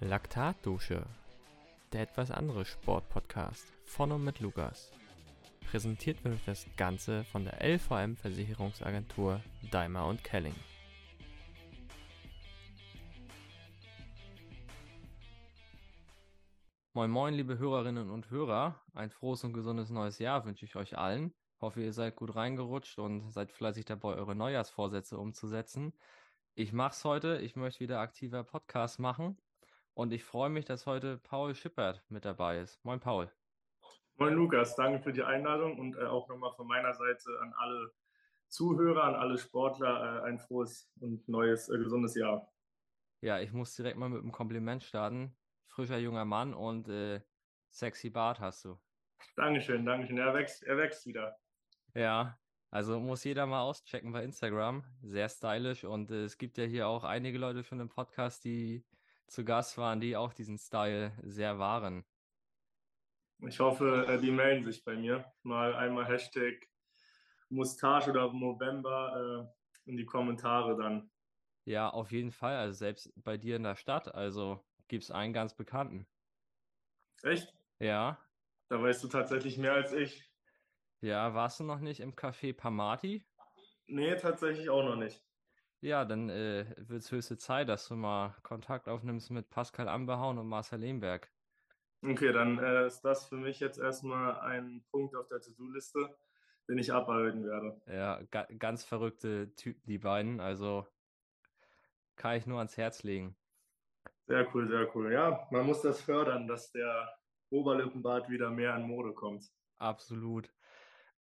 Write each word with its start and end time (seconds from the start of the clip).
Laktatdusche, 0.00 1.04
der 1.92 2.02
etwas 2.02 2.30
andere 2.30 2.64
Sportpodcast 2.64 3.72
von 3.82 4.12
und 4.12 4.22
mit 4.22 4.38
Lukas. 4.38 4.92
Präsentiert 5.68 6.22
wird 6.22 6.38
das 6.46 6.68
Ganze 6.76 7.24
von 7.24 7.44
der 7.44 7.60
LVM 7.60 8.14
Versicherungsagentur 8.14 9.42
Daimler 9.72 10.06
und 10.06 10.22
Kelling. 10.22 10.54
Moin 16.92 17.10
moin, 17.10 17.34
liebe 17.34 17.58
Hörerinnen 17.58 18.08
und 18.08 18.30
Hörer. 18.30 18.80
Ein 18.94 19.10
frohes 19.10 19.42
und 19.42 19.52
gesundes 19.52 19.90
neues 19.90 20.20
Jahr 20.20 20.44
wünsche 20.44 20.64
ich 20.64 20.76
euch 20.76 20.96
allen. 20.96 21.34
Hoffe, 21.60 21.82
ihr 21.82 21.92
seid 21.92 22.14
gut 22.14 22.36
reingerutscht 22.36 23.00
und 23.00 23.32
seid 23.32 23.50
fleißig 23.50 23.84
dabei, 23.84 24.14
eure 24.14 24.36
Neujahrsvorsätze 24.36 25.18
umzusetzen. 25.18 25.92
Ich 26.54 26.72
mache 26.72 26.92
es 26.92 27.04
heute. 27.04 27.38
Ich 27.38 27.56
möchte 27.56 27.80
wieder 27.80 27.98
aktiver 27.98 28.44
Podcast 28.44 29.00
machen. 29.00 29.36
Und 29.98 30.12
ich 30.12 30.22
freue 30.22 30.48
mich, 30.48 30.64
dass 30.64 30.86
heute 30.86 31.18
Paul 31.18 31.56
Schippert 31.56 32.04
mit 32.08 32.24
dabei 32.24 32.60
ist. 32.60 32.78
Moin, 32.84 33.00
Paul. 33.00 33.32
Moin, 34.16 34.32
Lukas. 34.32 34.76
Danke 34.76 35.02
für 35.02 35.12
die 35.12 35.24
Einladung 35.24 35.76
und 35.76 35.96
äh, 35.96 36.04
auch 36.04 36.28
nochmal 36.28 36.52
von 36.54 36.68
meiner 36.68 36.94
Seite 36.94 37.28
an 37.42 37.52
alle 37.56 37.92
Zuhörer, 38.46 39.02
an 39.02 39.16
alle 39.16 39.38
Sportler 39.38 40.22
äh, 40.22 40.28
ein 40.28 40.38
frohes 40.38 40.88
und 41.00 41.28
neues, 41.28 41.68
äh, 41.68 41.78
gesundes 41.78 42.14
Jahr. 42.14 42.48
Ja, 43.22 43.40
ich 43.40 43.52
muss 43.52 43.74
direkt 43.74 43.98
mal 43.98 44.08
mit 44.08 44.22
einem 44.22 44.30
Kompliment 44.30 44.84
starten. 44.84 45.36
Frischer 45.66 45.98
junger 45.98 46.24
Mann 46.24 46.54
und 46.54 46.86
äh, 46.86 47.20
sexy 47.70 48.08
Bart 48.08 48.38
hast 48.38 48.66
du. 48.66 48.78
Dankeschön, 49.34 49.84
Dankeschön. 49.84 50.18
Er 50.18 50.32
wächst, 50.32 50.62
er 50.62 50.76
wächst 50.76 51.06
wieder. 51.06 51.36
Ja, 51.94 52.38
also 52.70 53.00
muss 53.00 53.24
jeder 53.24 53.46
mal 53.46 53.62
auschecken 53.62 54.12
bei 54.12 54.22
Instagram. 54.22 54.84
Sehr 55.02 55.28
stylisch 55.28 55.82
und 55.82 56.12
äh, 56.12 56.22
es 56.22 56.38
gibt 56.38 56.56
ja 56.56 56.66
hier 56.66 56.86
auch 56.86 57.02
einige 57.02 57.38
Leute 57.38 57.64
schon 57.64 57.80
im 57.80 57.88
Podcast, 57.88 58.44
die 58.44 58.84
zu 59.28 59.44
Gast 59.44 59.78
waren, 59.78 60.00
die 60.00 60.16
auch 60.16 60.32
diesen 60.32 60.58
Style 60.58 61.12
sehr 61.22 61.58
wahren. 61.58 62.04
Ich 63.46 63.60
hoffe, 63.60 64.06
äh, 64.08 64.18
die 64.18 64.32
melden 64.32 64.64
sich 64.64 64.84
bei 64.84 64.96
mir. 64.96 65.32
Mal 65.42 65.74
einmal 65.74 66.06
Hashtag 66.06 66.68
Mustache 67.48 68.10
oder 68.10 68.32
November 68.32 69.52
äh, 69.86 69.90
in 69.90 69.96
die 69.96 70.04
Kommentare 70.04 70.76
dann. 70.76 71.10
Ja, 71.64 71.88
auf 71.90 72.10
jeden 72.10 72.32
Fall. 72.32 72.56
Also 72.56 72.78
selbst 72.78 73.12
bei 73.16 73.36
dir 73.36 73.56
in 73.56 73.62
der 73.62 73.76
Stadt, 73.76 74.14
also 74.14 74.64
gibt 74.88 75.04
es 75.04 75.10
einen 75.10 75.32
ganz 75.32 75.54
bekannten. 75.54 76.06
Echt? 77.22 77.54
Ja. 77.78 78.18
Da 78.68 78.82
weißt 78.82 79.04
du 79.04 79.08
tatsächlich 79.08 79.58
mehr 79.58 79.74
als 79.74 79.92
ich. 79.92 80.24
Ja, 81.00 81.32
warst 81.34 81.60
du 81.60 81.64
noch 81.64 81.80
nicht 81.80 82.00
im 82.00 82.14
Café 82.14 82.52
Pamati? 82.52 83.24
Nee, 83.86 84.16
tatsächlich 84.16 84.68
auch 84.68 84.82
noch 84.82 84.96
nicht. 84.96 85.24
Ja, 85.80 86.04
dann 86.04 86.28
äh, 86.28 86.66
wird 86.76 87.02
es 87.02 87.12
höchste 87.12 87.38
Zeit, 87.38 87.68
dass 87.68 87.86
du 87.86 87.94
mal 87.94 88.34
Kontakt 88.42 88.88
aufnimmst 88.88 89.30
mit 89.30 89.48
Pascal 89.48 89.88
Amberhauen 89.88 90.38
und 90.38 90.48
Marcel 90.48 90.80
Lehmberg. 90.80 91.30
Okay, 92.02 92.32
dann 92.32 92.58
äh, 92.58 92.86
ist 92.86 93.02
das 93.02 93.26
für 93.26 93.36
mich 93.36 93.60
jetzt 93.60 93.78
erstmal 93.78 94.40
ein 94.40 94.84
Punkt 94.90 95.14
auf 95.14 95.28
der 95.28 95.40
To-Do-Liste, 95.40 96.16
den 96.68 96.78
ich 96.78 96.92
abarbeiten 96.92 97.44
werde. 97.44 97.80
Ja, 97.86 98.20
ga 98.30 98.46
ganz 98.58 98.84
verrückte 98.84 99.54
Typen, 99.54 99.82
die 99.86 99.98
beiden. 99.98 100.40
Also 100.40 100.86
kann 102.16 102.36
ich 102.36 102.46
nur 102.46 102.58
ans 102.58 102.76
Herz 102.76 103.04
legen. 103.04 103.36
Sehr 104.26 104.46
cool, 104.54 104.68
sehr 104.68 104.94
cool. 104.94 105.12
Ja, 105.12 105.46
man 105.50 105.64
muss 105.64 105.82
das 105.82 106.00
fördern, 106.00 106.46
dass 106.48 106.72
der 106.72 107.08
Oberlippenbart 107.50 108.28
wieder 108.28 108.50
mehr 108.50 108.74
an 108.74 108.82
Mode 108.82 109.12
kommt. 109.14 109.50
Absolut. 109.78 110.52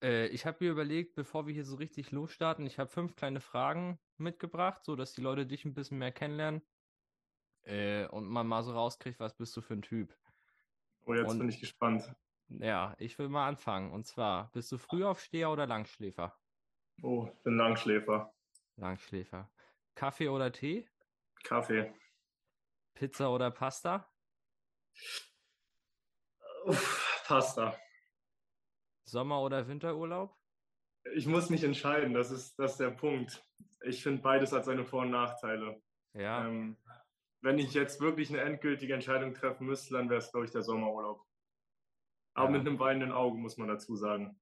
Äh, 0.02 0.26
ich 0.28 0.46
habe 0.46 0.64
mir 0.64 0.70
überlegt, 0.70 1.14
bevor 1.14 1.46
wir 1.46 1.54
hier 1.54 1.64
so 1.64 1.76
richtig 1.76 2.10
losstarten, 2.10 2.66
ich 2.66 2.78
habe 2.78 2.90
fünf 2.90 3.16
kleine 3.16 3.40
Fragen 3.40 3.98
mitgebracht, 4.18 4.84
so 4.84 4.96
dass 4.96 5.12
die 5.12 5.22
Leute 5.22 5.46
dich 5.46 5.64
ein 5.64 5.74
bisschen 5.74 5.98
mehr 5.98 6.12
kennenlernen 6.12 6.62
äh, 7.62 8.06
und 8.06 8.26
man 8.26 8.46
mal 8.46 8.62
so 8.62 8.72
rauskriegt, 8.72 9.20
was 9.20 9.36
bist 9.36 9.56
du 9.56 9.60
für 9.60 9.74
ein 9.74 9.82
Typ. 9.82 10.16
Oh, 11.02 11.14
jetzt 11.14 11.30
und, 11.30 11.38
bin 11.38 11.48
ich 11.48 11.60
gespannt. 11.60 12.14
Ja, 12.48 12.94
ich 12.98 13.18
will 13.18 13.28
mal 13.28 13.48
anfangen. 13.48 13.92
Und 13.92 14.06
zwar, 14.06 14.50
bist 14.52 14.70
du 14.70 14.78
Frühaufsteher 14.78 15.50
oder 15.50 15.66
Langschläfer? 15.66 16.38
Oh, 17.02 17.28
ich 17.32 17.42
bin 17.42 17.56
Langschläfer. 17.56 18.32
Langschläfer. 18.76 19.50
Kaffee 19.94 20.28
oder 20.28 20.52
Tee? 20.52 20.88
Kaffee. 21.42 21.92
Pizza 22.94 23.30
oder 23.30 23.50
Pasta? 23.50 24.10
Uff, 26.64 27.22
Pasta. 27.26 27.76
Sommer- 29.06 29.40
oder 29.40 29.68
Winterurlaub? 29.68 30.36
Ich 31.14 31.26
muss 31.26 31.50
mich 31.50 31.62
entscheiden, 31.62 32.14
das 32.14 32.30
ist, 32.30 32.58
das 32.58 32.72
ist 32.72 32.80
der 32.80 32.90
Punkt. 32.90 33.44
Ich 33.82 34.02
finde, 34.02 34.22
beides 34.22 34.52
hat 34.52 34.64
seine 34.64 34.84
Vor- 34.84 35.02
und 35.02 35.10
Nachteile. 35.10 35.80
Ja. 36.14 36.46
Ähm, 36.46 36.76
wenn 37.42 37.58
ich 37.58 37.72
jetzt 37.74 38.00
wirklich 38.00 38.30
eine 38.30 38.40
endgültige 38.40 38.94
Entscheidung 38.94 39.32
treffen 39.32 39.66
müsste, 39.66 39.94
dann 39.94 40.10
wäre 40.10 40.18
es, 40.18 40.32
glaube 40.32 40.46
ich, 40.46 40.52
der 40.52 40.62
Sommerurlaub. 40.62 41.24
Aber 42.34 42.50
ja. 42.50 42.58
mit 42.58 42.66
einem 42.66 42.78
weinenden 42.78 43.12
Auge, 43.12 43.38
muss 43.38 43.56
man 43.56 43.68
dazu 43.68 43.94
sagen. 43.94 44.40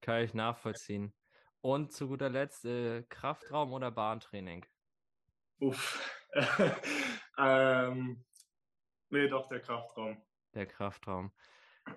Kann 0.00 0.22
ich 0.22 0.32
nachvollziehen. 0.32 1.12
Und 1.60 1.92
zu 1.92 2.08
guter 2.08 2.30
Letzt, 2.30 2.64
äh, 2.64 3.02
Kraftraum 3.02 3.72
oder 3.72 3.90
Bahntraining? 3.90 4.64
Uff. 5.58 6.00
ähm, 7.38 8.24
nee, 9.10 9.28
doch, 9.28 9.48
der 9.48 9.60
Kraftraum. 9.60 10.22
Der 10.54 10.66
Kraftraum. 10.66 11.32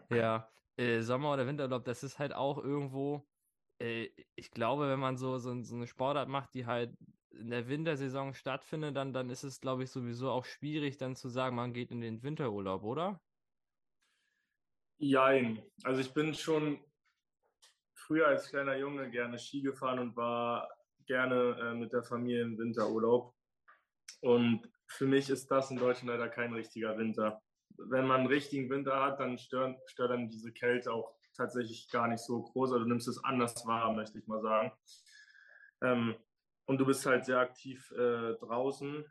Ja, 0.09 0.51
äh, 0.77 1.01
Sommer- 1.01 1.33
oder 1.33 1.47
Winterurlaub, 1.47 1.85
das 1.85 2.03
ist 2.03 2.19
halt 2.19 2.33
auch 2.33 2.57
irgendwo, 2.57 3.27
äh, 3.79 4.09
ich 4.35 4.51
glaube, 4.51 4.89
wenn 4.89 4.99
man 4.99 5.17
so, 5.17 5.37
so, 5.37 5.61
so, 5.63 5.75
eine 5.75 5.87
Sportart 5.87 6.29
macht, 6.29 6.53
die 6.53 6.65
halt 6.65 6.95
in 7.31 7.49
der 7.49 7.67
Wintersaison 7.67 8.33
stattfindet, 8.33 8.95
dann, 8.95 9.13
dann 9.13 9.29
ist 9.29 9.43
es, 9.43 9.59
glaube 9.59 9.83
ich, 9.83 9.91
sowieso 9.91 10.29
auch 10.29 10.45
schwierig, 10.45 10.97
dann 10.97 11.15
zu 11.15 11.29
sagen, 11.29 11.55
man 11.55 11.73
geht 11.73 11.91
in 11.91 12.01
den 12.01 12.21
Winterurlaub, 12.21 12.83
oder? 12.83 13.19
Jein. 14.99 15.61
Also 15.83 16.01
ich 16.01 16.13
bin 16.13 16.33
schon 16.33 16.79
früher 17.95 18.27
als 18.27 18.49
kleiner 18.49 18.77
Junge 18.77 19.09
gerne 19.09 19.39
Ski 19.39 19.61
gefahren 19.61 19.99
und 19.99 20.15
war 20.15 20.69
gerne 21.05 21.57
äh, 21.59 21.73
mit 21.73 21.91
der 21.91 22.03
Familie 22.03 22.43
im 22.43 22.57
Winterurlaub. 22.57 23.35
Und 24.21 24.69
für 24.87 25.05
mich 25.05 25.29
ist 25.29 25.49
das 25.49 25.71
in 25.71 25.77
Deutschland 25.77 26.09
leider 26.09 26.29
kein 26.29 26.53
richtiger 26.53 26.97
Winter 26.97 27.41
wenn 27.77 28.07
man 28.07 28.21
einen 28.21 28.27
richtigen 28.27 28.69
Winter 28.69 29.01
hat, 29.01 29.19
dann 29.19 29.37
stört, 29.37 29.77
stört 29.89 30.11
dann 30.11 30.29
diese 30.29 30.51
Kälte 30.51 30.91
auch 30.91 31.15
tatsächlich 31.35 31.89
gar 31.89 32.07
nicht 32.07 32.23
so 32.23 32.41
groß. 32.41 32.71
Also 32.71 32.83
du 32.83 32.89
nimmst 32.89 33.07
es 33.07 33.23
anders 33.23 33.65
wahr, 33.65 33.93
möchte 33.93 34.19
ich 34.19 34.27
mal 34.27 34.41
sagen. 34.41 34.71
Ähm, 35.81 36.15
und 36.65 36.77
du 36.77 36.85
bist 36.85 37.05
halt 37.05 37.25
sehr 37.25 37.39
aktiv 37.39 37.91
äh, 37.91 38.35
draußen, 38.35 39.05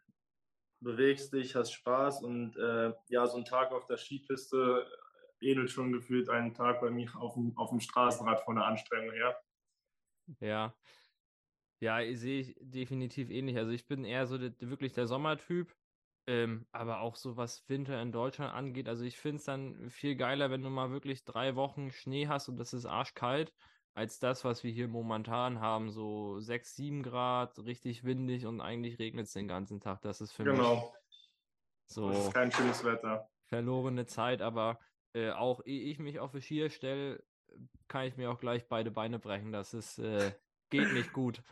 bewegst 0.80 1.32
dich, 1.32 1.54
hast 1.54 1.72
Spaß 1.72 2.22
und 2.22 2.56
äh, 2.56 2.92
ja, 3.08 3.26
so 3.26 3.36
ein 3.36 3.44
Tag 3.44 3.72
auf 3.72 3.86
der 3.86 3.98
Skipiste 3.98 4.86
ähnelt 5.40 5.70
schon 5.70 5.92
gefühlt 5.92 6.28
einen 6.28 6.54
Tag 6.54 6.80
bei 6.80 6.90
mir 6.90 7.10
auf 7.16 7.34
dem, 7.34 7.56
auf 7.56 7.70
dem 7.70 7.80
Straßenrad 7.80 8.40
von 8.42 8.56
der 8.56 8.64
Anstrengung 8.64 9.12
her. 9.12 9.36
Ja. 10.40 10.74
Ja, 11.80 11.98
sehe 12.14 12.40
ich 12.40 12.56
definitiv 12.60 13.28
ähnlich. 13.28 13.56
Also 13.56 13.72
ich 13.72 13.86
bin 13.86 14.04
eher 14.04 14.26
so 14.26 14.38
der, 14.38 14.52
wirklich 14.60 14.92
der 14.92 15.08
Sommertyp. 15.08 15.74
Ähm, 16.26 16.66
aber 16.70 17.00
auch 17.00 17.16
so 17.16 17.36
was 17.36 17.68
Winter 17.68 18.00
in 18.00 18.12
Deutschland 18.12 18.54
angeht, 18.54 18.88
also 18.88 19.04
ich 19.04 19.18
finde 19.18 19.38
es 19.38 19.44
dann 19.44 19.90
viel 19.90 20.14
geiler, 20.14 20.50
wenn 20.50 20.62
du 20.62 20.70
mal 20.70 20.92
wirklich 20.92 21.24
drei 21.24 21.56
Wochen 21.56 21.90
Schnee 21.90 22.28
hast 22.28 22.48
und 22.48 22.58
das 22.58 22.72
ist 22.72 22.86
arschkalt, 22.86 23.52
als 23.94 24.20
das, 24.20 24.44
was 24.44 24.62
wir 24.62 24.70
hier 24.70 24.86
momentan 24.86 25.60
haben, 25.60 25.90
so 25.90 26.38
sechs, 26.38 26.76
sieben 26.76 27.02
Grad, 27.02 27.58
richtig 27.58 28.04
windig 28.04 28.46
und 28.46 28.60
eigentlich 28.60 29.00
regnet 29.00 29.26
es 29.26 29.32
den 29.32 29.48
ganzen 29.48 29.80
Tag. 29.80 30.00
Das 30.02 30.20
ist 30.20 30.32
für 30.32 30.44
genau. 30.44 30.76
mich 30.76 30.82
so 31.86 32.08
das 32.08 32.26
ist 32.26 32.34
kein 32.34 32.52
schönes 32.52 32.84
Wetter. 32.84 33.28
Verlorene 33.48 34.06
Zeit, 34.06 34.40
aber 34.40 34.78
äh, 35.14 35.30
auch 35.30 35.60
ehe 35.64 35.90
ich 35.90 35.98
mich 35.98 36.20
auf 36.20 36.32
die 36.32 36.40
Skier 36.40 36.70
stelle, 36.70 37.22
kann 37.88 38.06
ich 38.06 38.16
mir 38.16 38.30
auch 38.30 38.40
gleich 38.40 38.66
beide 38.68 38.90
Beine 38.90 39.18
brechen. 39.18 39.52
Das 39.52 39.74
ist 39.74 39.98
äh, 39.98 40.32
geht 40.70 40.92
nicht 40.92 41.12
gut. 41.12 41.42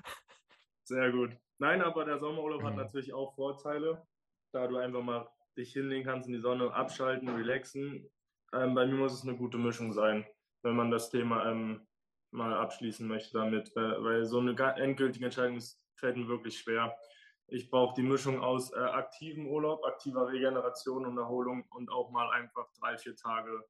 Sehr 0.84 1.12
gut. 1.12 1.36
Nein, 1.58 1.82
aber 1.82 2.04
der 2.06 2.18
Sommerurlaub 2.18 2.62
hat 2.62 2.72
mhm. 2.72 2.78
natürlich 2.78 3.12
auch 3.12 3.34
Vorteile 3.34 4.06
da 4.52 4.66
du 4.66 4.76
einfach 4.76 5.02
mal 5.02 5.28
dich 5.56 5.72
hinlegen 5.72 6.04
kannst 6.04 6.28
in 6.28 6.34
die 6.34 6.40
Sonne, 6.40 6.72
abschalten, 6.72 7.28
relaxen. 7.28 8.08
Ähm, 8.52 8.74
bei 8.74 8.86
mir 8.86 8.94
muss 8.94 9.12
es 9.12 9.22
eine 9.22 9.36
gute 9.36 9.58
Mischung 9.58 9.92
sein, 9.92 10.26
wenn 10.62 10.76
man 10.76 10.90
das 10.90 11.10
Thema 11.10 11.50
ähm, 11.50 11.86
mal 12.30 12.54
abschließen 12.54 13.06
möchte 13.06 13.38
damit, 13.38 13.76
äh, 13.76 14.02
weil 14.02 14.24
so 14.24 14.38
eine 14.38 14.56
endgültige 14.76 15.24
Entscheidung 15.24 15.56
ist, 15.56 15.80
fällt 15.94 16.16
mir 16.16 16.28
wirklich 16.28 16.58
schwer. 16.58 16.96
Ich 17.48 17.68
brauche 17.68 17.94
die 17.94 18.06
Mischung 18.06 18.40
aus 18.40 18.72
äh, 18.72 18.78
aktivem 18.78 19.46
Urlaub, 19.48 19.84
aktiver 19.84 20.28
Regeneration 20.28 21.04
und 21.04 21.18
Erholung 21.18 21.64
und 21.70 21.90
auch 21.90 22.10
mal 22.10 22.30
einfach 22.30 22.70
drei, 22.78 22.96
vier 22.96 23.16
Tage 23.16 23.64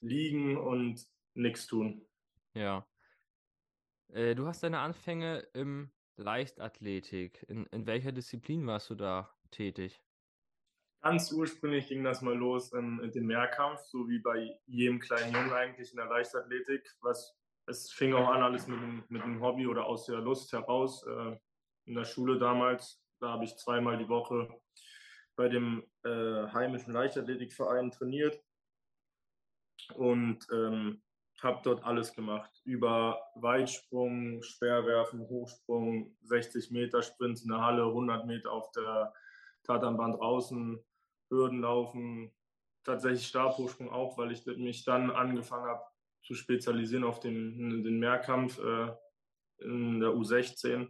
liegen 0.00 0.56
und 0.56 1.06
nichts 1.34 1.66
tun. 1.66 2.06
Ja. 2.54 2.86
Äh, 4.08 4.34
du 4.34 4.46
hast 4.46 4.62
deine 4.62 4.80
Anfänge 4.80 5.40
im 5.52 5.90
Leichtathletik. 6.16 7.44
In, 7.48 7.66
in 7.66 7.86
welcher 7.86 8.12
Disziplin 8.12 8.66
warst 8.66 8.90
du 8.90 8.94
da 8.94 9.30
tätig? 9.52 10.02
Ganz 11.02 11.32
ursprünglich 11.32 11.88
ging 11.88 12.04
das 12.04 12.22
mal 12.22 12.36
los 12.36 12.72
ähm, 12.74 12.96
mit 12.96 13.14
dem 13.14 13.26
Mehrkampf, 13.26 13.80
so 13.86 14.08
wie 14.08 14.20
bei 14.20 14.56
jedem 14.66 15.00
kleinen 15.00 15.34
Jungen 15.34 15.52
eigentlich 15.52 15.90
in 15.90 15.96
der 15.96 16.06
Leichtathletik. 16.06 16.88
Was, 17.00 17.36
es 17.66 17.92
fing 17.92 18.14
auch 18.14 18.28
an 18.28 18.42
alles 18.42 18.66
mit 18.68 18.78
einem, 18.78 19.04
mit 19.08 19.22
einem 19.22 19.42
Hobby 19.42 19.66
oder 19.66 19.86
aus 19.86 20.06
der 20.06 20.18
Lust 20.18 20.52
heraus. 20.52 21.04
Äh, 21.06 21.36
in 21.86 21.94
der 21.94 22.04
Schule 22.04 22.38
damals, 22.38 23.02
da 23.20 23.30
habe 23.30 23.44
ich 23.44 23.56
zweimal 23.56 23.98
die 23.98 24.08
Woche 24.08 24.48
bei 25.34 25.48
dem 25.48 25.82
äh, 26.04 26.46
heimischen 26.52 26.92
Leichtathletikverein 26.92 27.90
trainiert 27.90 28.40
und 29.94 30.46
ähm, 30.52 31.02
habe 31.42 31.60
dort 31.64 31.82
alles 31.84 32.14
gemacht. 32.14 32.50
Über 32.64 33.20
Weitsprung, 33.34 34.42
Speerwerfen, 34.42 35.20
Hochsprung, 35.20 36.16
60 36.22 36.70
Meter 36.70 37.02
Sprint 37.02 37.42
in 37.42 37.48
der 37.48 37.60
Halle, 37.60 37.86
100 37.86 38.26
Meter 38.26 38.52
auf 38.52 38.70
der 38.72 39.12
Tatanbahn 39.64 40.12
draußen, 40.12 40.78
Hürdenlaufen, 41.28 42.32
tatsächlich 42.84 43.26
Stabhochsprung 43.26 43.90
auch, 43.90 44.18
weil 44.18 44.32
ich 44.32 44.44
mich 44.46 44.84
dann 44.84 45.10
angefangen 45.10 45.66
habe 45.66 45.82
zu 46.22 46.34
spezialisieren 46.34 47.04
auf 47.04 47.20
den, 47.20 47.82
den 47.82 47.98
Mehrkampf 47.98 48.58
äh, 48.58 48.92
in 49.58 50.00
der 50.00 50.10
U16. 50.10 50.88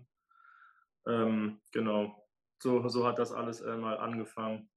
Ähm, 1.06 1.60
genau, 1.72 2.28
so, 2.62 2.86
so 2.88 3.06
hat 3.06 3.18
das 3.18 3.32
alles 3.32 3.60
äh, 3.60 3.76
mal 3.76 3.98
angefangen. 3.98 4.70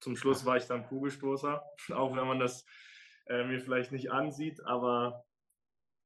Zum 0.00 0.16
Schluss 0.16 0.44
war 0.44 0.56
ich 0.56 0.66
dann 0.66 0.86
Kugelstoßer, 0.86 1.62
auch 1.92 2.16
wenn 2.16 2.26
man 2.26 2.40
das 2.40 2.64
äh, 3.26 3.44
mir 3.44 3.60
vielleicht 3.60 3.92
nicht 3.92 4.10
ansieht, 4.10 4.64
aber 4.64 5.24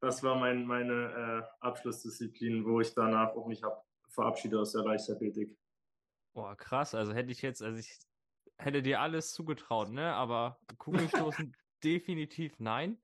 das 0.01 0.23
war 0.23 0.37
mein, 0.37 0.65
meine 0.65 1.43
äh, 1.43 1.67
Abschlussdisziplin, 1.67 2.65
wo 2.65 2.81
ich 2.81 2.95
danach 2.95 3.31
auch 3.31 3.47
mich 3.47 3.63
habe 3.63 3.83
verabschiedet 4.11 4.59
aus 4.59 4.73
der 4.73 4.85
Leichtathletik. 4.85 5.57
Boah, 6.39 6.55
krass. 6.55 6.95
Also 6.95 7.15
hätte 7.15 7.33
ich 7.33 7.43
jetzt, 7.43 7.65
also 7.65 7.81
ich 7.81 7.99
hätte 8.59 8.81
dir 8.81 9.01
alles 9.01 9.33
zugetraut, 9.33 9.91
ne? 9.91 10.15
Aber 10.15 10.61
Kugelstoßen 10.79 11.53
definitiv 11.83 12.61
nein. 12.61 12.97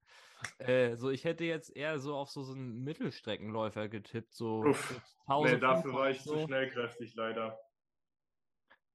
Äh, 0.58 0.94
so, 0.94 1.10
ich 1.10 1.24
hätte 1.24 1.42
jetzt 1.42 1.74
eher 1.74 1.98
so 1.98 2.14
auf 2.14 2.30
so, 2.30 2.44
so 2.44 2.52
einen 2.52 2.84
Mittelstreckenläufer 2.84 3.88
getippt, 3.88 4.32
so 4.34 4.60
Uff, 4.60 5.00
nee, 5.42 5.58
dafür 5.58 5.94
war 5.94 6.10
ich 6.10 6.20
so. 6.20 6.36
zu 6.36 6.46
schnellkräftig 6.46 7.16
leider. 7.16 7.58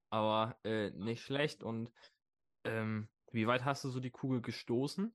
Aber 0.09 0.57
äh, 0.63 0.91
nicht 0.91 1.21
schlecht. 1.21 1.61
Und 1.61 1.91
ähm, 2.63 3.09
wie 3.33 3.45
weit 3.45 3.65
hast 3.65 3.83
du 3.83 3.89
so 3.89 3.99
die 3.99 4.09
Kugel 4.09 4.41
gestoßen? 4.41 5.13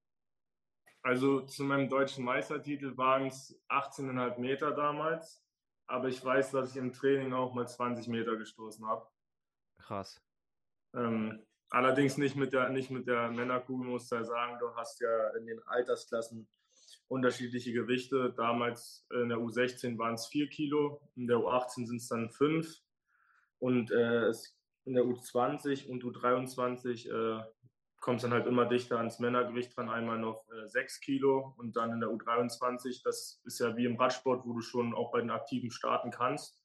Also 1.00 1.40
zu 1.40 1.64
meinem 1.64 1.88
deutschen 1.88 2.26
Meistertitel 2.26 2.94
waren 2.98 3.28
es 3.28 3.58
18,5 3.70 4.38
Meter 4.38 4.72
damals. 4.72 5.42
Aber 5.86 6.08
ich 6.08 6.22
weiß, 6.22 6.50
dass 6.50 6.72
ich 6.72 6.76
im 6.76 6.92
Training 6.92 7.32
auch 7.32 7.54
mal 7.54 7.66
20 7.66 8.08
Meter 8.08 8.36
gestoßen 8.36 8.86
habe. 8.86 9.06
Krass. 9.86 10.20
Ähm, 10.94 11.44
allerdings 11.68 12.16
nicht 12.16 12.36
mit 12.36 12.52
der, 12.52 12.70
nicht 12.70 12.90
mit 12.90 13.06
der 13.06 13.30
Männerkugel, 13.30 13.86
muss 13.86 14.10
ich 14.10 14.26
sagen. 14.26 14.58
Du 14.58 14.74
hast 14.74 15.00
ja 15.00 15.28
in 15.36 15.46
den 15.46 15.62
Altersklassen 15.64 16.48
unterschiedliche 17.08 17.72
Gewichte. 17.72 18.32
Damals 18.34 19.06
in 19.10 19.28
der 19.28 19.38
U16 19.38 19.98
waren 19.98 20.14
es 20.14 20.26
4 20.28 20.48
Kilo, 20.48 21.00
in 21.16 21.26
der 21.26 21.36
U18 21.36 21.86
sind 21.86 21.96
es 21.96 22.08
dann 22.08 22.30
5. 22.30 22.66
Und 23.58 23.90
äh, 23.90 24.32
in 24.84 24.94
der 24.94 25.04
U20 25.04 25.88
und 25.88 26.02
U23 26.02 27.10
äh, 27.10 27.44
kommt 28.00 28.16
es 28.16 28.22
dann 28.22 28.32
halt 28.32 28.46
immer 28.46 28.66
dichter 28.66 28.98
ans 28.98 29.18
Männergewicht 29.18 29.76
dran, 29.76 29.88
einmal 29.88 30.18
noch 30.18 30.46
äh, 30.50 30.66
6 30.66 31.00
Kilo 31.00 31.54
und 31.58 31.76
dann 31.76 31.92
in 31.92 32.00
der 32.00 32.10
U23, 32.10 33.02
das 33.02 33.40
ist 33.44 33.60
ja 33.60 33.76
wie 33.76 33.86
im 33.86 33.96
Radsport, 33.96 34.44
wo 34.46 34.54
du 34.54 34.60
schon 34.60 34.94
auch 34.94 35.10
bei 35.10 35.20
den 35.20 35.30
Aktiven 35.30 35.70
starten 35.70 36.10
kannst, 36.10 36.58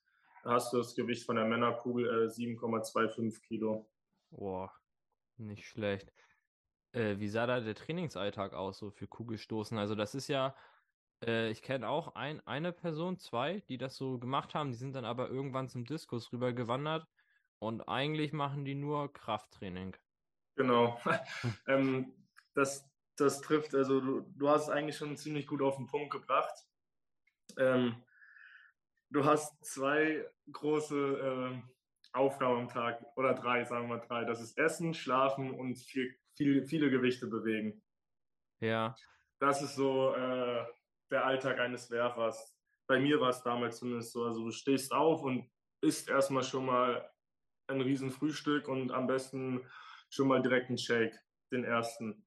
hast 0.49 0.73
du 0.73 0.77
das 0.77 0.95
Gewicht 0.95 1.25
von 1.25 1.35
der 1.35 1.45
Männerkugel 1.45 2.25
äh, 2.25 2.27
7,25 2.27 3.41
Kilo. 3.41 3.89
Boah, 4.31 4.71
nicht 5.37 5.65
schlecht. 5.65 6.11
Äh, 6.91 7.19
wie 7.19 7.29
sah 7.29 7.45
da 7.45 7.59
der 7.59 7.75
Trainingsalltag 7.75 8.53
aus, 8.53 8.79
so 8.79 8.91
für 8.91 9.07
Kugelstoßen? 9.07 9.77
Also 9.77 9.95
das 9.95 10.15
ist 10.15 10.27
ja, 10.27 10.55
äh, 11.25 11.49
ich 11.49 11.61
kenne 11.61 11.87
auch 11.87 12.15
ein, 12.15 12.45
eine 12.47 12.71
Person, 12.71 13.17
zwei, 13.17 13.61
die 13.69 13.77
das 13.77 13.95
so 13.95 14.17
gemacht 14.17 14.55
haben, 14.55 14.71
die 14.71 14.77
sind 14.77 14.93
dann 14.93 15.05
aber 15.05 15.29
irgendwann 15.29 15.69
zum 15.69 15.85
Diskus 15.85 16.31
rübergewandert 16.33 17.07
und 17.59 17.81
eigentlich 17.87 18.33
machen 18.33 18.65
die 18.65 18.75
nur 18.75 19.13
Krafttraining. 19.13 19.95
Genau. 20.55 20.99
ähm, 21.67 22.13
das, 22.53 22.89
das 23.15 23.41
trifft, 23.41 23.75
also 23.75 24.01
du, 24.01 24.21
du 24.35 24.49
hast 24.49 24.63
es 24.63 24.69
eigentlich 24.69 24.97
schon 24.97 25.15
ziemlich 25.15 25.47
gut 25.47 25.61
auf 25.61 25.77
den 25.77 25.87
Punkt 25.87 26.11
gebracht. 26.11 26.65
Ähm, 27.57 28.03
du 29.09 29.25
hast 29.25 29.53
zwei 29.63 30.25
große 30.51 30.95
äh, 30.95 31.61
Aufgaben 32.13 32.61
am 32.61 32.67
Tag 32.67 33.03
oder 33.15 33.33
drei, 33.33 33.63
sagen 33.63 33.89
wir 33.89 33.99
drei. 33.99 34.25
Das 34.25 34.41
ist 34.41 34.57
Essen, 34.57 34.93
Schlafen 34.93 35.51
und 35.51 35.77
viel, 35.77 36.15
viel, 36.35 36.65
viele 36.65 36.89
Gewichte 36.89 37.27
bewegen. 37.27 37.81
Ja. 38.59 38.95
Das 39.39 39.61
ist 39.61 39.75
so 39.75 40.13
äh, 40.15 40.65
der 41.11 41.25
Alltag 41.25 41.59
eines 41.59 41.89
Werfers. 41.91 42.55
Bei 42.87 42.99
mir 42.99 43.21
war 43.21 43.29
es 43.29 43.43
damals 43.43 43.77
zumindest 43.77 44.11
so. 44.11 44.23
Also 44.25 44.43
du 44.45 44.51
stehst 44.51 44.91
auf 44.91 45.23
und 45.23 45.49
isst 45.81 46.09
erstmal 46.09 46.43
schon 46.43 46.65
mal 46.65 47.09
ein 47.67 47.81
riesen 47.81 48.11
Frühstück 48.11 48.67
und 48.67 48.91
am 48.91 49.07
besten 49.07 49.63
schon 50.09 50.27
mal 50.27 50.41
direkt 50.41 50.69
einen 50.69 50.77
Shake, 50.77 51.17
den 51.51 51.63
ersten. 51.63 52.25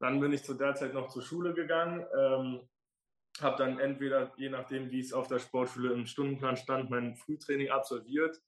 Dann 0.00 0.20
bin 0.20 0.32
ich 0.32 0.42
zu 0.42 0.54
der 0.54 0.74
Zeit 0.74 0.94
noch 0.94 1.08
zur 1.08 1.22
Schule 1.22 1.54
gegangen, 1.54 2.04
ähm, 2.18 2.68
habe 3.42 3.56
dann 3.56 3.78
entweder, 3.78 4.32
je 4.36 4.48
nachdem, 4.48 4.90
wie 4.90 5.00
es 5.00 5.12
auf 5.12 5.28
der 5.28 5.38
Sportschule 5.38 5.92
im 5.92 6.06
Stundenplan 6.06 6.56
stand, 6.56 6.90
mein 6.90 7.16
Frühtraining 7.16 7.70
absolviert. 7.70 8.40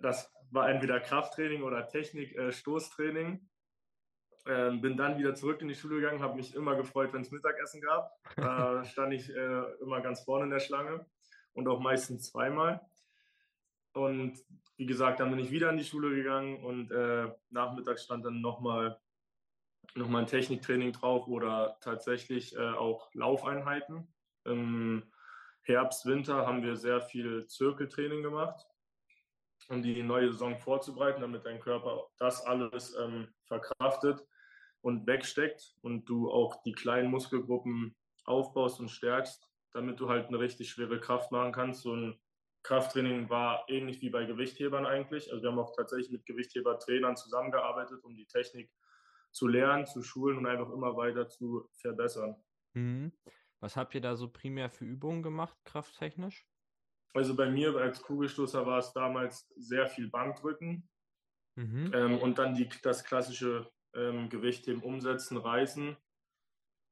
Das 0.00 0.32
war 0.50 0.68
entweder 0.68 1.00
Krafttraining 1.00 1.62
oder 1.62 1.88
Technik, 1.88 2.36
äh, 2.36 2.52
Stoßtraining. 2.52 3.48
Ähm, 4.44 4.80
bin 4.80 4.96
dann 4.96 5.18
wieder 5.18 5.34
zurück 5.34 5.60
in 5.60 5.68
die 5.68 5.74
Schule 5.74 6.00
gegangen, 6.00 6.20
habe 6.20 6.34
mich 6.34 6.54
immer 6.54 6.74
gefreut, 6.74 7.12
wenn 7.12 7.22
es 7.22 7.30
Mittagessen 7.30 7.80
gab. 7.80 8.10
Da 8.36 8.84
stand 8.84 9.12
ich 9.14 9.30
äh, 9.30 9.62
immer 9.80 10.00
ganz 10.00 10.22
vorne 10.22 10.44
in 10.44 10.50
der 10.50 10.60
Schlange 10.60 11.06
und 11.52 11.68
auch 11.68 11.80
meistens 11.80 12.30
zweimal. 12.30 12.80
Und 13.92 14.38
wie 14.76 14.86
gesagt, 14.86 15.20
dann 15.20 15.30
bin 15.30 15.38
ich 15.38 15.50
wieder 15.50 15.70
in 15.70 15.76
die 15.76 15.84
Schule 15.84 16.14
gegangen 16.14 16.62
und 16.64 16.90
äh, 16.90 17.30
nachmittags 17.50 18.04
stand 18.04 18.24
dann 18.24 18.40
nochmal 18.40 18.98
noch 19.94 20.08
mal 20.08 20.20
ein 20.20 20.26
Techniktraining 20.26 20.92
drauf 20.92 21.26
oder 21.28 21.76
tatsächlich 21.80 22.56
äh, 22.56 22.70
auch 22.72 23.10
Laufeinheiten. 23.14 24.12
Im 24.44 25.02
Herbst, 25.62 26.06
Winter 26.06 26.46
haben 26.46 26.62
wir 26.62 26.76
sehr 26.76 27.00
viel 27.00 27.46
Zirkeltraining 27.46 28.22
gemacht, 28.22 28.66
um 29.68 29.82
die 29.82 30.02
neue 30.02 30.32
Saison 30.32 30.58
vorzubereiten, 30.58 31.20
damit 31.20 31.44
dein 31.46 31.60
Körper 31.60 32.08
das 32.18 32.44
alles 32.44 32.96
ähm, 32.96 33.28
verkraftet 33.44 34.26
und 34.80 35.06
wegsteckt 35.06 35.76
und 35.82 36.06
du 36.06 36.30
auch 36.30 36.62
die 36.62 36.72
kleinen 36.72 37.10
Muskelgruppen 37.10 37.94
aufbaust 38.24 38.80
und 38.80 38.88
stärkst, 38.88 39.48
damit 39.72 40.00
du 40.00 40.08
halt 40.08 40.28
eine 40.28 40.38
richtig 40.38 40.70
schwere 40.70 41.00
Kraft 41.00 41.30
machen 41.30 41.52
kannst. 41.52 41.82
So 41.82 41.94
ein 41.94 42.20
Krafttraining 42.64 43.28
war 43.28 43.64
ähnlich 43.68 44.00
wie 44.02 44.10
bei 44.10 44.24
Gewichthebern 44.24 44.86
eigentlich. 44.86 45.30
Also 45.30 45.42
wir 45.42 45.50
haben 45.50 45.58
auch 45.58 45.74
tatsächlich 45.74 46.10
mit 46.10 46.26
Gewichtheber-Trainern 46.26 47.16
zusammengearbeitet, 47.16 48.02
um 48.04 48.16
die 48.16 48.26
Technik 48.26 48.70
zu 49.32 49.48
lernen, 49.48 49.86
zu 49.86 50.02
schulen 50.02 50.38
und 50.38 50.46
einfach 50.46 50.70
immer 50.70 50.96
weiter 50.96 51.28
zu 51.28 51.68
verbessern. 51.72 52.36
Mhm. 52.74 53.12
Was 53.60 53.76
habt 53.76 53.94
ihr 53.94 54.00
da 54.00 54.16
so 54.16 54.28
primär 54.28 54.70
für 54.70 54.84
Übungen 54.84 55.22
gemacht, 55.22 55.56
krafttechnisch? 55.64 56.46
Also 57.14 57.36
bei 57.36 57.50
mir 57.50 57.76
als 57.76 58.02
Kugelstoßer 58.02 58.66
war 58.66 58.78
es 58.78 58.92
damals 58.92 59.52
sehr 59.56 59.86
viel 59.86 60.08
Bankdrücken 60.08 60.88
mhm. 61.56 61.92
ähm, 61.94 62.18
und 62.18 62.38
dann 62.38 62.54
die, 62.54 62.68
das 62.82 63.04
klassische 63.04 63.70
ähm, 63.94 64.28
Gewichtheben 64.30 64.82
umsetzen, 64.82 65.36
reißen 65.36 65.96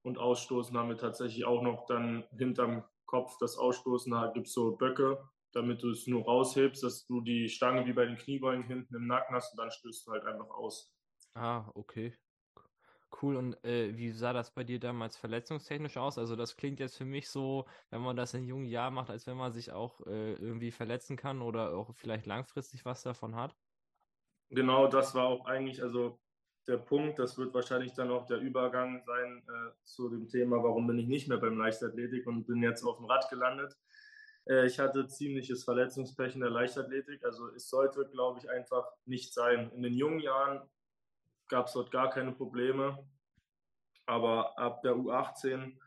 und 0.03 0.19
ausstoßen 0.19 0.77
haben 0.77 0.89
wir 0.89 0.99
tatsächlich 0.99 1.45
auch 1.45 1.63
noch 1.63 1.87
dann 1.87 2.25
hinterm 2.37 2.85
Kopf 3.07 3.37
das 3.39 3.59
Ausstoßen. 3.59 4.13
Da 4.13 4.31
gibt 4.33 4.47
es 4.47 4.53
so 4.53 4.77
Böcke, 4.77 5.29
damit 5.53 5.83
du 5.83 5.91
es 5.91 6.07
nur 6.07 6.25
raushebst, 6.25 6.83
dass 6.83 7.07
du 7.07 7.21
die 7.21 7.49
Stange 7.49 7.87
wie 7.87 7.93
bei 7.93 8.07
den 8.07 8.17
Kniebeugen 8.17 8.65
hinten 8.65 8.95
im 8.95 9.07
Nacken 9.07 9.35
hast 9.35 9.53
und 9.53 9.59
dann 9.59 9.71
stößt 9.71 10.07
du 10.07 10.13
halt 10.13 10.25
einfach 10.25 10.49
aus. 10.51 10.95
Ah, 11.35 11.71
okay. 11.75 12.17
Cool. 13.21 13.37
Und 13.37 13.63
äh, 13.65 13.97
wie 13.97 14.11
sah 14.11 14.33
das 14.33 14.53
bei 14.53 14.65
dir 14.65 14.79
damals 14.79 15.17
verletzungstechnisch 15.17 15.97
aus? 15.97 16.19
Also 16.19 16.37
das 16.37 16.57
klingt 16.57 16.81
jetzt 16.81 16.97
für 16.97 17.05
mich 17.05 17.29
so, 17.29 17.67
wenn 17.91 18.01
man 18.01 18.17
das 18.17 18.35
in 18.35 18.47
jungen 18.47 18.67
Jahren 18.67 18.95
macht, 18.95 19.11
als 19.11 19.27
wenn 19.27 19.37
man 19.37 19.53
sich 19.53 19.73
auch 19.73 20.01
äh, 20.07 20.35
irgendwie 20.35 20.71
verletzen 20.71 21.17
kann 21.17 21.43
oder 21.43 21.75
auch 21.75 21.95
vielleicht 21.95 22.27
langfristig 22.27 22.85
was 22.85 23.03
davon 23.03 23.35
hat. 23.37 23.55
Genau, 24.51 24.89
das 24.89 25.15
war 25.15 25.27
auch 25.27 25.47
eigentlich, 25.47 25.83
also 25.83 26.19
der 26.67 26.79
Punkt, 26.79 27.19
das 27.19 27.39
wird 27.39 27.55
wahrscheinlich 27.55 27.95
dann 27.95 28.11
auch 28.11 28.27
der 28.27 28.39
Übergang 28.39 29.03
sein 29.05 29.43
äh, 29.49 29.73
zu 29.85 30.09
dem 30.09 30.29
Thema, 30.29 30.63
warum 30.63 30.87
bin 30.87 30.99
ich 30.99 31.07
nicht 31.07 31.29
mehr 31.29 31.39
beim 31.39 31.59
Leichtathletik 31.59 32.27
und 32.27 32.47
bin 32.47 32.63
jetzt 32.63 32.85
auf 32.85 32.99
dem 32.99 33.07
Rad 33.07 33.29
gelandet. 33.29 33.77
Äh, 34.47 34.67
ich 34.67 34.79
hatte 34.79 35.07
ziemliches 35.07 35.65
Verletzungspech 35.65 36.35
in 36.35 36.41
der 36.41 36.51
Leichtathletik. 36.51 37.25
Also 37.25 37.49
es 37.55 37.69
sollte, 37.69 38.09
glaube 38.11 38.39
ich, 38.41 38.51
einfach 38.51 38.85
nicht 39.05 39.33
sein. 39.33 39.71
In 39.73 39.83
den 39.83 39.95
jungen 39.95 40.21
Jahren 40.21 40.69
gab 41.51 41.67
es 41.67 41.75
dort 41.75 41.91
gar 41.91 42.09
keine 42.09 42.33
Probleme. 42.33 43.07
Aber 44.07 44.59
ab 44.59 44.81
der 44.83 44.95
U18 44.95 45.79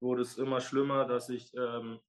wurde 0.00 0.22
es 0.22 0.38
immer 0.38 0.60
schlimmer, 0.60 1.04
dass 1.04 1.28
ich 1.28 1.52
ähm, 1.54 2.00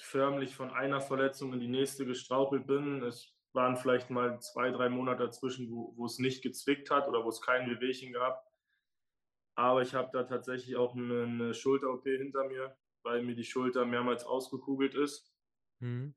förmlich 0.00 0.56
von 0.56 0.70
einer 0.70 1.00
Verletzung 1.00 1.52
in 1.52 1.60
die 1.60 1.68
nächste 1.68 2.04
gestrauchelt 2.04 2.66
bin. 2.66 3.02
Es 3.04 3.32
waren 3.52 3.76
vielleicht 3.76 4.10
mal 4.10 4.40
zwei, 4.40 4.70
drei 4.70 4.88
Monate 4.88 5.24
dazwischen, 5.24 5.70
wo, 5.70 5.94
wo 5.96 6.06
es 6.06 6.18
nicht 6.18 6.42
gezwickt 6.42 6.90
hat 6.90 7.06
oder 7.06 7.24
wo 7.24 7.28
es 7.28 7.40
kein 7.40 7.70
Wehwehchen 7.70 8.12
gab. 8.12 8.44
Aber 9.54 9.82
ich 9.82 9.94
habe 9.94 10.10
da 10.12 10.24
tatsächlich 10.24 10.76
auch 10.76 10.94
eine, 10.96 11.22
eine 11.22 11.54
Schulter-OP 11.54 12.04
hinter 12.04 12.44
mir 12.48 12.76
weil 13.02 13.22
mir 13.22 13.34
die 13.34 13.44
Schulter 13.44 13.84
mehrmals 13.84 14.24
ausgekugelt 14.24 14.94
ist. 14.94 15.32
Mhm. 15.80 16.14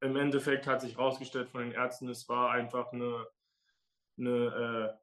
im 0.00 0.16
Endeffekt 0.16 0.66
hat 0.66 0.80
sich 0.80 0.96
herausgestellt 0.96 1.50
von 1.50 1.60
den 1.60 1.72
Ärzten, 1.72 2.08
es 2.08 2.26
war 2.30 2.50
einfach 2.50 2.92
eine, 2.92 3.26
eine 4.18 4.98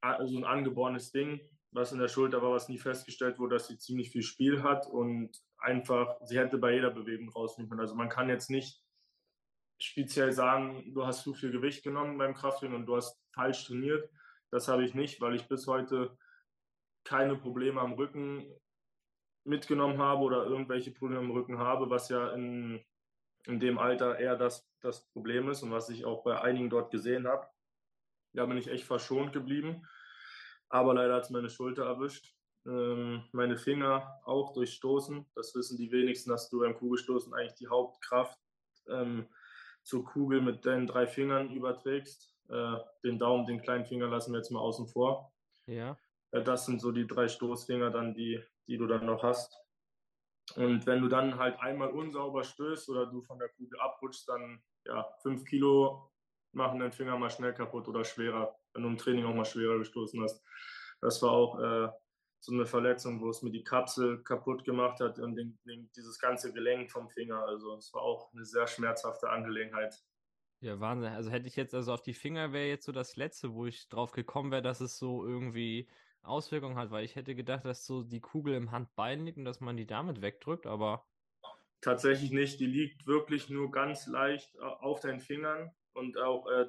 also 0.00 0.36
ein 0.36 0.44
angeborenes 0.44 1.12
Ding, 1.12 1.40
was 1.70 1.92
in 1.92 1.98
der 1.98 2.08
Schulter 2.08 2.42
war, 2.42 2.52
was 2.52 2.68
nie 2.68 2.78
festgestellt 2.78 3.38
wurde, 3.38 3.56
dass 3.56 3.68
sie 3.68 3.78
ziemlich 3.78 4.10
viel 4.10 4.22
Spiel 4.22 4.62
hat 4.62 4.86
und 4.86 5.30
einfach, 5.58 6.16
sie 6.24 6.38
hätte 6.38 6.58
bei 6.58 6.72
jeder 6.72 6.90
Bewegung 6.90 7.28
rausnehmen 7.30 7.68
können. 7.68 7.80
Also 7.80 7.94
man 7.94 8.08
kann 8.08 8.28
jetzt 8.28 8.50
nicht 8.50 8.82
speziell 9.80 10.32
sagen, 10.32 10.92
du 10.94 11.06
hast 11.06 11.22
zu 11.22 11.34
viel 11.34 11.50
Gewicht 11.50 11.84
genommen 11.84 12.18
beim 12.18 12.34
Krafttraining 12.34 12.76
und 12.76 12.86
du 12.86 12.96
hast 12.96 13.20
falsch 13.32 13.66
trainiert. 13.66 14.08
Das 14.50 14.68
habe 14.68 14.84
ich 14.84 14.94
nicht, 14.94 15.20
weil 15.20 15.34
ich 15.34 15.46
bis 15.46 15.66
heute 15.66 16.16
keine 17.04 17.36
Probleme 17.36 17.80
am 17.80 17.92
Rücken 17.92 18.46
mitgenommen 19.44 19.98
habe 19.98 20.22
oder 20.22 20.44
irgendwelche 20.44 20.90
Probleme 20.90 21.22
am 21.22 21.30
Rücken 21.30 21.58
habe, 21.58 21.90
was 21.90 22.08
ja 22.08 22.32
in, 22.32 22.84
in 23.46 23.60
dem 23.60 23.78
Alter 23.78 24.18
eher 24.18 24.36
das, 24.36 24.68
das 24.80 25.06
Problem 25.10 25.48
ist 25.48 25.62
und 25.62 25.70
was 25.70 25.88
ich 25.90 26.04
auch 26.04 26.22
bei 26.22 26.40
einigen 26.40 26.70
dort 26.70 26.90
gesehen 26.90 27.26
habe. 27.26 27.46
Da 28.38 28.46
bin 28.46 28.56
ich 28.56 28.68
echt 28.68 28.84
verschont 28.84 29.32
geblieben. 29.32 29.84
Aber 30.68 30.94
leider 30.94 31.14
hat 31.16 31.24
es 31.24 31.30
meine 31.30 31.50
Schulter 31.50 31.86
erwischt. 31.86 32.36
Ähm, 32.66 33.24
meine 33.32 33.56
Finger 33.56 34.20
auch 34.24 34.52
durch 34.52 34.74
Stoßen. 34.74 35.26
Das 35.34 35.56
wissen 35.56 35.76
die 35.76 35.90
wenigsten, 35.90 36.30
dass 36.30 36.48
du 36.48 36.60
beim 36.60 36.76
Kugelstoßen 36.76 37.34
eigentlich 37.34 37.56
die 37.56 37.66
Hauptkraft 37.66 38.38
ähm, 38.88 39.26
zur 39.82 40.04
Kugel 40.04 40.40
mit 40.40 40.64
deinen 40.64 40.86
drei 40.86 41.08
Fingern 41.08 41.50
überträgst. 41.50 42.32
Äh, 42.48 42.76
den 43.02 43.18
Daumen, 43.18 43.44
den 43.44 43.60
kleinen 43.60 43.86
Finger 43.86 44.06
lassen 44.06 44.32
wir 44.32 44.38
jetzt 44.38 44.52
mal 44.52 44.60
außen 44.60 44.86
vor. 44.86 45.32
Ja. 45.66 45.98
Äh, 46.30 46.44
das 46.44 46.64
sind 46.64 46.80
so 46.80 46.92
die 46.92 47.08
drei 47.08 47.26
Stoßfinger 47.26 47.90
dann, 47.90 48.14
die, 48.14 48.40
die 48.68 48.78
du 48.78 48.86
dann 48.86 49.04
noch 49.04 49.24
hast. 49.24 49.52
Und 50.54 50.86
wenn 50.86 51.02
du 51.02 51.08
dann 51.08 51.38
halt 51.38 51.58
einmal 51.58 51.90
unsauber 51.90 52.44
stößt 52.44 52.88
oder 52.88 53.06
du 53.06 53.20
von 53.20 53.40
der 53.40 53.48
Kugel 53.48 53.80
abrutschst, 53.80 54.28
dann 54.28 54.62
ja, 54.84 55.12
fünf 55.22 55.44
Kilo 55.44 56.12
machen 56.52 56.80
deinen 56.80 56.92
Finger 56.92 57.16
mal 57.18 57.30
schnell 57.30 57.54
kaputt 57.54 57.88
oder 57.88 58.04
schwerer, 58.04 58.56
wenn 58.72 58.82
du 58.82 58.88
im 58.88 58.98
Training 58.98 59.24
auch 59.24 59.34
mal 59.34 59.44
schwerer 59.44 59.78
gestoßen 59.78 60.22
hast. 60.22 60.42
Das 61.00 61.22
war 61.22 61.30
auch 61.30 61.58
äh, 61.60 61.88
so 62.40 62.52
eine 62.52 62.66
Verletzung, 62.66 63.20
wo 63.20 63.30
es 63.30 63.42
mir 63.42 63.50
die 63.50 63.64
Kapsel 63.64 64.22
kaputt 64.22 64.64
gemacht 64.64 65.00
hat 65.00 65.18
und 65.18 65.36
den, 65.36 65.58
den, 65.64 65.90
dieses 65.96 66.18
ganze 66.18 66.52
Gelenk 66.52 66.90
vom 66.90 67.08
Finger. 67.08 67.44
Also 67.44 67.76
es 67.76 67.92
war 67.92 68.02
auch 68.02 68.32
eine 68.32 68.44
sehr 68.44 68.66
schmerzhafte 68.66 69.28
Angelegenheit. 69.30 69.94
Ja, 70.60 70.80
Wahnsinn. 70.80 71.12
Also 71.12 71.30
hätte 71.30 71.46
ich 71.46 71.56
jetzt 71.56 71.74
also 71.74 71.92
auf 71.92 72.02
die 72.02 72.14
Finger 72.14 72.52
wäre 72.52 72.66
jetzt 72.66 72.86
so 72.86 72.92
das 72.92 73.16
letzte, 73.16 73.54
wo 73.54 73.66
ich 73.66 73.88
drauf 73.88 74.12
gekommen 74.12 74.50
wäre, 74.50 74.62
dass 74.62 74.80
es 74.80 74.98
so 74.98 75.24
irgendwie 75.24 75.88
Auswirkungen 76.22 76.76
hat, 76.76 76.90
weil 76.90 77.04
ich 77.04 77.16
hätte 77.16 77.34
gedacht, 77.34 77.64
dass 77.64 77.86
so 77.86 78.02
die 78.02 78.20
Kugel 78.20 78.54
im 78.54 78.72
Handbein 78.72 79.24
liegt 79.24 79.38
und 79.38 79.44
dass 79.44 79.60
man 79.60 79.76
die 79.76 79.86
damit 79.86 80.20
wegdrückt, 80.20 80.66
aber. 80.66 81.06
Tatsächlich 81.80 82.32
nicht. 82.32 82.58
Die 82.58 82.66
liegt 82.66 83.06
wirklich 83.06 83.50
nur 83.50 83.70
ganz 83.70 84.08
leicht 84.08 84.56
äh, 84.56 84.62
auf 84.62 84.98
deinen 84.98 85.20
Fingern 85.20 85.72
und 85.94 86.18
auch 86.18 86.46
äh, 86.48 86.66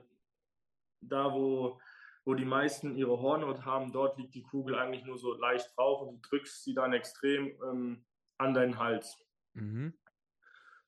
da, 1.01 1.33
wo, 1.33 1.79
wo 2.25 2.33
die 2.33 2.45
meisten 2.45 2.95
ihre 2.95 3.19
Hornhaut 3.19 3.65
haben, 3.65 3.91
dort 3.91 4.17
liegt 4.17 4.35
die 4.35 4.43
Kugel 4.43 4.75
eigentlich 4.75 5.05
nur 5.05 5.17
so 5.17 5.33
leicht 5.33 5.75
drauf 5.77 6.01
und 6.01 6.15
du 6.15 6.29
drückst 6.29 6.63
sie 6.63 6.73
dann 6.73 6.93
extrem 6.93 7.47
ähm, 7.63 8.05
an 8.38 8.53
deinen 8.53 8.77
Hals. 8.77 9.17
Mhm. 9.53 9.93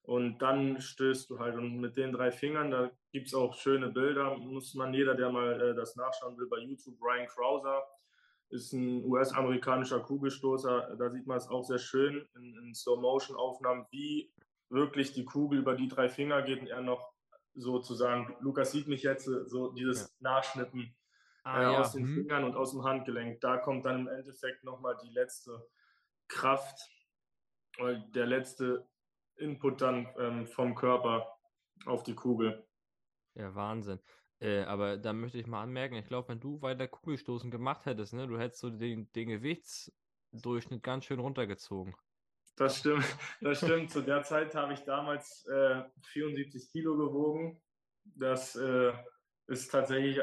Und 0.02 0.38
dann 0.38 0.80
stößt 0.80 1.30
du 1.30 1.38
halt. 1.38 1.54
Und 1.54 1.78
mit 1.78 1.96
den 1.96 2.12
drei 2.12 2.32
Fingern, 2.32 2.70
da 2.70 2.90
gibt 3.12 3.28
es 3.28 3.34
auch 3.34 3.54
schöne 3.54 3.88
Bilder. 3.88 4.36
Muss 4.36 4.74
man 4.74 4.92
jeder, 4.92 5.14
der 5.14 5.30
mal 5.30 5.60
äh, 5.60 5.74
das 5.74 5.94
nachschauen 5.96 6.36
will, 6.38 6.48
bei 6.48 6.58
YouTube, 6.58 7.00
Ryan 7.00 7.28
Krauser, 7.28 7.84
ist 8.50 8.72
ein 8.72 9.04
US-amerikanischer 9.04 10.00
Kugelstoßer. 10.00 10.96
Da 10.96 11.10
sieht 11.10 11.26
man 11.26 11.38
es 11.38 11.48
auch 11.48 11.62
sehr 11.62 11.78
schön 11.78 12.28
in, 12.34 12.54
in 12.58 12.74
Slow-Motion-Aufnahmen, 12.74 13.86
wie 13.90 14.32
wirklich 14.70 15.12
die 15.12 15.24
Kugel 15.24 15.60
über 15.60 15.74
die 15.74 15.88
drei 15.88 16.08
Finger 16.08 16.42
geht 16.42 16.60
und 16.60 16.66
er 16.66 16.80
noch 16.80 17.11
sozusagen, 17.54 18.34
Lukas 18.40 18.72
sieht 18.72 18.88
mich 18.88 19.02
jetzt, 19.02 19.24
so 19.24 19.72
dieses 19.72 20.02
ja. 20.02 20.30
Nachschnippen 20.30 20.94
ah, 21.44 21.58
äh, 21.58 21.62
ja. 21.64 21.80
aus 21.80 21.92
den 21.92 22.04
hm. 22.04 22.14
Fingern 22.14 22.44
und 22.44 22.56
aus 22.56 22.72
dem 22.72 22.84
Handgelenk. 22.84 23.40
Da 23.40 23.58
kommt 23.58 23.84
dann 23.84 24.00
im 24.00 24.08
Endeffekt 24.08 24.64
nochmal 24.64 24.96
die 25.02 25.10
letzte 25.10 25.66
Kraft, 26.28 26.78
der 27.78 28.26
letzte 28.26 28.88
Input 29.36 29.80
dann 29.80 30.08
ähm, 30.18 30.46
vom 30.46 30.74
Körper 30.74 31.38
auf 31.86 32.02
die 32.02 32.14
Kugel. 32.14 32.66
Ja, 33.34 33.54
Wahnsinn. 33.54 33.98
Äh, 34.40 34.62
aber 34.64 34.96
da 34.96 35.12
möchte 35.12 35.38
ich 35.38 35.46
mal 35.46 35.62
anmerken, 35.62 35.94
ich 35.94 36.06
glaube, 36.06 36.28
wenn 36.28 36.40
du 36.40 36.60
weiter 36.62 36.88
Kugelstoßen 36.88 37.50
gemacht 37.50 37.86
hättest, 37.86 38.12
ne, 38.12 38.26
du 38.26 38.38
hättest 38.38 38.60
so 38.60 38.70
den, 38.70 39.10
den 39.12 39.28
Gewichtsdurchschnitt 39.28 40.82
ganz 40.82 41.04
schön 41.04 41.20
runtergezogen. 41.20 41.94
Das 42.62 42.78
stimmt, 42.78 43.04
das 43.40 43.58
stimmt. 43.58 43.90
Zu 43.90 44.02
der 44.02 44.22
Zeit 44.22 44.54
habe 44.54 44.74
ich 44.74 44.84
damals 44.84 45.44
äh, 45.46 45.82
74 46.12 46.70
Kilo 46.70 46.96
gewogen. 46.96 47.60
Das 48.04 48.54
äh, 48.54 48.92
ist 49.48 49.72
tatsächlich 49.72 50.20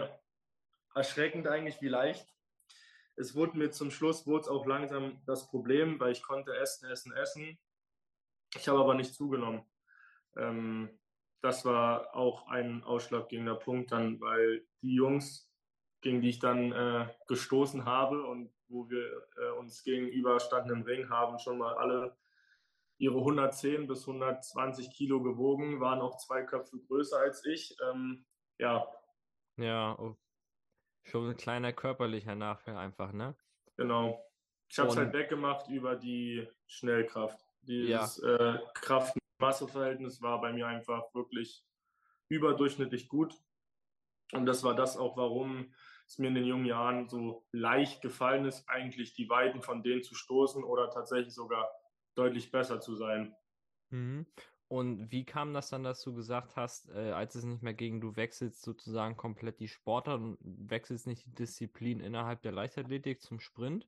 erschreckend 0.95 1.47
eigentlich, 1.47 1.81
wie 1.81 1.89
leicht. 1.89 2.33
Es 3.17 3.35
wurde 3.35 3.57
mir 3.57 3.71
zum 3.71 3.91
Schluss 3.91 4.25
wurde 4.25 4.49
auch 4.49 4.65
langsam 4.65 5.21
das 5.25 5.49
Problem, 5.49 5.99
weil 5.99 6.13
ich 6.13 6.23
konnte 6.23 6.55
essen, 6.55 6.89
essen, 6.89 7.11
essen. 7.11 7.59
Ich 8.55 8.69
habe 8.69 8.79
aber 8.79 8.93
nicht 8.93 9.13
zugenommen. 9.13 9.65
Ähm, 10.37 10.97
das 11.41 11.65
war 11.65 12.15
auch 12.15 12.47
ein 12.47 12.85
ausschlaggebender 12.85 13.55
Punkt 13.55 13.91
dann, 13.91 14.21
weil 14.21 14.65
die 14.81 14.95
Jungs, 14.95 15.51
gegen 15.99 16.21
die 16.21 16.29
ich 16.29 16.39
dann 16.39 16.71
äh, 16.71 17.09
gestoßen 17.27 17.83
habe 17.83 18.25
und 18.25 18.49
wo 18.69 18.89
wir 18.89 19.27
äh, 19.35 19.49
uns 19.59 19.83
gegenüber 19.83 20.39
standen 20.39 20.69
im 20.69 20.81
Ring, 20.83 21.09
haben 21.09 21.37
schon 21.37 21.57
mal 21.57 21.73
alle 21.73 22.15
ihre 22.99 23.17
110 23.17 23.87
bis 23.87 24.01
120 24.01 24.91
Kilo 24.91 25.23
gewogen, 25.23 25.79
waren 25.79 26.01
auch 26.01 26.17
zwei 26.17 26.43
Köpfe 26.43 26.77
größer 26.77 27.17
als 27.17 27.43
ich. 27.45 27.75
Ähm, 27.89 28.25
ja. 28.59 28.87
Ja, 29.57 29.97
oh. 29.97 30.15
schon 31.03 31.29
ein 31.29 31.37
kleiner 31.37 31.73
körperlicher 31.73 32.35
Nachteil 32.35 32.77
einfach, 32.77 33.13
ne? 33.13 33.35
Genau. 33.77 34.23
Ich 34.67 34.77
habe 34.77 34.89
es 34.89 34.97
halt 34.97 35.13
weggemacht 35.13 35.69
über 35.69 35.95
die 35.95 36.47
Schnellkraft. 36.67 37.39
Dieses 37.61 38.21
ja. 38.21 38.35
äh, 38.35 38.59
Kraft 38.75 39.17
Masseverhältnis 39.39 40.21
war 40.21 40.41
bei 40.41 40.51
mir 40.51 40.67
einfach 40.67 41.13
wirklich 41.15 41.63
überdurchschnittlich 42.27 43.07
gut. 43.07 43.33
Und 44.33 44.45
das 44.45 44.63
war 44.63 44.75
das 44.75 44.97
auch, 44.97 45.17
warum 45.17 45.73
es 46.05 46.19
mir 46.19 46.27
in 46.27 46.35
den 46.35 46.45
jungen 46.45 46.65
Jahren 46.65 47.07
so 47.07 47.47
leicht 47.51 48.01
gefallen 48.01 48.45
ist, 48.45 48.67
eigentlich 48.69 49.13
die 49.13 49.29
Weiten 49.29 49.61
von 49.61 49.81
denen 49.81 50.03
zu 50.03 50.13
stoßen 50.13 50.63
oder 50.63 50.89
tatsächlich 50.89 51.33
sogar 51.33 51.71
deutlich 52.19 52.51
besser 52.51 52.81
zu 52.81 52.95
sein. 52.95 53.35
Mhm. 53.89 54.25
Und 54.67 55.11
wie 55.11 55.25
kam 55.25 55.53
das 55.53 55.69
dann, 55.69 55.83
dass 55.83 56.01
du 56.03 56.13
gesagt 56.13 56.55
hast, 56.55 56.89
äh, 56.89 57.11
als 57.11 57.33
es 57.33 57.43
nicht 57.43 57.63
mehr 57.63 57.73
gegen 57.73 58.01
du 58.01 58.15
wechselst, 58.15 58.61
sozusagen 58.61 59.17
komplett 59.17 59.59
die 59.59 59.67
Sportart 59.67 60.21
und 60.21 60.37
wechselst 60.41 61.07
nicht 61.07 61.25
die 61.25 61.33
Disziplin 61.33 62.01
innerhalb 62.01 62.43
der 62.43 62.51
Leichtathletik 62.51 63.21
zum 63.21 63.39
Sprint? 63.39 63.87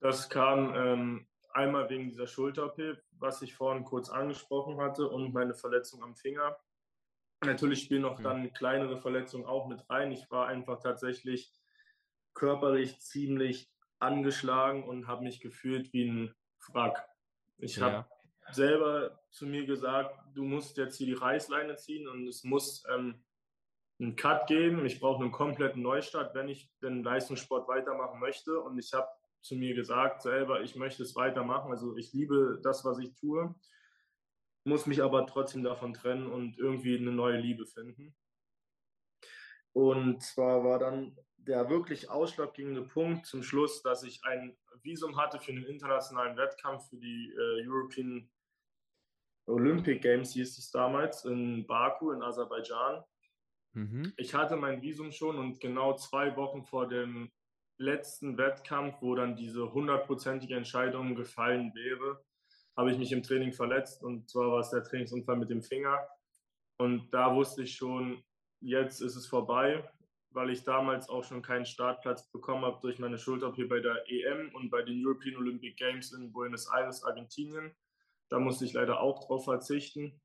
Das 0.00 0.28
kam 0.28 0.74
ähm, 0.74 1.26
einmal 1.54 1.88
wegen 1.88 2.08
dieser 2.08 2.26
Schulter-OP, 2.26 2.98
was 3.12 3.40
ich 3.40 3.54
vorhin 3.54 3.84
kurz 3.84 4.10
angesprochen 4.10 4.78
hatte, 4.78 5.08
und 5.08 5.32
meine 5.32 5.54
Verletzung 5.54 6.02
am 6.02 6.16
Finger. 6.16 6.58
Natürlich 7.42 7.82
spielen 7.82 8.02
noch 8.02 8.20
dann 8.20 8.52
kleinere 8.52 8.98
Verletzungen 8.98 9.46
auch 9.46 9.68
mit 9.68 9.88
rein. 9.88 10.12
Ich 10.12 10.30
war 10.30 10.48
einfach 10.48 10.80
tatsächlich 10.80 11.50
körperlich 12.34 13.00
ziemlich 13.00 13.72
angeschlagen 14.00 14.84
und 14.84 15.06
habe 15.06 15.24
mich 15.24 15.40
gefühlt 15.40 15.92
wie 15.92 16.04
ein 16.04 16.34
Wrack. 16.68 17.08
Ich 17.62 17.76
ja. 17.76 17.86
habe 17.86 18.06
selber 18.50 19.20
zu 19.30 19.46
mir 19.46 19.64
gesagt, 19.64 20.18
du 20.34 20.42
musst 20.42 20.76
jetzt 20.76 20.96
hier 20.96 21.06
die 21.06 21.12
Reißleine 21.14 21.76
ziehen 21.76 22.08
und 22.08 22.26
es 22.26 22.42
muss 22.42 22.84
ähm, 22.92 23.22
einen 24.00 24.16
Cut 24.16 24.48
geben. 24.48 24.84
Ich 24.84 24.98
brauche 24.98 25.22
einen 25.22 25.30
kompletten 25.30 25.80
Neustart, 25.80 26.34
wenn 26.34 26.48
ich 26.48 26.70
den 26.82 27.04
Leistungssport 27.04 27.68
weitermachen 27.68 28.18
möchte. 28.18 28.58
Und 28.60 28.78
ich 28.78 28.92
habe 28.92 29.06
zu 29.42 29.54
mir 29.54 29.74
gesagt 29.74 30.22
selber, 30.22 30.62
ich 30.62 30.74
möchte 30.74 31.04
es 31.04 31.14
weitermachen. 31.14 31.70
Also 31.70 31.96
ich 31.96 32.12
liebe 32.12 32.60
das, 32.64 32.84
was 32.84 32.98
ich 32.98 33.14
tue, 33.14 33.54
muss 34.64 34.86
mich 34.86 35.00
aber 35.00 35.24
trotzdem 35.26 35.62
davon 35.62 35.94
trennen 35.94 36.26
und 36.26 36.58
irgendwie 36.58 36.98
eine 36.98 37.12
neue 37.12 37.38
Liebe 37.38 37.64
finden. 37.64 38.12
Und 39.72 40.22
zwar 40.22 40.64
war 40.64 40.78
dann 40.78 41.16
der 41.36 41.68
wirklich 41.70 42.10
ausschlaggebende 42.10 42.82
Punkt 42.82 43.26
zum 43.26 43.42
Schluss, 43.42 43.82
dass 43.82 44.02
ich 44.04 44.24
ein 44.24 44.56
Visum 44.82 45.16
hatte 45.16 45.38
für 45.40 45.52
einen 45.52 45.64
internationalen 45.64 46.36
Wettkampf 46.36 46.88
für 46.88 46.96
die 46.96 47.32
äh, 47.36 47.66
European 47.66 48.30
Olympic 49.46 50.00
Games, 50.00 50.32
hieß 50.32 50.58
es 50.58 50.70
damals, 50.70 51.24
in 51.24 51.66
Baku 51.66 52.12
in 52.12 52.22
Aserbaidschan. 52.22 53.02
Mhm. 53.74 54.12
Ich 54.16 54.34
hatte 54.34 54.56
mein 54.56 54.82
Visum 54.82 55.10
schon 55.10 55.36
und 55.38 55.60
genau 55.60 55.94
zwei 55.96 56.36
Wochen 56.36 56.64
vor 56.64 56.86
dem 56.86 57.30
letzten 57.78 58.38
Wettkampf, 58.38 58.96
wo 59.00 59.14
dann 59.14 59.34
diese 59.34 59.72
hundertprozentige 59.72 60.54
Entscheidung 60.54 61.14
gefallen 61.14 61.74
wäre, 61.74 62.24
habe 62.76 62.92
ich 62.92 62.98
mich 62.98 63.12
im 63.12 63.22
Training 63.22 63.52
verletzt 63.52 64.02
und 64.02 64.28
zwar 64.30 64.52
war 64.52 64.60
es 64.60 64.70
der 64.70 64.84
Trainingsunfall 64.84 65.36
mit 65.36 65.50
dem 65.50 65.62
Finger. 65.62 65.98
Und 66.78 67.10
da 67.12 67.34
wusste 67.34 67.62
ich 67.62 67.74
schon, 67.74 68.22
jetzt 68.62 69.00
ist 69.00 69.16
es 69.16 69.26
vorbei, 69.26 69.88
weil 70.30 70.50
ich 70.50 70.64
damals 70.64 71.08
auch 71.08 71.24
schon 71.24 71.42
keinen 71.42 71.66
Startplatz 71.66 72.30
bekommen 72.30 72.64
habe 72.64 72.80
durch 72.80 72.98
meine 72.98 73.18
Schulter 73.18 73.52
hier 73.54 73.68
bei 73.68 73.80
der 73.80 74.04
EM 74.08 74.54
und 74.54 74.70
bei 74.70 74.82
den 74.82 75.04
European 75.04 75.36
Olympic 75.36 75.76
Games 75.76 76.12
in 76.12 76.32
Buenos 76.32 76.68
Aires, 76.72 77.04
Argentinien. 77.04 77.74
Da 78.30 78.38
musste 78.38 78.64
ich 78.64 78.72
leider 78.72 79.00
auch 79.00 79.26
drauf 79.26 79.44
verzichten. 79.44 80.20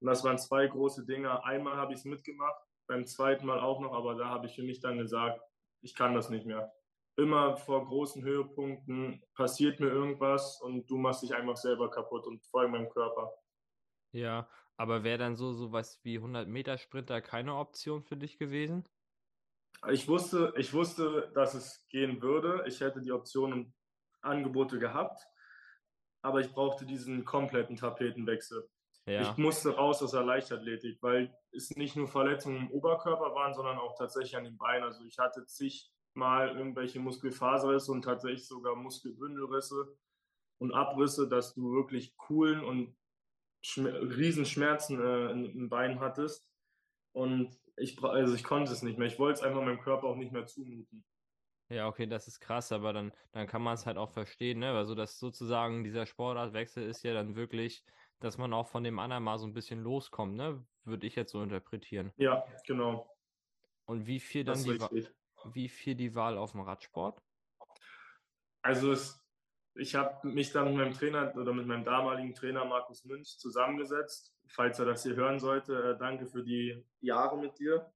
Und 0.00 0.06
das 0.06 0.24
waren 0.24 0.38
zwei 0.38 0.66
große 0.66 1.06
Dinge. 1.06 1.44
Einmal 1.44 1.76
habe 1.76 1.92
ich 1.92 2.00
es 2.00 2.04
mitgemacht, 2.04 2.60
beim 2.88 3.06
zweiten 3.06 3.46
Mal 3.46 3.60
auch 3.60 3.80
noch, 3.80 3.92
aber 3.92 4.16
da 4.16 4.28
habe 4.28 4.46
ich 4.46 4.56
für 4.56 4.64
mich 4.64 4.80
dann 4.80 4.98
gesagt, 4.98 5.40
ich 5.80 5.94
kann 5.94 6.14
das 6.14 6.28
nicht 6.28 6.46
mehr. 6.46 6.72
Immer 7.16 7.56
vor 7.56 7.86
großen 7.86 8.24
Höhepunkten 8.24 9.22
passiert 9.34 9.78
mir 9.78 9.88
irgendwas 9.88 10.60
und 10.62 10.90
du 10.90 10.96
machst 10.96 11.22
dich 11.22 11.34
einfach 11.34 11.56
selber 11.56 11.90
kaputt 11.90 12.26
und 12.26 12.44
vor 12.46 12.62
allem 12.62 12.72
meinem 12.72 12.88
Körper. 12.88 13.32
Ja, 14.12 14.48
aber 14.76 15.04
wäre 15.04 15.18
dann 15.18 15.36
so 15.36 15.52
sowas 15.52 16.00
wie 16.02 16.16
100 16.16 16.48
Meter 16.48 16.78
Sprinter 16.78 17.20
keine 17.20 17.56
Option 17.56 18.02
für 18.02 18.16
dich 18.16 18.38
gewesen? 18.38 18.86
Ich 19.90 20.06
wusste, 20.06 20.54
ich 20.56 20.72
wusste, 20.72 21.30
dass 21.34 21.54
es 21.54 21.86
gehen 21.88 22.22
würde. 22.22 22.64
Ich 22.66 22.80
hätte 22.80 23.00
die 23.00 23.12
Optionen, 23.12 23.74
Angebote 24.22 24.78
gehabt, 24.78 25.20
aber 26.22 26.40
ich 26.40 26.52
brauchte 26.52 26.86
diesen 26.86 27.24
kompletten 27.24 27.76
Tapetenwechsel. 27.76 28.68
Ja. 29.06 29.22
Ich 29.22 29.36
musste 29.36 29.74
raus 29.74 30.00
aus 30.02 30.12
der 30.12 30.22
Leichtathletik, 30.22 31.02
weil 31.02 31.36
es 31.50 31.70
nicht 31.70 31.96
nur 31.96 32.06
Verletzungen 32.06 32.58
im 32.58 32.70
Oberkörper 32.70 33.34
waren, 33.34 33.52
sondern 33.52 33.78
auch 33.78 33.96
tatsächlich 33.98 34.36
an 34.36 34.44
den 34.44 34.56
Beinen. 34.56 34.84
Also 34.84 35.04
ich 35.04 35.18
hatte 35.18 35.44
zigmal 35.44 36.56
irgendwelche 36.56 37.00
Muskelfaserrisse 37.00 37.90
und 37.90 38.02
tatsächlich 38.02 38.46
sogar 38.46 38.76
Muskelbündelrisse 38.76 39.96
und 40.58 40.72
Abrisse, 40.72 41.28
dass 41.28 41.54
du 41.54 41.72
wirklich 41.72 42.16
coolen 42.16 42.62
und 42.62 42.96
Riesenschmerzen 43.76 45.00
äh, 45.00 45.30
im 45.30 45.68
Bein 45.68 46.00
hattest. 46.00 46.48
Und 47.12 47.56
ich, 47.76 48.02
also 48.02 48.34
ich 48.34 48.44
konnte 48.44 48.72
es 48.72 48.82
nicht 48.82 48.98
mehr. 48.98 49.06
Ich 49.06 49.18
wollte 49.18 49.40
es 49.40 49.46
einfach 49.46 49.62
meinem 49.62 49.80
Körper 49.80 50.08
auch 50.08 50.16
nicht 50.16 50.32
mehr 50.32 50.46
zumuten. 50.46 51.04
Ja, 51.68 51.88
okay, 51.88 52.06
das 52.06 52.28
ist 52.28 52.40
krass, 52.40 52.70
aber 52.70 52.92
dann, 52.92 53.12
dann 53.32 53.46
kann 53.46 53.62
man 53.62 53.74
es 53.74 53.86
halt 53.86 53.96
auch 53.96 54.10
verstehen, 54.10 54.58
ne? 54.58 54.72
Also, 54.72 54.94
dass 54.94 55.18
sozusagen 55.18 55.84
dieser 55.84 56.04
Sportartwechsel 56.04 56.86
ist 56.86 57.02
ja 57.02 57.14
dann 57.14 57.34
wirklich, 57.34 57.82
dass 58.20 58.36
man 58.36 58.52
auch 58.52 58.68
von 58.68 58.84
dem 58.84 58.98
anderen 58.98 59.24
mal 59.24 59.38
so 59.38 59.46
ein 59.46 59.54
bisschen 59.54 59.80
loskommt, 59.80 60.34
ne? 60.34 60.64
Würde 60.84 61.06
ich 61.06 61.14
jetzt 61.14 61.32
so 61.32 61.42
interpretieren. 61.42 62.12
Ja, 62.16 62.44
genau. 62.66 63.10
Und 63.86 64.06
wie 64.06 64.20
viel 64.20 64.44
dann 64.44 64.62
die, 64.62 64.78
wie 65.52 65.68
viel 65.68 65.94
die 65.94 66.14
Wahl 66.14 66.36
auf 66.36 66.52
dem 66.52 66.60
Radsport? 66.60 67.20
Also 68.62 68.92
es, 68.92 69.21
ich 69.74 69.94
habe 69.94 70.26
mich 70.28 70.52
dann 70.52 70.66
mit 70.66 70.76
meinem 70.76 70.92
Trainer 70.92 71.34
oder 71.36 71.52
mit 71.52 71.66
meinem 71.66 71.84
damaligen 71.84 72.34
Trainer 72.34 72.64
Markus 72.64 73.04
Münch 73.04 73.38
zusammengesetzt. 73.38 74.34
Falls 74.48 74.78
er 74.78 74.84
das 74.84 75.02
hier 75.02 75.16
hören 75.16 75.38
sollte, 75.38 75.74
äh, 75.74 75.98
danke 75.98 76.26
für 76.26 76.42
die 76.42 76.84
Jahre 77.00 77.38
mit 77.38 77.58
dir. 77.58 77.90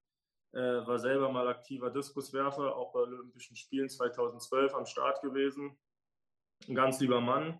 Äh, 0.52 0.86
war 0.86 0.98
selber 0.98 1.30
mal 1.30 1.48
aktiver 1.48 1.90
Diskuswerfer, 1.90 2.74
auch 2.76 2.92
bei 2.92 3.00
Olympischen 3.00 3.56
Spielen 3.56 3.90
2012 3.90 4.74
am 4.74 4.86
Start 4.86 5.20
gewesen. 5.20 5.76
Ein 6.66 6.74
ganz 6.74 6.98
lieber 7.00 7.20
Mann. 7.20 7.58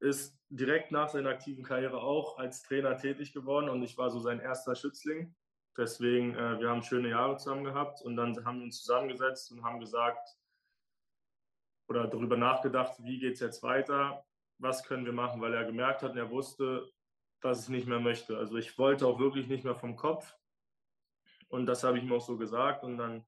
Ist 0.00 0.38
direkt 0.50 0.92
nach 0.92 1.08
seiner 1.08 1.30
aktiven 1.30 1.64
Karriere 1.64 1.98
auch 1.98 2.38
als 2.38 2.62
Trainer 2.62 2.96
tätig 2.96 3.32
geworden 3.32 3.68
und 3.68 3.82
ich 3.82 3.96
war 3.96 4.10
so 4.10 4.18
sein 4.18 4.40
erster 4.40 4.74
Schützling. 4.74 5.34
Deswegen, 5.78 6.34
äh, 6.34 6.58
wir 6.58 6.68
haben 6.68 6.82
schöne 6.82 7.08
Jahre 7.08 7.36
zusammen 7.38 7.64
gehabt 7.64 8.02
und 8.02 8.16
dann 8.16 8.44
haben 8.44 8.58
wir 8.58 8.64
uns 8.64 8.82
zusammengesetzt 8.82 9.52
und 9.52 9.62
haben 9.62 9.80
gesagt 9.80 10.36
oder 11.90 12.06
darüber 12.06 12.36
nachgedacht, 12.36 13.02
wie 13.02 13.18
geht 13.18 13.34
es 13.34 13.40
jetzt 13.40 13.64
weiter, 13.64 14.24
was 14.58 14.84
können 14.84 15.04
wir 15.04 15.12
machen, 15.12 15.40
weil 15.40 15.52
er 15.54 15.64
gemerkt 15.64 16.02
hat 16.02 16.12
und 16.12 16.18
er 16.18 16.30
wusste, 16.30 16.88
dass 17.40 17.64
ich 17.64 17.68
nicht 17.68 17.88
mehr 17.88 17.98
möchte. 17.98 18.38
Also 18.38 18.56
ich 18.56 18.78
wollte 18.78 19.06
auch 19.06 19.18
wirklich 19.18 19.48
nicht 19.48 19.64
mehr 19.64 19.74
vom 19.74 19.96
Kopf. 19.96 20.36
Und 21.48 21.66
das 21.66 21.82
habe 21.82 21.98
ich 21.98 22.04
ihm 22.04 22.12
auch 22.12 22.20
so 22.20 22.36
gesagt. 22.36 22.84
Und 22.84 22.96
dann 22.96 23.26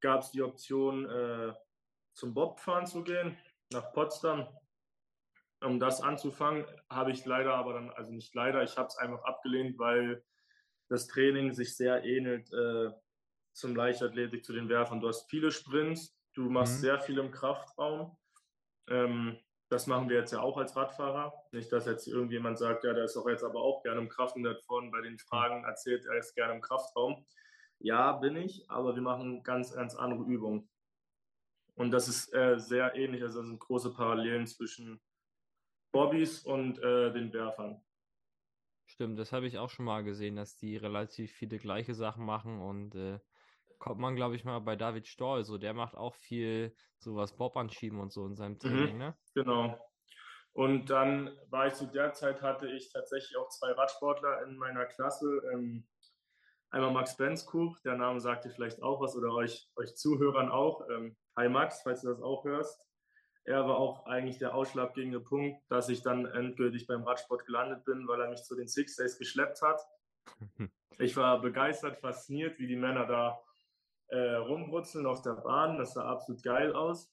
gab 0.00 0.20
es 0.20 0.30
die 0.32 0.42
Option, 0.42 1.08
äh, 1.08 1.54
zum 2.12 2.34
Bobfahren 2.34 2.86
zu 2.86 3.02
gehen, 3.04 3.38
nach 3.72 3.90
Potsdam. 3.92 4.46
Um 5.60 5.80
das 5.80 6.02
anzufangen, 6.02 6.66
habe 6.90 7.10
ich 7.10 7.24
leider 7.24 7.54
aber 7.54 7.72
dann, 7.72 7.90
also 7.90 8.12
nicht 8.12 8.34
leider, 8.34 8.62
ich 8.62 8.76
habe 8.76 8.88
es 8.88 8.98
einfach 8.98 9.24
abgelehnt, 9.24 9.78
weil 9.78 10.22
das 10.88 11.06
Training 11.06 11.52
sich 11.52 11.74
sehr 11.74 12.04
ähnelt 12.04 12.52
äh, 12.52 12.90
zum 13.54 13.74
Leichtathletik, 13.74 14.44
zu 14.44 14.52
den 14.52 14.68
Werfern. 14.68 15.00
Du 15.00 15.08
hast 15.08 15.28
viele 15.30 15.50
Sprints, 15.50 16.17
du 16.38 16.48
machst 16.48 16.76
mhm. 16.76 16.80
sehr 16.80 17.00
viel 17.00 17.18
im 17.18 17.30
Kraftraum. 17.30 18.16
Ähm, 18.88 19.36
das 19.68 19.86
machen 19.86 20.08
wir 20.08 20.16
jetzt 20.16 20.32
ja 20.32 20.40
auch 20.40 20.56
als 20.56 20.76
Radfahrer. 20.76 21.34
Nicht, 21.52 21.70
dass 21.72 21.84
jetzt 21.84 22.06
irgendjemand 22.06 22.58
sagt, 22.58 22.84
ja, 22.84 22.94
der 22.94 23.04
ist 23.04 23.16
auch 23.16 23.28
jetzt 23.28 23.44
aber 23.44 23.60
auch 23.60 23.82
gerne 23.82 24.00
im 24.00 24.08
Kraft 24.08 24.36
und 24.36 24.44
der 24.44 24.54
hat 24.54 24.62
vorhin 24.64 24.90
bei 24.90 25.02
den 25.02 25.18
Fragen 25.18 25.64
erzählt, 25.64 26.06
er 26.06 26.16
ist 26.16 26.34
gerne 26.34 26.54
im 26.54 26.62
Kraftraum. 26.62 27.26
Ja, 27.80 28.12
bin 28.12 28.36
ich, 28.36 28.70
aber 28.70 28.94
wir 28.94 29.02
machen 29.02 29.42
ganz, 29.42 29.74
ganz 29.74 29.94
andere 29.94 30.22
Übungen. 30.24 30.70
Und 31.74 31.90
das 31.90 32.08
ist 32.08 32.32
äh, 32.34 32.58
sehr 32.58 32.94
ähnlich, 32.94 33.22
also 33.22 33.40
das 33.40 33.48
sind 33.48 33.60
große 33.60 33.92
Parallelen 33.92 34.46
zwischen 34.46 35.00
Bobbys 35.92 36.42
und 36.44 36.78
äh, 36.78 37.12
den 37.12 37.32
Werfern. 37.32 37.82
Stimmt, 38.86 39.18
das 39.18 39.32
habe 39.32 39.46
ich 39.46 39.58
auch 39.58 39.70
schon 39.70 39.84
mal 39.84 40.02
gesehen, 40.02 40.36
dass 40.36 40.56
die 40.56 40.76
relativ 40.76 41.30
viele 41.32 41.58
gleiche 41.58 41.94
Sachen 41.94 42.24
machen 42.24 42.60
und 42.60 42.94
äh, 42.94 43.20
kommt 43.78 44.00
man, 44.00 44.16
glaube 44.16 44.36
ich, 44.36 44.44
mal 44.44 44.58
bei 44.60 44.76
David 44.76 45.06
Stoll, 45.06 45.44
so 45.44 45.58
der 45.58 45.74
macht 45.74 45.96
auch 45.96 46.14
viel 46.14 46.74
sowas 46.98 47.36
Bob 47.36 47.56
anschieben 47.56 48.00
und 48.00 48.12
so 48.12 48.26
in 48.26 48.36
seinem 48.36 48.58
Training, 48.58 48.94
mhm, 48.94 48.98
ne? 48.98 49.16
Genau. 49.34 49.78
Und 50.52 50.90
dann 50.90 51.36
war 51.50 51.68
ich 51.68 51.74
zu 51.74 51.86
der 51.86 52.12
Zeit, 52.12 52.42
hatte 52.42 52.68
ich 52.68 52.90
tatsächlich 52.92 53.36
auch 53.36 53.48
zwei 53.48 53.70
Radsportler 53.72 54.42
in 54.44 54.56
meiner 54.56 54.86
Klasse. 54.86 55.42
Ähm, 55.52 55.86
Einmal 56.70 56.92
Max 56.92 57.16
Benzkuch, 57.16 57.80
der 57.80 57.96
Name 57.96 58.20
sagt 58.20 58.44
dir 58.44 58.50
vielleicht 58.50 58.82
auch 58.82 59.00
was 59.00 59.16
oder 59.16 59.32
euch, 59.32 59.70
euch 59.76 59.96
Zuhörern 59.96 60.50
auch. 60.50 60.86
Ähm, 60.90 61.16
hi 61.34 61.48
Max, 61.48 61.80
falls 61.82 62.02
du 62.02 62.08
das 62.08 62.20
auch 62.20 62.44
hörst. 62.44 62.86
Er 63.44 63.66
war 63.66 63.78
auch 63.78 64.04
eigentlich 64.04 64.38
der 64.38 64.54
ausschlaggebende 64.54 65.20
Punkt, 65.20 65.62
dass 65.70 65.88
ich 65.88 66.02
dann 66.02 66.26
endgültig 66.26 66.86
beim 66.86 67.04
Radsport 67.04 67.46
gelandet 67.46 67.86
bin, 67.86 68.06
weil 68.06 68.20
er 68.20 68.28
mich 68.28 68.42
zu 68.42 68.54
den 68.54 68.68
Six 68.68 68.96
Days 68.96 69.18
geschleppt 69.18 69.62
hat. 69.62 69.80
Ich 71.00 71.16
war 71.16 71.40
begeistert, 71.40 72.00
fasziniert, 72.00 72.58
wie 72.58 72.66
die 72.66 72.74
Männer 72.74 73.06
da 73.06 73.40
äh, 74.08 74.34
rumbrutzeln 74.34 75.06
auf 75.06 75.22
der 75.22 75.34
Bahn. 75.34 75.78
Das 75.78 75.94
sah 75.94 76.04
absolut 76.04 76.42
geil 76.42 76.72
aus. 76.72 77.12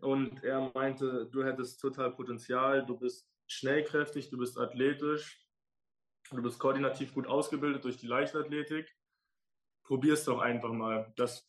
Und 0.00 0.42
er 0.42 0.70
meinte, 0.74 1.26
du 1.26 1.44
hättest 1.44 1.80
total 1.80 2.12
Potenzial, 2.12 2.86
du 2.86 2.98
bist 2.98 3.28
schnellkräftig, 3.46 4.30
du 4.30 4.38
bist 4.38 4.58
athletisch, 4.58 5.44
Du 6.30 6.42
bist 6.42 6.58
koordinativ 6.58 7.12
gut 7.12 7.26
ausgebildet 7.26 7.84
durch 7.84 7.98
die 7.98 8.06
Leichtathletik. 8.06 8.96
Probier 9.84 10.14
es 10.14 10.24
doch 10.24 10.40
einfach 10.40 10.70
mal. 10.70 11.12
Das 11.16 11.46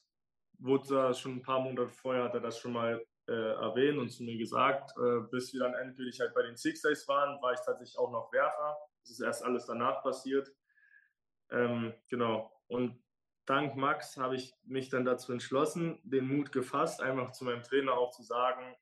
wurde 0.59 0.87
da 0.89 1.13
schon 1.13 1.37
ein 1.37 1.41
paar 1.41 1.61
Monate 1.61 1.89
vorher, 1.89 2.23
hat 2.23 2.33
er 2.33 2.41
das 2.41 2.59
schon 2.59 2.73
mal 2.73 3.03
äh, 3.27 3.31
erwähnt 3.31 3.97
und 3.97 4.09
zu 4.09 4.23
mir 4.23 4.37
gesagt. 4.37 4.91
Äh, 4.97 5.21
bis 5.31 5.53
wir 5.53 5.61
dann 5.61 5.73
endgültig 5.75 6.19
halt 6.19 6.33
bei 6.33 6.43
den 6.43 6.57
Six 6.57 6.81
Days 6.81 7.07
waren, 7.07 7.41
war 7.41 7.53
ich 7.53 7.59
tatsächlich 7.65 7.97
auch 7.97 8.11
noch 8.11 8.31
Werfer. 8.33 8.77
Das 9.01 9.11
ist 9.11 9.21
erst 9.21 9.43
alles 9.43 9.65
danach 9.65 10.03
passiert. 10.03 10.51
Ähm, 11.51 11.93
genau. 12.09 12.51
Und 12.67 13.01
dank 13.45 13.75
Max 13.75 14.17
habe 14.17 14.35
ich 14.35 14.53
mich 14.63 14.89
dann 14.89 15.05
dazu 15.05 15.31
entschlossen, 15.31 15.99
den 16.03 16.27
Mut 16.27 16.51
gefasst, 16.51 17.01
einfach 17.01 17.31
zu 17.31 17.45
meinem 17.45 17.63
Trainer 17.63 17.93
auch 17.93 18.11
zu 18.11 18.23
sagen, 18.23 18.75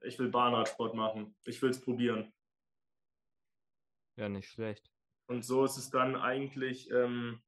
ich 0.00 0.18
will 0.18 0.28
Bahnradsport 0.28 0.94
machen. 0.94 1.34
Ich 1.44 1.62
will 1.62 1.70
es 1.70 1.80
probieren. 1.80 2.32
Ja, 4.16 4.28
nicht 4.28 4.48
schlecht. 4.48 4.90
Und 5.26 5.44
so 5.44 5.64
ist 5.64 5.76
es 5.76 5.90
dann 5.90 6.16
eigentlich 6.16 6.90
ähm, 6.90 7.40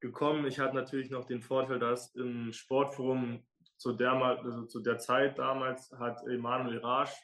gekommen. 0.00 0.46
Ich 0.46 0.58
hatte 0.58 0.74
natürlich 0.74 1.10
noch 1.10 1.24
den 1.24 1.42
Vorteil, 1.42 1.78
dass 1.78 2.14
im 2.14 2.52
Sportforum 2.52 3.46
zu 3.76 3.92
der, 3.92 4.12
also 4.12 4.66
zu 4.66 4.80
der 4.80 4.98
Zeit 4.98 5.38
damals 5.38 5.90
hat 5.92 6.26
Emanuel 6.26 6.78
Rasch 6.78 7.14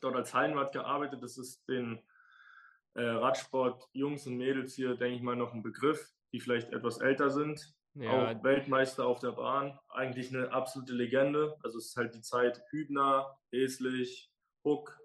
dort 0.00 0.16
als 0.16 0.32
Hallenwart 0.32 0.72
gearbeitet. 0.72 1.22
Das 1.22 1.36
ist 1.36 1.68
den 1.68 2.02
äh, 2.94 3.02
Radsport-Jungs 3.02 4.26
und 4.26 4.36
Mädels 4.36 4.74
hier, 4.74 4.96
denke 4.96 5.16
ich 5.16 5.22
mal, 5.22 5.36
noch 5.36 5.52
ein 5.52 5.62
Begriff, 5.62 6.14
die 6.32 6.40
vielleicht 6.40 6.72
etwas 6.72 6.98
älter 6.98 7.30
sind. 7.30 7.74
Ja. 7.94 8.10
Auch 8.10 8.44
Weltmeister 8.44 9.06
auf 9.06 9.18
der 9.18 9.32
Bahn. 9.32 9.78
Eigentlich 9.88 10.34
eine 10.34 10.52
absolute 10.52 10.92
Legende. 10.92 11.56
Also 11.62 11.78
es 11.78 11.86
ist 11.86 11.96
halt 11.96 12.14
die 12.14 12.20
Zeit 12.20 12.62
Hübner, 12.70 13.36
Eslich, 13.50 14.30
Huck, 14.64 14.98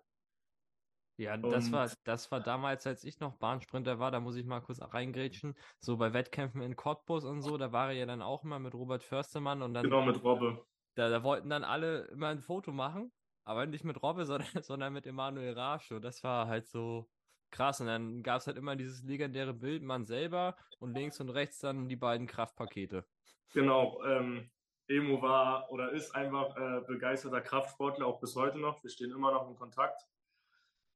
ja, 1.17 1.37
das 1.37 1.71
war, 1.71 1.89
das 2.05 2.31
war 2.31 2.41
damals, 2.41 2.87
als 2.87 3.03
ich 3.03 3.19
noch 3.19 3.35
Bahnsprinter 3.35 3.99
war, 3.99 4.09
da 4.09 4.19
muss 4.19 4.35
ich 4.35 4.45
mal 4.45 4.61
kurz 4.61 4.81
reingrätschen, 4.81 5.55
so 5.79 5.97
bei 5.97 6.11
Wettkämpfen 6.11 6.61
in 6.61 6.75
Cottbus 6.75 7.23
und 7.23 7.41
so, 7.41 7.57
da 7.57 7.71
war 7.71 7.89
er 7.89 7.93
ja 7.93 8.05
dann 8.07 8.23
auch 8.23 8.43
immer 8.43 8.57
mit 8.57 8.73
Robert 8.73 9.03
Förstemann 9.03 9.61
und 9.61 9.75
dann. 9.75 9.83
Genau, 9.83 10.03
mit 10.03 10.23
Robbe. 10.23 10.65
Da, 10.95 11.09
da 11.09 11.23
wollten 11.23 11.49
dann 11.49 11.63
alle 11.63 12.05
immer 12.05 12.29
ein 12.29 12.41
Foto 12.41 12.71
machen, 12.71 13.11
aber 13.43 13.67
nicht 13.67 13.83
mit 13.83 14.01
Robbe, 14.01 14.25
sondern, 14.25 14.63
sondern 14.63 14.93
mit 14.93 15.05
Emanuel 15.05 15.53
Rascho. 15.53 15.99
Das 15.99 16.23
war 16.23 16.47
halt 16.47 16.67
so 16.67 17.07
krass. 17.53 17.79
Und 17.79 17.87
dann 17.87 18.23
gab 18.23 18.41
es 18.41 18.47
halt 18.47 18.57
immer 18.57 18.75
dieses 18.75 19.03
legendäre 19.03 19.53
Bild, 19.53 19.83
man 19.83 20.05
selber 20.05 20.57
und 20.79 20.93
links 20.93 21.19
und 21.21 21.29
rechts 21.29 21.59
dann 21.59 21.87
die 21.87 21.95
beiden 21.95 22.27
Kraftpakete. 22.27 23.05
Genau, 23.53 24.03
ähm, 24.03 24.49
Emo 24.87 25.21
war 25.21 25.71
oder 25.71 25.91
ist 25.91 26.13
einfach 26.13 26.57
äh, 26.57 26.81
begeisterter 26.85 27.39
Kraftsportler, 27.39 28.05
auch 28.05 28.19
bis 28.19 28.35
heute 28.35 28.59
noch. 28.59 28.83
Wir 28.83 28.89
stehen 28.89 29.11
immer 29.11 29.31
noch 29.31 29.47
in 29.47 29.55
Kontakt 29.55 30.05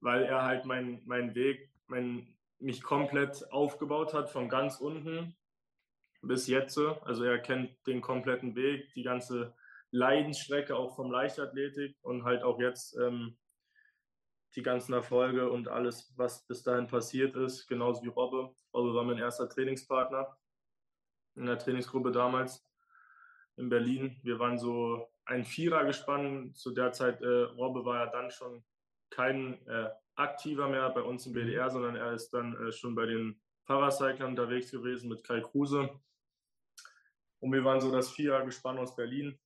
weil 0.01 0.23
er 0.23 0.43
halt 0.43 0.65
meinen 0.65 1.01
mein 1.05 1.35
Weg, 1.35 1.69
mein, 1.87 2.35
mich 2.59 2.81
komplett 2.83 3.51
aufgebaut 3.51 4.13
hat, 4.13 4.29
von 4.29 4.49
ganz 4.49 4.77
unten 4.77 5.35
bis 6.21 6.47
jetzt. 6.47 6.77
Also 6.77 7.23
er 7.23 7.39
kennt 7.39 7.75
den 7.85 8.01
kompletten 8.01 8.55
Weg, 8.55 8.93
die 8.93 9.03
ganze 9.03 9.55
Leidensstrecke 9.91 10.75
auch 10.75 10.95
vom 10.95 11.11
Leichtathletik 11.11 11.97
und 12.01 12.23
halt 12.23 12.43
auch 12.43 12.59
jetzt 12.59 12.97
ähm, 12.97 13.37
die 14.57 14.63
ganzen 14.63 14.91
Erfolge 14.93 15.51
und 15.51 15.67
alles, 15.67 16.11
was 16.17 16.45
bis 16.47 16.63
dahin 16.63 16.87
passiert 16.87 17.35
ist, 17.35 17.67
genauso 17.67 18.01
wie 18.03 18.07
Robbe. 18.07 18.55
Robbe 18.73 18.95
war 18.95 19.03
mein 19.03 19.19
erster 19.19 19.47
Trainingspartner 19.47 20.35
in 21.35 21.45
der 21.45 21.59
Trainingsgruppe 21.59 22.11
damals 22.11 22.67
in 23.55 23.69
Berlin. 23.69 24.19
Wir 24.23 24.39
waren 24.39 24.57
so 24.57 25.13
ein 25.25 25.45
Vierer 25.45 25.85
gespannt. 25.85 26.57
Zu 26.57 26.71
der 26.71 26.91
Zeit, 26.91 27.21
äh, 27.21 27.27
Robbe 27.27 27.85
war 27.85 28.05
ja 28.05 28.11
dann 28.11 28.31
schon 28.31 28.65
kein 29.11 29.63
äh, 29.67 29.89
Aktiver 30.15 30.67
mehr 30.67 30.89
bei 30.89 31.01
uns 31.01 31.27
im 31.27 31.33
mhm. 31.33 31.35
BDR, 31.35 31.69
sondern 31.69 31.95
er 31.95 32.13
ist 32.13 32.31
dann 32.31 32.55
äh, 32.55 32.71
schon 32.71 32.95
bei 32.95 33.05
den 33.05 33.39
Paracyclern 33.65 34.31
unterwegs 34.31 34.71
gewesen 34.71 35.07
mit 35.07 35.23
Kai 35.23 35.41
Kruse. 35.41 35.87
Und 37.39 37.53
wir 37.53 37.63
waren 37.63 37.79
so 37.79 37.91
das 37.91 38.09
Vierergespann 38.09 38.79
aus 38.79 38.95
Berlin 38.95 39.37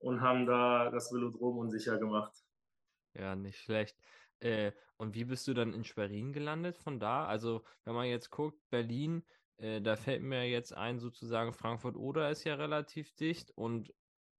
und 0.00 0.20
haben 0.20 0.44
da 0.44 0.90
das 0.90 1.12
Velodrom 1.12 1.58
unsicher 1.58 1.98
gemacht. 1.98 2.34
Ja, 3.14 3.36
nicht 3.36 3.60
schlecht. 3.60 3.96
Äh, 4.44 4.72
und 4.98 5.14
wie 5.14 5.24
bist 5.24 5.48
du 5.48 5.54
dann 5.54 5.72
in 5.72 5.84
Schwerin 5.84 6.32
gelandet 6.32 6.76
von 6.76 7.00
da? 7.00 7.26
Also, 7.26 7.64
wenn 7.84 7.94
man 7.94 8.06
jetzt 8.06 8.30
guckt, 8.30 8.58
Berlin, 8.68 9.24
äh, 9.56 9.80
da 9.80 9.96
fällt 9.96 10.22
mir 10.22 10.48
jetzt 10.48 10.74
ein, 10.74 10.98
sozusagen 10.98 11.54
Frankfurt-Oder 11.54 12.30
ist 12.30 12.44
ja 12.44 12.54
relativ 12.54 13.14
dicht 13.14 13.50
und 13.52 13.94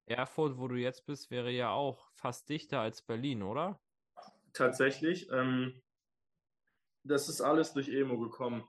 Erfurt, 0.06 0.60
wo 0.60 0.68
du 0.68 0.76
jetzt 0.76 1.08
bist, 1.08 1.32
wäre 1.32 1.50
ja 1.50 1.72
auch 1.72 2.12
fast 2.13 2.48
dichter 2.50 2.80
als 2.80 3.02
Berlin, 3.02 3.41
oder? 3.41 3.82
Tatsächlich. 4.54 5.28
Ähm, 5.32 5.82
das 7.04 7.28
ist 7.28 7.41
alles 7.41 7.74
durch 7.74 7.89
Emo 7.89 8.20
gekommen. 8.20 8.63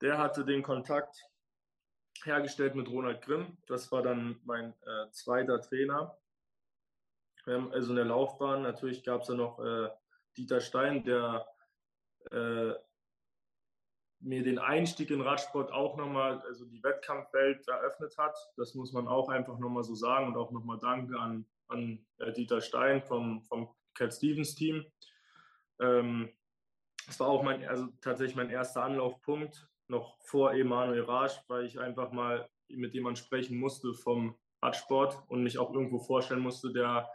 Der 0.00 0.16
hatte 0.16 0.46
den 0.46 0.62
Kontakt 0.62 1.22
hergestellt 2.24 2.74
mit 2.74 2.88
Ronald 2.88 3.20
Grimm. 3.20 3.58
Das 3.66 3.92
war 3.92 4.02
dann 4.02 4.40
mein 4.44 4.72
äh, 4.86 5.10
zweiter 5.10 5.60
Trainer. 5.60 6.16
Ähm, 7.46 7.70
also 7.72 7.90
in 7.90 7.96
der 7.96 8.06
Laufbahn. 8.06 8.62
Natürlich 8.62 9.04
gab 9.04 9.20
es 9.20 9.28
ja 9.28 9.34
noch 9.34 9.58
äh, 9.58 9.90
Dieter 10.38 10.60
Stein, 10.60 11.04
der 11.04 11.46
äh, 12.30 12.72
mir 14.20 14.42
den 14.42 14.58
Einstieg 14.58 15.10
in 15.10 15.20
Radsport 15.20 15.72
auch 15.72 15.96
nochmal, 15.96 16.40
also 16.42 16.64
die 16.64 16.82
Wettkampfwelt 16.82 17.66
eröffnet 17.68 18.16
hat. 18.18 18.36
Das 18.56 18.74
muss 18.74 18.92
man 18.92 19.06
auch 19.06 19.28
einfach 19.28 19.58
nochmal 19.58 19.84
so 19.84 19.94
sagen 19.94 20.28
und 20.28 20.36
auch 20.36 20.50
nochmal 20.50 20.78
Danke 20.78 21.18
an, 21.18 21.46
an 21.68 22.04
äh, 22.18 22.32
Dieter 22.32 22.60
Stein 22.60 23.02
vom, 23.02 23.42
vom 23.42 23.74
Cat 23.94 24.14
Stevens 24.14 24.54
Team. 24.54 24.84
Ähm, 25.80 26.30
war 27.18 27.28
auch 27.28 27.42
mein, 27.42 27.66
also 27.66 27.88
tatsächlich 28.00 28.36
mein 28.36 28.50
erster 28.50 28.82
Anlaufpunkt, 28.82 29.68
noch 29.88 30.18
vor 30.20 30.52
Emanuel 30.52 31.02
Rasch, 31.02 31.40
weil 31.48 31.64
ich 31.64 31.78
einfach 31.78 32.12
mal 32.12 32.48
mit 32.68 32.92
jemandem 32.92 33.24
sprechen 33.24 33.58
musste 33.58 33.94
vom 33.94 34.36
Radsport 34.62 35.22
und 35.28 35.42
mich 35.42 35.58
auch 35.58 35.72
irgendwo 35.72 35.98
vorstellen 35.98 36.40
musste, 36.40 36.72
der 36.72 37.08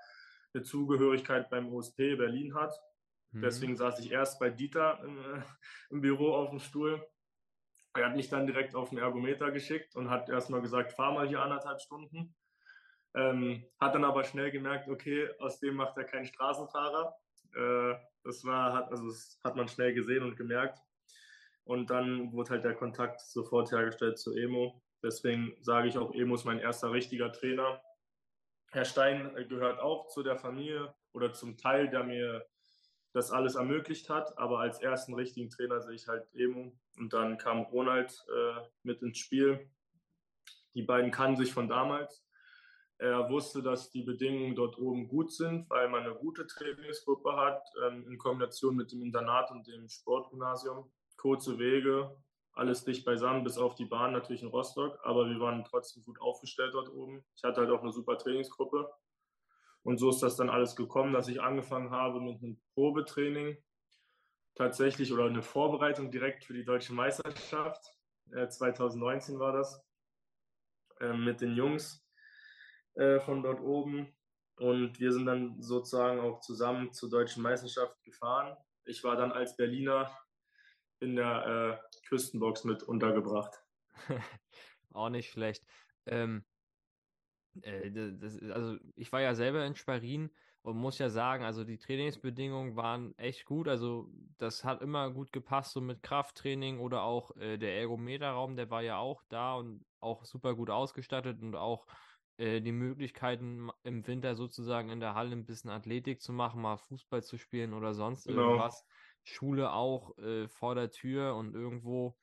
eine 0.53 0.63
Zugehörigkeit 0.63 1.49
beim 1.49 1.71
OSP 1.73 2.15
Berlin 2.15 2.55
hat. 2.55 2.73
Mhm. 3.33 3.41
Deswegen 3.41 3.75
saß 3.75 3.99
ich 3.99 4.11
erst 4.11 4.39
bei 4.39 4.49
Dieter 4.49 4.99
im, 5.03 5.17
äh, 5.17 5.41
im 5.89 6.01
Büro 6.01 6.33
auf 6.33 6.51
dem 6.51 6.59
Stuhl. 6.59 7.05
Er 7.95 8.07
hat 8.07 8.15
mich 8.15 8.29
dann 8.29 8.47
direkt 8.47 8.75
auf 8.75 8.89
den 8.89 8.97
Ergometer 8.97 9.51
geschickt 9.51 9.95
und 9.95 10.09
hat 10.09 10.29
erstmal 10.29 10.61
gesagt, 10.61 10.93
fahr 10.93 11.13
mal 11.13 11.27
hier 11.27 11.41
anderthalb 11.41 11.79
Stunden. 11.81 12.35
Ähm, 13.15 13.65
hat 13.79 13.93
dann 13.93 14.05
aber 14.05 14.23
schnell 14.23 14.49
gemerkt, 14.49 14.87
okay, 14.87 15.29
aus 15.39 15.59
dem 15.59 15.75
macht 15.75 15.97
er 15.97 16.05
keinen 16.05 16.25
Straßenfahrer. 16.25 17.15
Äh, 17.53 17.95
das 18.23 18.43
war, 18.43 18.73
hat, 18.73 18.89
also 18.89 19.07
das 19.07 19.39
hat 19.43 19.55
man 19.55 19.67
schnell 19.67 19.93
gesehen 19.93 20.23
und 20.23 20.35
gemerkt. 20.35 20.79
Und 21.65 21.89
dann 21.89 22.31
wurde 22.33 22.51
halt 22.51 22.63
der 22.63 22.75
Kontakt 22.75 23.21
sofort 23.21 23.71
hergestellt 23.71 24.17
zu 24.17 24.35
Emo. 24.35 24.81
Deswegen 25.03 25.55
sage 25.61 25.87
ich 25.87 25.97
auch, 25.97 26.13
Emo 26.13 26.35
ist 26.35 26.45
mein 26.45 26.59
erster 26.59 26.91
richtiger 26.91 27.31
Trainer. 27.31 27.81
Herr 28.71 28.85
Stein 28.85 29.35
gehört 29.47 29.79
auch 29.79 30.07
zu 30.07 30.23
der 30.23 30.37
Familie 30.37 30.95
oder 31.13 31.31
zum 31.33 31.57
Teil, 31.57 31.89
der 31.89 32.03
mir 32.03 32.45
das 33.13 33.31
alles 33.31 33.55
ermöglicht 33.55 34.09
hat. 34.09 34.37
Aber 34.37 34.59
als 34.59 34.81
ersten 34.81 35.13
richtigen 35.13 35.49
Trainer 35.49 35.81
sehe 35.81 35.95
ich 35.95 36.07
halt 36.07 36.27
Emo. 36.33 36.73
Und 36.97 37.13
dann 37.13 37.37
kam 37.37 37.61
Ronald 37.61 38.25
äh, 38.35 38.61
mit 38.83 39.01
ins 39.01 39.17
Spiel. 39.17 39.69
Die 40.73 40.83
beiden 40.83 41.11
kannten 41.11 41.37
sich 41.37 41.53
von 41.53 41.69
damals. 41.69 42.25
Er 42.97 43.29
wusste, 43.29 43.61
dass 43.61 43.91
die 43.91 44.03
Bedingungen 44.03 44.55
dort 44.55 44.77
oben 44.77 45.07
gut 45.07 45.31
sind, 45.31 45.69
weil 45.69 45.89
man 45.89 46.03
eine 46.03 46.15
gute 46.15 46.47
Trainingsgruppe 46.47 47.35
hat, 47.35 47.61
ähm, 47.85 48.07
in 48.07 48.17
Kombination 48.17 48.75
mit 48.75 48.91
dem 48.91 49.01
Internat 49.01 49.51
und 49.51 49.67
dem 49.67 49.89
Sportgymnasium. 49.89 50.91
Kurze 51.17 51.57
Wege, 51.59 52.15
alles 52.53 52.83
dicht 52.85 53.03
beisammen, 53.03 53.43
bis 53.43 53.57
auf 53.57 53.75
die 53.75 53.85
Bahn 53.85 54.13
natürlich 54.13 54.43
in 54.43 54.49
Rostock. 54.49 54.99
Aber 55.03 55.27
wir 55.27 55.39
waren 55.39 55.65
trotzdem 55.65 56.03
gut 56.03 56.21
aufgestellt 56.21 56.73
dort 56.73 56.89
oben. 56.89 57.23
Ich 57.35 57.43
hatte 57.43 57.61
halt 57.61 57.71
auch 57.71 57.81
eine 57.81 57.91
super 57.91 58.17
Trainingsgruppe. 58.17 58.89
Und 59.83 59.97
so 59.97 60.09
ist 60.09 60.23
das 60.23 60.37
dann 60.37 60.49
alles 60.49 60.75
gekommen, 60.75 61.13
dass 61.13 61.27
ich 61.27 61.41
angefangen 61.41 61.91
habe 61.91 62.21
mit 62.21 62.41
einem 62.41 62.59
Probetraining 62.73 63.57
tatsächlich 64.55 65.11
oder 65.11 65.25
eine 65.25 65.41
Vorbereitung 65.41 66.11
direkt 66.11 66.45
für 66.45 66.53
die 66.53 66.63
deutsche 66.63 66.93
Meisterschaft. 66.93 67.85
Äh, 68.31 68.47
2019 68.47 69.39
war 69.39 69.51
das 69.51 69.83
äh, 70.99 71.13
mit 71.13 71.41
den 71.41 71.55
Jungs 71.55 72.05
äh, 72.95 73.19
von 73.19 73.43
dort 73.43 73.59
oben. 73.61 74.15
Und 74.57 74.99
wir 74.99 75.11
sind 75.11 75.25
dann 75.25 75.61
sozusagen 75.61 76.19
auch 76.19 76.39
zusammen 76.39 76.93
zur 76.93 77.09
deutschen 77.09 77.41
Meisterschaft 77.41 78.01
gefahren. 78.03 78.55
Ich 78.85 79.03
war 79.03 79.15
dann 79.15 79.31
als 79.31 79.57
Berliner 79.57 80.15
in 80.99 81.15
der 81.15 81.81
äh, 81.83 82.07
Küstenbox 82.07 82.63
mit 82.63 82.83
untergebracht. 82.83 83.61
auch 84.93 85.09
nicht 85.09 85.31
schlecht. 85.31 85.65
Ähm, 86.05 86.45
äh, 87.61 87.91
das, 87.91 88.39
also 88.41 88.77
ich 88.95 89.11
war 89.11 89.21
ja 89.21 89.35
selber 89.35 89.65
in 89.65 89.75
Schwerin 89.75 90.29
und 90.63 90.77
muss 90.77 90.97
ja 90.97 91.09
sagen, 91.09 91.43
also 91.43 91.63
die 91.63 91.77
Trainingsbedingungen 91.77 92.75
waren 92.75 93.17
echt 93.17 93.45
gut. 93.45 93.67
Also 93.67 94.09
das 94.37 94.63
hat 94.63 94.81
immer 94.81 95.11
gut 95.11 95.31
gepasst, 95.33 95.73
so 95.73 95.81
mit 95.81 96.01
Krafttraining 96.01 96.79
oder 96.79 97.03
auch 97.03 97.35
äh, 97.35 97.57
der 97.57 97.77
Ergometerraum, 97.79 98.55
der 98.55 98.69
war 98.69 98.81
ja 98.81 98.97
auch 98.97 99.23
da 99.29 99.55
und 99.55 99.85
auch 99.99 100.23
super 100.25 100.55
gut 100.55 100.69
ausgestattet 100.69 101.41
und 101.41 101.55
auch 101.55 101.85
äh, 102.37 102.61
die 102.61 102.71
Möglichkeiten 102.71 103.69
im 103.83 104.07
Winter 104.07 104.35
sozusagen 104.35 104.89
in 104.89 105.01
der 105.01 105.15
Halle 105.15 105.33
ein 105.33 105.45
bisschen 105.45 105.69
Athletik 105.69 106.21
zu 106.21 106.31
machen, 106.31 106.61
mal 106.61 106.77
Fußball 106.77 107.23
zu 107.23 107.37
spielen 107.37 107.73
oder 107.73 107.93
sonst 107.93 108.25
genau. 108.25 108.41
irgendwas. 108.41 108.85
Schule 109.23 109.71
auch 109.71 110.17
äh, 110.17 110.47
vor 110.47 110.75
der 110.75 110.91
Tür 110.91 111.35
und 111.35 111.55
irgendwo, 111.55 112.17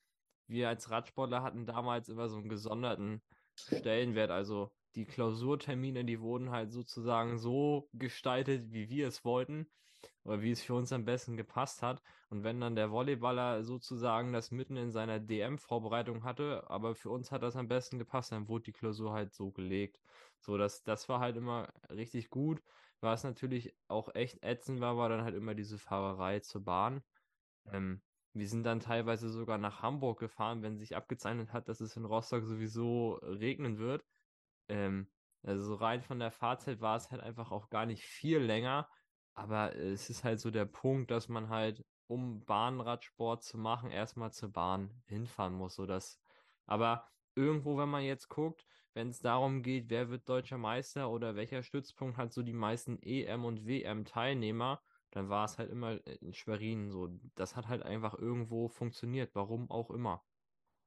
wir 0.46 0.68
als 0.68 0.90
Radsportler 0.90 1.42
hatten 1.42 1.66
damals 1.66 2.08
immer 2.08 2.28
so 2.28 2.38
einen 2.38 2.48
gesonderten 2.48 3.22
Stellenwert. 3.54 4.30
Also 4.30 4.72
die 4.94 5.06
Klausurtermine, 5.06 6.04
die 6.04 6.20
wurden 6.20 6.50
halt 6.50 6.72
sozusagen 6.72 7.38
so 7.38 7.88
gestaltet, 7.92 8.72
wie 8.72 8.88
wir 8.88 9.08
es 9.08 9.24
wollten 9.24 9.70
oder 10.24 10.42
wie 10.42 10.50
es 10.50 10.62
für 10.62 10.74
uns 10.74 10.92
am 10.92 11.04
besten 11.04 11.36
gepasst 11.36 11.82
hat. 11.82 12.02
Und 12.28 12.44
wenn 12.44 12.60
dann 12.60 12.76
der 12.76 12.90
Volleyballer 12.90 13.64
sozusagen 13.64 14.32
das 14.32 14.50
mitten 14.50 14.76
in 14.76 14.90
seiner 14.90 15.20
DM-Vorbereitung 15.20 16.24
hatte, 16.24 16.68
aber 16.68 16.94
für 16.94 17.10
uns 17.10 17.30
hat 17.32 17.42
das 17.42 17.56
am 17.56 17.68
besten 17.68 17.98
gepasst, 17.98 18.32
dann 18.32 18.48
wurde 18.48 18.64
die 18.64 18.72
Klausur 18.72 19.12
halt 19.12 19.32
so 19.34 19.50
gelegt. 19.50 20.00
So, 20.40 20.56
das, 20.58 20.82
das 20.82 21.08
war 21.08 21.20
halt 21.20 21.36
immer 21.36 21.72
richtig 21.90 22.30
gut. 22.30 22.62
Was 23.00 23.24
natürlich 23.24 23.74
auch 23.88 24.14
echt 24.14 24.42
ätzend 24.44 24.80
war, 24.80 24.96
war 24.96 25.08
dann 25.08 25.24
halt 25.24 25.34
immer 25.34 25.54
diese 25.54 25.78
Fahrerei 25.78 26.40
zur 26.40 26.64
Bahn. 26.64 27.02
Ähm, 27.66 28.02
wir 28.32 28.48
sind 28.48 28.64
dann 28.64 28.80
teilweise 28.80 29.28
sogar 29.28 29.58
nach 29.58 29.82
Hamburg 29.82 30.20
gefahren, 30.20 30.62
wenn 30.62 30.78
sich 30.78 30.94
abgezeichnet 30.96 31.52
hat, 31.52 31.68
dass 31.68 31.80
es 31.80 31.96
in 31.96 32.04
Rostock 32.04 32.44
sowieso 32.44 33.14
regnen 33.22 33.78
wird. 33.78 34.04
Ähm, 34.70 35.10
also 35.42 35.74
rein 35.74 36.02
von 36.02 36.18
der 36.18 36.30
Fahrzeit 36.30 36.80
war 36.80 36.96
es 36.96 37.10
halt 37.10 37.22
einfach 37.22 37.50
auch 37.50 37.70
gar 37.70 37.86
nicht 37.86 38.04
viel 38.04 38.38
länger. 38.38 38.88
Aber 39.34 39.74
es 39.76 40.10
ist 40.10 40.24
halt 40.24 40.40
so 40.40 40.50
der 40.50 40.66
Punkt, 40.66 41.10
dass 41.10 41.28
man 41.28 41.48
halt, 41.48 41.84
um 42.06 42.44
Bahnradsport 42.44 43.42
zu 43.42 43.58
machen, 43.58 43.90
erstmal 43.90 44.32
zur 44.32 44.52
Bahn 44.52 45.02
hinfahren 45.06 45.54
muss. 45.54 45.76
So 45.76 45.86
dass, 45.86 46.20
aber 46.66 47.08
irgendwo, 47.34 47.78
wenn 47.78 47.88
man 47.88 48.02
jetzt 48.02 48.28
guckt, 48.28 48.66
wenn 48.94 49.08
es 49.08 49.20
darum 49.20 49.62
geht, 49.62 49.88
wer 49.88 50.10
wird 50.10 50.28
deutscher 50.28 50.58
Meister 50.58 51.10
oder 51.10 51.36
welcher 51.36 51.62
Stützpunkt 51.62 52.16
hat 52.16 52.32
so 52.32 52.42
die 52.42 52.52
meisten 52.52 52.98
EM 53.02 53.44
und 53.44 53.66
WM 53.66 54.04
Teilnehmer, 54.04 54.82
dann 55.12 55.28
war 55.28 55.44
es 55.44 55.58
halt 55.58 55.70
immer 55.70 56.04
in 56.06 56.34
Schwerin 56.34 56.90
so. 56.90 57.08
Das 57.34 57.56
hat 57.56 57.68
halt 57.68 57.82
einfach 57.82 58.14
irgendwo 58.14 58.68
funktioniert, 58.68 59.34
warum 59.34 59.70
auch 59.70 59.90
immer. 59.90 60.24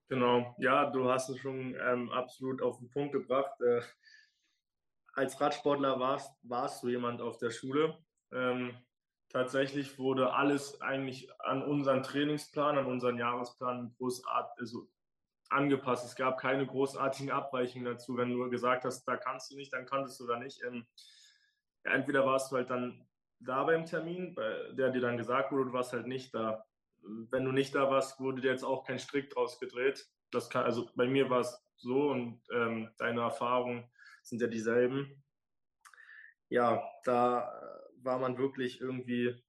Genau, 0.10 0.56
ja, 0.60 0.90
du 0.90 1.10
hast 1.10 1.30
es 1.30 1.40
schon 1.40 1.76
ähm, 1.76 2.12
absolut 2.12 2.62
auf 2.62 2.78
den 2.80 2.90
Punkt 2.90 3.14
gebracht. 3.14 3.60
Äh, 3.62 3.82
als 5.14 5.40
Radsportler 5.40 6.00
warst, 6.00 6.36
warst 6.44 6.84
du 6.84 6.90
jemand 6.90 7.22
auf 7.22 7.38
der 7.38 7.52
Schule. 7.52 7.98
Ähm, 8.32 8.76
tatsächlich 9.30 9.98
wurde 10.00 10.34
alles 10.34 10.82
eigentlich 10.82 11.30
an 11.40 11.64
unseren 11.64 12.04
Trainingsplan, 12.04 12.78
an 12.78 12.86
unseren 12.86 13.18
Jahresplan 13.18 13.94
großart, 13.98 14.60
also 14.60 14.88
angepasst. 15.50 16.06
Es 16.06 16.16
gab 16.16 16.40
keine 16.40 16.66
großartigen 16.66 17.32
Abweichungen 17.32 17.86
dazu. 17.86 18.18
Wenn 18.18 18.32
du 18.34 18.50
gesagt 18.50 18.86
hast, 18.86 19.06
da 19.06 19.18
kannst 19.18 19.52
du 19.52 19.56
nicht, 19.56 19.72
dann 19.74 19.86
konntest 19.86 20.20
du 20.20 20.28
da 20.28 20.38
nicht. 20.38 20.62
Ähm, 20.64 20.86
entweder 21.84 22.26
warst 22.26 22.52
du 22.52 22.58
halt 22.58 22.70
dann 22.70 23.08
da 23.40 23.64
beim 23.64 23.86
Termin, 23.86 24.36
bei 24.36 24.72
der 24.74 24.90
dir 24.92 25.02
dann 25.02 25.18
gesagt 25.18 25.52
wurde, 25.52 25.66
du 25.66 25.74
warst 25.74 25.94
halt 25.94 26.08
nicht 26.08 26.34
da 26.34 26.66
wenn 27.04 27.46
du 27.46 27.52
nicht 27.52 27.76
da 27.76 27.90
warst, 27.90 28.20
wurde 28.20 28.42
dir 28.42 28.52
jetzt 28.52 28.64
auch 28.64 28.86
kein 28.86 29.00
Strick 29.00 29.30
draus 29.30 29.60
gedreht. 29.60 30.08
Das 30.32 30.50
kann, 30.50 30.64
also 30.64 30.90
bei 30.96 31.08
mir 31.08 31.30
war 31.30 31.42
es 31.42 31.64
so 31.78 32.12
und 32.12 32.42
ähm, 32.52 32.92
deine 32.98 33.22
Erfahrungen 33.22 33.90
sind 34.24 34.42
ja 34.42 34.48
dieselben. 34.48 35.24
Ja, 36.50 36.84
da 37.04 37.52
war 38.02 38.20
man 38.20 38.38
wirklich 38.38 38.80
irgendwie 38.80 39.44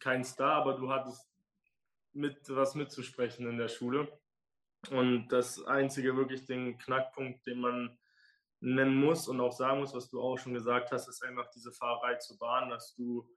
kein 0.00 0.24
Star, 0.24 0.54
aber 0.54 0.74
du 0.74 0.90
hattest 0.90 1.28
mit 2.12 2.48
was 2.48 2.74
mitzusprechen 2.74 3.48
in 3.48 3.58
der 3.58 3.68
Schule. 3.68 4.20
Und 4.90 5.28
das 5.28 5.64
einzige 5.64 6.16
wirklich 6.16 6.44
den 6.46 6.78
Knackpunkt, 6.78 7.46
den 7.46 7.60
man 7.60 7.98
nennen 8.60 8.96
muss 8.96 9.28
und 9.28 9.40
auch 9.40 9.52
sagen 9.52 9.80
muss, 9.80 9.94
was 9.94 10.08
du 10.08 10.20
auch 10.20 10.38
schon 10.38 10.54
gesagt 10.54 10.92
hast, 10.92 11.08
ist 11.08 11.22
einfach 11.22 11.50
diese 11.50 11.72
Fahrerei 11.72 12.16
zur 12.16 12.38
Bahn, 12.38 12.70
dass 12.70 12.94
du 12.94 13.28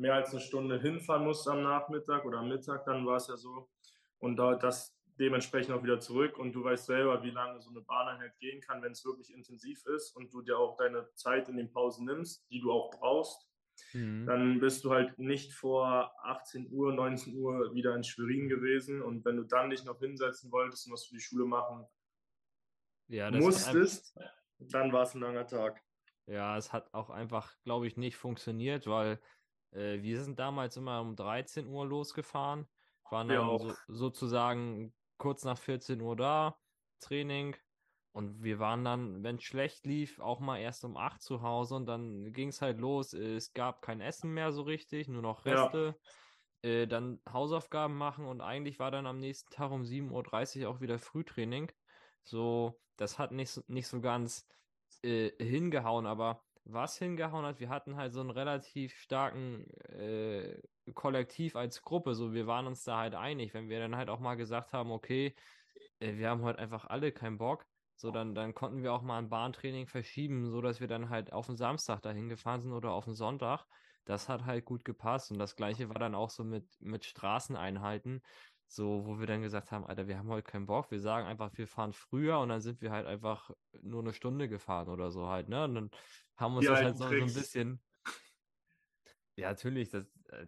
mehr 0.00 0.14
als 0.14 0.30
eine 0.30 0.40
Stunde 0.40 0.80
hinfahren 0.80 1.24
musst 1.24 1.46
am 1.46 1.62
Nachmittag 1.62 2.24
oder 2.24 2.38
am 2.38 2.48
Mittag, 2.48 2.84
dann 2.86 3.06
war 3.06 3.16
es 3.16 3.28
ja 3.28 3.36
so. 3.36 3.68
Und 4.18 4.36
da 4.36 4.54
das 4.54 4.96
dementsprechend 5.18 5.74
auch 5.74 5.82
wieder 5.82 6.00
zurück 6.00 6.38
und 6.38 6.52
du 6.54 6.64
weißt 6.64 6.86
selber, 6.86 7.22
wie 7.22 7.30
lange 7.30 7.60
so 7.60 7.68
eine 7.68 7.82
Bahneinheit 7.82 8.38
gehen 8.38 8.62
kann, 8.62 8.82
wenn 8.82 8.92
es 8.92 9.04
wirklich 9.04 9.30
intensiv 9.32 9.84
ist 9.86 10.16
und 10.16 10.32
du 10.32 10.40
dir 10.40 10.58
auch 10.58 10.76
deine 10.76 11.06
Zeit 11.14 11.48
in 11.50 11.58
den 11.58 11.70
Pausen 11.70 12.06
nimmst, 12.06 12.46
die 12.50 12.60
du 12.60 12.72
auch 12.72 12.90
brauchst, 12.90 13.46
mhm. 13.92 14.24
dann 14.24 14.60
bist 14.60 14.82
du 14.84 14.92
halt 14.92 15.18
nicht 15.18 15.52
vor 15.52 16.10
18 16.24 16.72
Uhr, 16.72 16.94
19 16.94 17.36
Uhr 17.36 17.74
wieder 17.74 17.94
in 17.94 18.02
Schwerin 18.02 18.48
gewesen 18.48 19.02
und 19.02 19.22
wenn 19.26 19.36
du 19.36 19.44
dann 19.44 19.68
dich 19.68 19.84
noch 19.84 19.98
hinsetzen 19.98 20.50
wolltest 20.50 20.86
und 20.86 20.94
was 20.94 21.04
für 21.04 21.14
die 21.14 21.20
Schule 21.20 21.44
machen 21.44 21.86
ja, 23.08 23.30
musstest, 23.30 24.18
dann 24.58 24.90
war 24.94 25.02
es 25.02 25.14
ein 25.14 25.20
langer 25.20 25.46
Tag. 25.46 25.82
Ja, 26.26 26.56
es 26.56 26.72
hat 26.72 26.94
auch 26.94 27.10
einfach, 27.10 27.54
glaube 27.64 27.86
ich, 27.86 27.98
nicht 27.98 28.16
funktioniert, 28.16 28.86
weil 28.86 29.20
äh, 29.72 30.02
wir 30.02 30.22
sind 30.22 30.38
damals 30.38 30.76
immer 30.76 31.00
um 31.00 31.16
13 31.16 31.66
Uhr 31.66 31.86
losgefahren, 31.86 32.66
waren 33.10 33.28
dann 33.28 33.58
so, 33.58 33.74
sozusagen 33.88 34.92
kurz 35.18 35.44
nach 35.44 35.58
14 35.58 36.00
Uhr 36.00 36.16
da, 36.16 36.56
Training. 37.00 37.56
Und 38.12 38.42
wir 38.42 38.58
waren 38.58 38.84
dann, 38.84 39.22
wenn 39.22 39.36
es 39.36 39.44
schlecht 39.44 39.86
lief, 39.86 40.18
auch 40.18 40.40
mal 40.40 40.58
erst 40.58 40.84
um 40.84 40.96
8 40.96 41.22
zu 41.22 41.42
Hause 41.42 41.76
und 41.76 41.86
dann 41.86 42.32
ging 42.32 42.48
es 42.48 42.60
halt 42.60 42.80
los. 42.80 43.12
Es 43.12 43.52
gab 43.52 43.82
kein 43.82 44.00
Essen 44.00 44.34
mehr 44.34 44.50
so 44.50 44.62
richtig, 44.62 45.06
nur 45.08 45.22
noch 45.22 45.44
Reste. 45.44 45.94
Ja. 46.62 46.70
Äh, 46.70 46.86
dann 46.86 47.20
Hausaufgaben 47.32 47.96
machen 47.96 48.26
und 48.26 48.40
eigentlich 48.40 48.78
war 48.78 48.90
dann 48.90 49.06
am 49.06 49.18
nächsten 49.18 49.50
Tag 49.50 49.70
um 49.70 49.82
7.30 49.82 50.62
Uhr 50.62 50.70
auch 50.70 50.80
wieder 50.80 50.98
Frühtraining. 50.98 51.70
So, 52.24 52.78
das 52.96 53.18
hat 53.18 53.32
nicht, 53.32 53.66
nicht 53.68 53.86
so 53.86 54.00
ganz 54.00 54.46
äh, 55.02 55.30
hingehauen, 55.42 56.04
aber 56.04 56.42
was 56.72 56.98
hingehauen 56.98 57.44
hat, 57.44 57.60
wir 57.60 57.68
hatten 57.68 57.96
halt 57.96 58.12
so 58.12 58.20
einen 58.20 58.30
relativ 58.30 58.94
starken 58.96 59.68
äh, 59.88 60.60
Kollektiv 60.94 61.56
als 61.56 61.82
Gruppe, 61.82 62.14
so 62.14 62.32
wir 62.32 62.46
waren 62.46 62.66
uns 62.66 62.84
da 62.84 62.98
halt 62.98 63.14
einig, 63.14 63.54
wenn 63.54 63.68
wir 63.68 63.78
dann 63.80 63.96
halt 63.96 64.08
auch 64.08 64.20
mal 64.20 64.34
gesagt 64.34 64.72
haben, 64.72 64.90
okay, 64.90 65.34
äh, 66.00 66.16
wir 66.16 66.30
haben 66.30 66.42
heute 66.42 66.58
einfach 66.58 66.86
alle 66.86 67.12
keinen 67.12 67.38
Bock, 67.38 67.64
so 67.94 68.10
dann, 68.10 68.34
dann 68.34 68.54
konnten 68.54 68.82
wir 68.82 68.92
auch 68.92 69.02
mal 69.02 69.18
ein 69.18 69.28
Bahntraining 69.28 69.86
verschieben, 69.86 70.50
so 70.50 70.60
dass 70.60 70.80
wir 70.80 70.88
dann 70.88 71.10
halt 71.10 71.32
auf 71.32 71.46
den 71.46 71.56
Samstag 71.56 72.00
dahin 72.02 72.28
gefahren 72.28 72.62
sind 72.62 72.72
oder 72.72 72.92
auf 72.92 73.04
den 73.04 73.14
Sonntag. 73.14 73.66
Das 74.04 74.28
hat 74.28 74.46
halt 74.46 74.64
gut 74.64 74.84
gepasst 74.84 75.30
und 75.30 75.38
das 75.38 75.56
gleiche 75.56 75.88
war 75.88 75.98
dann 75.98 76.14
auch 76.14 76.30
so 76.30 76.42
mit, 76.42 76.66
mit 76.80 77.04
Straßeneinheiten. 77.04 78.22
So, 78.72 79.04
wo 79.04 79.18
wir 79.18 79.26
dann 79.26 79.42
gesagt 79.42 79.72
haben, 79.72 79.84
Alter, 79.84 80.06
wir 80.06 80.16
haben 80.16 80.28
heute 80.28 80.48
keinen 80.48 80.66
Bock, 80.66 80.92
wir 80.92 81.00
sagen 81.00 81.26
einfach, 81.26 81.50
wir 81.54 81.66
fahren 81.66 81.92
früher 81.92 82.38
und 82.38 82.50
dann 82.50 82.60
sind 82.60 82.80
wir 82.80 82.92
halt 82.92 83.04
einfach 83.04 83.50
nur 83.82 84.00
eine 84.00 84.12
Stunde 84.12 84.48
gefahren 84.48 84.88
oder 84.88 85.10
so 85.10 85.26
halt, 85.26 85.48
ne? 85.48 85.64
Und 85.64 85.74
dann 85.74 85.90
haben 86.40 86.56
uns 86.56 86.66
das 86.66 86.80
halt 86.80 86.98
so, 86.98 87.08
so, 87.08 87.14
ein 87.14 87.24
bisschen. 87.24 87.80
Ja, 89.36 89.48
natürlich, 89.50 89.88
das, 89.88 90.04
äh, 90.28 90.46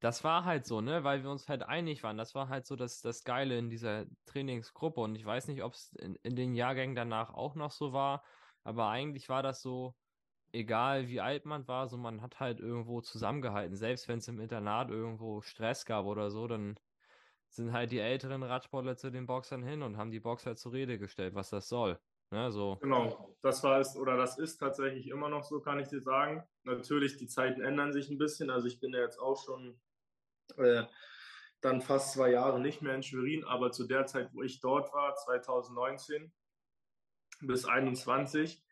das 0.00 0.22
war 0.22 0.44
halt 0.44 0.64
so, 0.64 0.80
ne? 0.80 1.02
Weil 1.02 1.24
wir 1.24 1.30
uns 1.30 1.48
halt 1.48 1.64
einig 1.64 2.02
waren. 2.04 2.16
Das 2.16 2.34
war 2.34 2.48
halt 2.48 2.66
so 2.66 2.76
das, 2.76 3.00
das 3.00 3.24
Geile 3.24 3.58
in 3.58 3.68
dieser 3.68 4.06
Trainingsgruppe. 4.26 5.00
Und 5.00 5.16
ich 5.16 5.24
weiß 5.24 5.48
nicht, 5.48 5.62
ob 5.62 5.72
es 5.72 5.92
in, 5.94 6.14
in 6.22 6.36
den 6.36 6.54
Jahrgängen 6.54 6.94
danach 6.94 7.34
auch 7.34 7.56
noch 7.56 7.72
so 7.72 7.92
war, 7.92 8.22
aber 8.62 8.88
eigentlich 8.88 9.28
war 9.28 9.42
das 9.42 9.60
so, 9.60 9.96
egal 10.52 11.08
wie 11.08 11.20
alt 11.20 11.46
man 11.46 11.66
war, 11.68 11.88
so 11.88 11.96
man 11.96 12.22
hat 12.22 12.38
halt 12.40 12.60
irgendwo 12.60 13.00
zusammengehalten. 13.00 13.76
Selbst 13.76 14.08
wenn 14.08 14.18
es 14.18 14.28
im 14.28 14.40
Internat 14.40 14.90
irgendwo 14.90 15.40
Stress 15.40 15.84
gab 15.84 16.06
oder 16.06 16.30
so, 16.30 16.46
dann 16.46 16.78
sind 17.48 17.72
halt 17.72 17.90
die 17.90 17.98
älteren 17.98 18.42
Radsportler 18.42 18.96
zu 18.96 19.10
den 19.10 19.26
Boxern 19.26 19.62
hin 19.62 19.82
und 19.82 19.96
haben 19.96 20.10
die 20.10 20.20
Boxer 20.20 20.54
zur 20.56 20.72
Rede 20.72 20.98
gestellt, 20.98 21.34
was 21.34 21.50
das 21.50 21.68
soll. 21.68 21.98
Ne, 22.30 22.52
so. 22.52 22.76
Genau, 22.82 23.34
das 23.40 23.62
war 23.62 23.80
es 23.80 23.96
oder 23.96 24.16
das 24.16 24.38
ist 24.38 24.58
tatsächlich 24.58 25.08
immer 25.08 25.30
noch 25.30 25.44
so, 25.44 25.60
kann 25.60 25.80
ich 25.80 25.88
dir 25.88 26.02
sagen. 26.02 26.44
Natürlich, 26.64 27.16
die 27.16 27.26
Zeiten 27.26 27.62
ändern 27.62 27.92
sich 27.92 28.10
ein 28.10 28.18
bisschen. 28.18 28.50
Also 28.50 28.66
ich 28.66 28.80
bin 28.80 28.92
ja 28.92 29.00
jetzt 29.00 29.18
auch 29.18 29.42
schon 29.42 29.80
äh, 30.56 30.84
dann 31.60 31.80
fast 31.80 32.12
zwei 32.12 32.30
Jahre 32.30 32.60
nicht 32.60 32.82
mehr 32.82 32.94
in 32.94 33.02
Schwerin, 33.02 33.44
aber 33.44 33.72
zu 33.72 33.86
der 33.86 34.06
Zeit, 34.06 34.28
wo 34.34 34.42
ich 34.42 34.60
dort 34.60 34.92
war, 34.92 35.14
2019 35.14 36.32
bis 37.40 37.62
2021, 37.62 38.62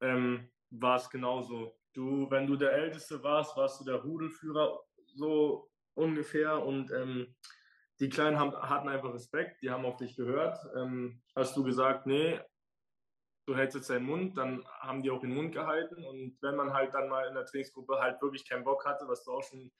ähm, 0.00 0.50
war 0.70 0.96
es 0.96 1.10
genauso. 1.10 1.78
Du, 1.92 2.30
wenn 2.30 2.46
du 2.46 2.56
der 2.56 2.72
Älteste 2.72 3.22
warst, 3.22 3.56
warst 3.56 3.80
du 3.80 3.84
der 3.84 3.96
Rudelführer 3.96 4.80
so 5.06 5.70
ungefähr 5.94 6.62
und 6.62 6.90
ähm, 6.92 7.34
die 8.00 8.08
Kleinen 8.08 8.38
haben, 8.38 8.54
hatten 8.54 8.88
einfach 8.88 9.14
Respekt, 9.14 9.62
die 9.62 9.70
haben 9.70 9.86
auf 9.86 9.96
dich 9.96 10.16
gehört. 10.16 10.58
Ähm, 10.76 11.22
hast 11.34 11.56
du 11.56 11.62
gesagt, 11.62 12.06
nee, 12.06 12.38
du 13.46 13.56
hältst 13.56 13.76
jetzt 13.76 13.90
deinen 13.90 14.06
Mund, 14.06 14.36
dann 14.36 14.66
haben 14.80 15.02
die 15.02 15.10
auch 15.10 15.20
den 15.20 15.34
Mund 15.34 15.52
gehalten. 15.52 16.04
Und 16.04 16.36
wenn 16.42 16.56
man 16.56 16.72
halt 16.72 16.94
dann 16.94 17.08
mal 17.08 17.26
in 17.28 17.34
der 17.34 17.46
Trainingsgruppe 17.46 17.98
halt 18.00 18.20
wirklich 18.20 18.48
keinen 18.48 18.64
Bock 18.64 18.84
hatte, 18.84 19.08
was 19.08 19.24
du 19.24 19.32
auch 19.32 19.42
schon 19.42 19.72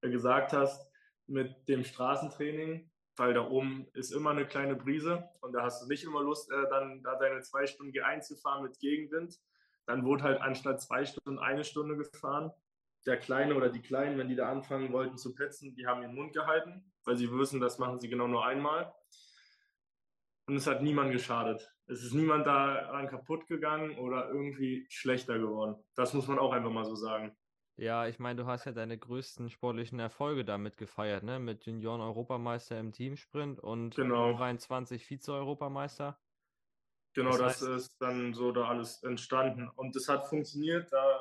gesagt 0.00 0.52
hast, 0.52 0.90
mit 1.26 1.68
dem 1.68 1.84
Straßentraining, 1.84 2.90
weil 3.16 3.34
da 3.34 3.46
oben 3.46 3.86
ist 3.92 4.12
immer 4.12 4.30
eine 4.30 4.46
kleine 4.46 4.76
Brise 4.76 5.28
und 5.40 5.52
da 5.52 5.62
hast 5.62 5.82
du 5.82 5.88
nicht 5.88 6.04
immer 6.04 6.22
Lust, 6.22 6.50
äh, 6.50 6.68
dann 6.70 7.02
da 7.02 7.16
deine 7.16 7.40
zwei 7.42 7.66
Stunden 7.66 7.92
G1 7.92 8.22
zu 8.22 8.36
fahren 8.36 8.62
mit 8.62 8.78
Gegenwind. 8.78 9.38
Dann 9.86 10.04
wurde 10.04 10.24
halt 10.24 10.40
anstatt 10.40 10.80
zwei 10.80 11.04
Stunden 11.04 11.38
eine 11.38 11.64
Stunde 11.64 11.96
gefahren 11.96 12.52
der 13.06 13.18
Kleine 13.18 13.54
oder 13.54 13.70
die 13.70 13.80
Kleinen, 13.80 14.18
wenn 14.18 14.28
die 14.28 14.36
da 14.36 14.50
anfangen 14.50 14.92
wollten 14.92 15.16
zu 15.16 15.34
petzen, 15.34 15.74
die 15.74 15.86
haben 15.86 16.02
ihren 16.02 16.14
Mund 16.14 16.32
gehalten, 16.32 16.92
weil 17.04 17.16
sie 17.16 17.30
wissen, 17.32 17.60
das 17.60 17.78
machen 17.78 17.98
sie 18.00 18.08
genau 18.08 18.26
nur 18.26 18.44
einmal. 18.44 18.92
Und 20.46 20.56
es 20.56 20.66
hat 20.66 20.82
niemand 20.82 21.12
geschadet. 21.12 21.72
Es 21.90 22.04
ist 22.04 22.14
niemand 22.14 22.46
daran 22.46 23.08
kaputt 23.08 23.48
gegangen 23.48 23.98
oder 23.98 24.28
irgendwie 24.28 24.86
schlechter 24.88 25.38
geworden. 25.38 25.74
Das 25.96 26.14
muss 26.14 26.28
man 26.28 26.38
auch 26.38 26.52
einfach 26.52 26.70
mal 26.70 26.84
so 26.84 26.94
sagen. 26.94 27.36
Ja, 27.76 28.06
ich 28.06 28.18
meine, 28.18 28.42
du 28.42 28.46
hast 28.46 28.66
ja 28.66 28.72
deine 28.72 28.96
größten 28.96 29.50
sportlichen 29.50 29.98
Erfolge 29.98 30.44
damit 30.44 30.76
gefeiert, 30.76 31.24
ne? 31.24 31.40
Mit 31.40 31.64
Junioren-Europameister 31.64 32.78
im 32.78 32.92
Teamsprint 32.92 33.58
und 33.58 33.96
genau. 33.96 34.34
23 34.34 35.04
Vize-Europameister. 35.04 36.16
Genau, 37.14 37.30
das, 37.30 37.58
das 37.58 37.62
heißt, 37.62 37.70
ist 37.70 37.96
dann 38.00 38.34
so 38.34 38.52
da 38.52 38.68
alles 38.68 39.02
entstanden. 39.02 39.68
Und 39.74 39.96
es 39.96 40.08
hat 40.08 40.28
funktioniert. 40.28 40.92
Da 40.92 41.20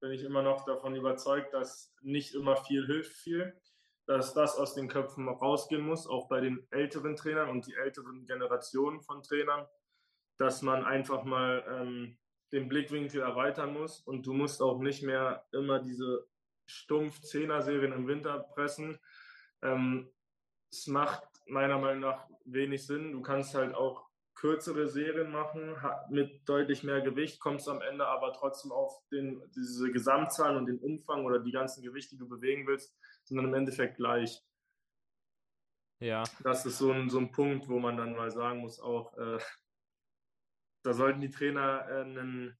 bin 0.00 0.10
ich 0.10 0.24
immer 0.24 0.42
noch 0.42 0.64
davon 0.66 0.94
überzeugt, 0.94 1.54
dass 1.54 1.94
nicht 2.02 2.34
immer 2.34 2.56
viel 2.56 2.84
hilft 2.86 3.12
viel, 3.12 3.58
dass 4.06 4.34
das 4.34 4.56
aus 4.56 4.74
den 4.74 4.88
Köpfen 4.88 5.28
rausgehen 5.28 5.82
muss, 5.82 6.06
auch 6.06 6.28
bei 6.28 6.40
den 6.40 6.66
älteren 6.70 7.16
Trainern 7.16 7.48
und 7.48 7.66
die 7.66 7.74
älteren 7.74 8.26
Generationen 8.26 9.00
von 9.00 9.22
Trainern, 9.22 9.66
dass 10.38 10.62
man 10.62 10.84
einfach 10.84 11.24
mal 11.24 11.64
ähm, 11.68 12.18
den 12.52 12.68
Blickwinkel 12.68 13.20
erweitern 13.20 13.72
muss 13.72 14.00
und 14.00 14.26
du 14.26 14.32
musst 14.32 14.62
auch 14.62 14.78
nicht 14.78 15.02
mehr 15.02 15.44
immer 15.52 15.80
diese 15.80 16.26
stumpf 16.66 17.20
Zehner-Serien 17.20 17.92
im 17.92 18.06
Winter 18.06 18.40
pressen. 18.40 18.98
Ähm, 19.62 20.10
es 20.70 20.86
macht 20.86 21.22
meiner 21.46 21.78
Meinung 21.78 22.00
nach 22.00 22.26
wenig 22.44 22.86
Sinn. 22.86 23.12
Du 23.12 23.22
kannst 23.22 23.54
halt 23.54 23.74
auch 23.74 24.06
kürzere 24.34 24.86
Serien 24.86 25.32
machen, 25.32 25.74
mit 26.10 26.46
deutlich 26.46 26.82
mehr 26.82 27.00
Gewicht, 27.00 27.40
kommst 27.40 27.68
am 27.68 27.80
Ende 27.80 28.06
aber 28.06 28.34
trotzdem 28.34 28.70
auf 28.70 29.02
den, 29.10 29.42
diese 29.54 29.90
Gesamtzahlen 29.90 30.58
und 30.58 30.66
den 30.66 30.78
Umfang 30.78 31.24
oder 31.24 31.38
die 31.38 31.52
ganzen 31.52 31.82
Gewichte, 31.82 32.16
die 32.16 32.18
du 32.18 32.28
bewegen 32.28 32.66
willst, 32.66 32.94
sind 33.24 33.38
dann 33.38 33.46
im 33.46 33.54
Endeffekt 33.54 33.96
gleich. 33.96 34.44
Ja. 36.00 36.24
Das 36.42 36.66
ist 36.66 36.76
so 36.76 36.92
ein, 36.92 37.08
so 37.08 37.18
ein 37.18 37.32
Punkt, 37.32 37.68
wo 37.68 37.78
man 37.78 37.96
dann 37.96 38.14
mal 38.14 38.30
sagen 38.30 38.60
muss, 38.60 38.78
auch, 38.78 39.16
äh, 39.16 39.38
da 40.86 40.94
sollten 40.94 41.20
die 41.20 41.30
Trainer 41.30 41.86
äh, 41.88 42.00
einen, 42.02 42.56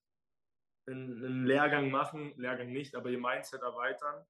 einen 0.87 1.47
Lehrgang 1.47 1.91
machen, 1.91 2.33
Lehrgang 2.37 2.73
nicht, 2.73 2.95
aber 2.95 3.11
ihr 3.11 3.21
Mindset 3.21 3.63
erweitern. 3.63 4.25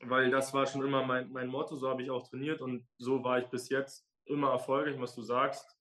Weil 0.00 0.30
das 0.30 0.52
war 0.54 0.66
schon 0.66 0.84
immer 0.84 1.04
mein, 1.04 1.30
mein 1.30 1.48
Motto, 1.48 1.76
so 1.76 1.88
habe 1.88 2.02
ich 2.02 2.10
auch 2.10 2.28
trainiert 2.28 2.60
und 2.60 2.86
so 2.98 3.22
war 3.22 3.38
ich 3.38 3.46
bis 3.46 3.68
jetzt 3.68 4.08
immer 4.24 4.50
erfolgreich, 4.50 4.98
was 4.98 5.14
du 5.14 5.22
sagst 5.22 5.74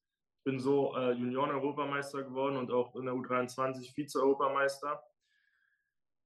bin 0.44 0.60
so 0.60 0.96
äh, 0.96 1.14
Junioren-Europameister 1.14 2.24
geworden 2.24 2.58
und 2.58 2.72
auch 2.72 2.96
in 2.96 3.06
der 3.06 3.14
U23 3.14 3.94
Vize-Europameister. 3.94 5.04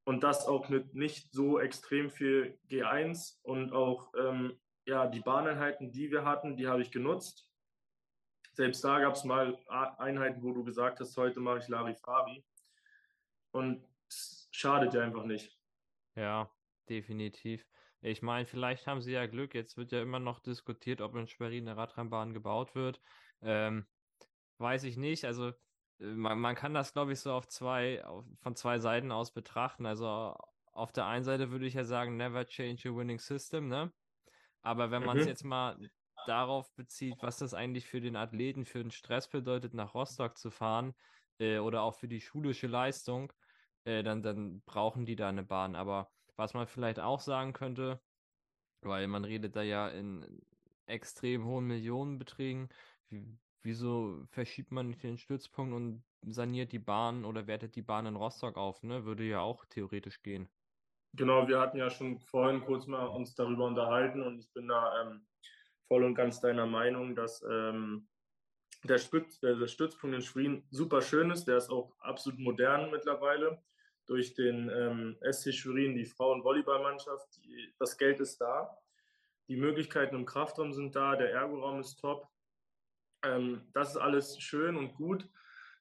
Und 0.05 0.23
das 0.23 0.47
auch 0.47 0.69
mit 0.69 0.95
nicht 0.95 1.31
so 1.33 1.59
extrem 1.59 2.09
viel 2.09 2.57
G1 2.69 3.39
und 3.43 3.73
auch 3.73 4.13
ähm, 4.17 4.57
ja, 4.85 5.05
die 5.05 5.19
Bahneinheiten, 5.19 5.91
die 5.91 6.11
wir 6.11 6.23
hatten, 6.23 6.55
die 6.55 6.67
habe 6.67 6.81
ich 6.81 6.91
genutzt. 6.91 7.46
Selbst 8.57 8.83
da 8.83 8.99
gab 8.99 9.13
es 9.13 9.23
mal 9.23 9.55
Einheiten, 9.67 10.41
wo 10.41 10.51
du 10.51 10.63
gesagt 10.63 10.99
hast, 10.99 11.15
heute 11.15 11.39
mache 11.39 11.59
ich 11.59 11.67
Larifari. 11.67 12.43
Und 13.51 13.85
es 14.09 14.49
schadet 14.51 14.95
ja 14.95 15.01
einfach 15.01 15.25
nicht. 15.25 15.55
Ja, 16.15 16.49
definitiv. 16.89 17.67
Ich 18.01 18.23
meine, 18.23 18.47
vielleicht 18.47 18.87
haben 18.87 19.03
sie 19.03 19.11
ja 19.11 19.27
Glück. 19.27 19.53
Jetzt 19.53 19.77
wird 19.77 19.91
ja 19.91 20.01
immer 20.01 20.17
noch 20.17 20.39
diskutiert, 20.39 21.01
ob 21.01 21.13
in 21.13 21.27
Schwerin 21.27 21.67
eine 21.67 21.77
Radrennbahn 21.77 22.33
gebaut 22.33 22.73
wird. 22.73 22.99
Ähm, 23.43 23.85
weiß 24.57 24.85
ich 24.85 24.97
nicht. 24.97 25.25
Also 25.25 25.49
äh, 25.99 26.05
man, 26.05 26.39
man 26.39 26.55
kann 26.55 26.73
das, 26.73 26.93
glaube 26.93 27.13
ich, 27.13 27.19
so 27.19 27.33
auf 27.33 27.47
zwei, 27.47 28.03
auf, 28.05 28.25
von 28.41 28.55
zwei 28.55 28.79
Seiten 28.79 29.11
aus 29.11 29.35
betrachten. 29.35 29.85
Also 29.85 30.35
auf 30.73 30.91
der 30.91 31.05
einen 31.05 31.23
Seite 31.25 31.51
würde 31.51 31.67
ich 31.67 31.75
ja 31.75 31.83
sagen, 31.83 32.17
never 32.17 32.43
change 32.47 32.89
a 32.89 32.95
winning 32.95 33.19
system, 33.19 33.67
ne? 33.67 33.93
Aber 34.63 34.89
wenn 34.89 35.03
man 35.03 35.19
es 35.19 35.25
Mhm. 35.25 35.29
jetzt 35.29 35.43
mal 35.43 35.77
darauf 36.25 36.73
bezieht, 36.75 37.15
was 37.21 37.37
das 37.37 37.53
eigentlich 37.53 37.85
für 37.85 38.01
den 38.01 38.15
Athleten, 38.15 38.65
für 38.65 38.79
den 38.79 38.91
Stress 38.91 39.29
bedeutet, 39.29 39.73
nach 39.73 39.93
Rostock 39.93 40.37
zu 40.37 40.51
fahren, 40.51 40.93
äh, 41.39 41.59
oder 41.59 41.83
auch 41.83 41.95
für 41.95 42.07
die 42.07 42.21
schulische 42.21 42.67
Leistung, 42.67 43.31
äh, 43.85 44.03
dann, 44.03 44.23
dann 44.23 44.61
brauchen 44.61 45.05
die 45.05 45.15
da 45.15 45.29
eine 45.29 45.43
Bahn. 45.43 45.75
Aber 45.75 46.09
was 46.35 46.53
man 46.53 46.67
vielleicht 46.67 46.99
auch 46.99 47.19
sagen 47.19 47.53
könnte, 47.53 48.01
weil 48.81 49.07
man 49.07 49.25
redet 49.25 49.55
da 49.55 49.61
ja 49.61 49.87
in 49.89 50.41
extrem 50.85 51.45
hohen 51.45 51.65
Millionenbeträgen, 51.65 52.69
wie, 53.09 53.37
wieso 53.63 54.23
verschiebt 54.31 54.71
man 54.71 54.87
nicht 54.87 55.03
den 55.03 55.17
Stützpunkt 55.17 55.73
und 55.73 56.03
saniert 56.21 56.71
die 56.71 56.79
Bahn 56.79 57.25
oder 57.25 57.47
wertet 57.47 57.75
die 57.75 57.81
Bahn 57.81 58.05
in 58.05 58.15
Rostock 58.15 58.57
auf, 58.57 58.83
ne? 58.83 59.05
Würde 59.05 59.23
ja 59.23 59.39
auch 59.41 59.65
theoretisch 59.65 60.21
gehen. 60.21 60.49
Genau, 61.13 61.47
wir 61.47 61.59
hatten 61.59 61.77
ja 61.77 61.89
schon 61.89 62.19
vorhin 62.19 62.61
kurz 62.61 62.85
mal 62.85 63.07
uns 63.07 63.33
darüber 63.33 63.65
unterhalten 63.65 64.21
und 64.21 64.39
ich 64.39 64.51
bin 64.53 64.67
da 64.67 65.01
ähm, 65.01 65.25
voll 65.87 66.03
und 66.03 66.15
ganz 66.15 66.39
deiner 66.41 66.65
Meinung, 66.65 67.15
dass 67.15 67.43
ähm, 67.49 68.07
der, 68.83 68.97
Stütz, 68.97 69.39
der, 69.39 69.55
der 69.55 69.67
Stützpunkt 69.67 70.15
in 70.15 70.21
Schwerin 70.21 70.63
super 70.69 71.01
schön 71.01 71.31
ist. 71.31 71.45
Der 71.45 71.57
ist 71.57 71.69
auch 71.69 71.95
absolut 71.99 72.39
modern 72.39 72.91
mittlerweile 72.91 73.61
durch 74.05 74.33
den 74.33 74.69
ähm, 74.69 75.17
SC 75.31 75.53
Schwerin, 75.53 75.95
die 75.95 76.05
Frauen-Volleyballmannschaft. 76.05 77.27
Das 77.79 77.97
Geld 77.97 78.19
ist 78.19 78.39
da. 78.39 78.77
Die 79.47 79.57
Möglichkeiten 79.57 80.15
im 80.15 80.25
Kraftraum 80.25 80.73
sind 80.73 80.95
da. 80.95 81.15
Der 81.15 81.31
Ergoraum 81.31 81.79
ist 81.79 81.97
top. 81.97 82.27
Ähm, 83.23 83.67
das 83.73 83.91
ist 83.91 83.97
alles 83.97 84.39
schön 84.39 84.77
und 84.77 84.93
gut. 84.93 85.27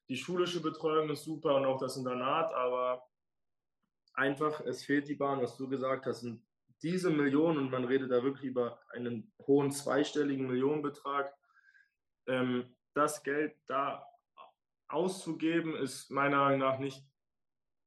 Die 0.09 0.17
schulische 0.17 0.61
Betreuung 0.61 1.09
ist 1.09 1.23
super 1.23 1.55
und 1.55 1.65
auch 1.65 1.79
das 1.79 1.97
Internat, 1.97 2.53
aber 2.53 3.05
einfach, 4.13 4.61
es 4.61 4.83
fehlt 4.83 5.07
die 5.09 5.15
Bahn, 5.15 5.41
was 5.41 5.57
du 5.57 5.67
gesagt 5.67 6.05
hast. 6.05 6.23
Und 6.23 6.46
diese 6.81 7.09
Millionen, 7.09 7.57
und 7.57 7.71
man 7.71 7.85
redet 7.85 8.11
da 8.11 8.23
wirklich 8.23 8.45
über 8.45 8.79
einen 8.91 9.31
hohen 9.45 9.71
zweistelligen 9.71 10.47
Millionenbetrag, 10.47 11.33
ähm, 12.27 12.75
das 12.93 13.23
Geld 13.23 13.55
da 13.67 14.05
auszugeben, 14.87 15.75
ist 15.75 16.09
meiner 16.09 16.37
Meinung 16.37 16.59
nach 16.59 16.79
nicht 16.79 17.03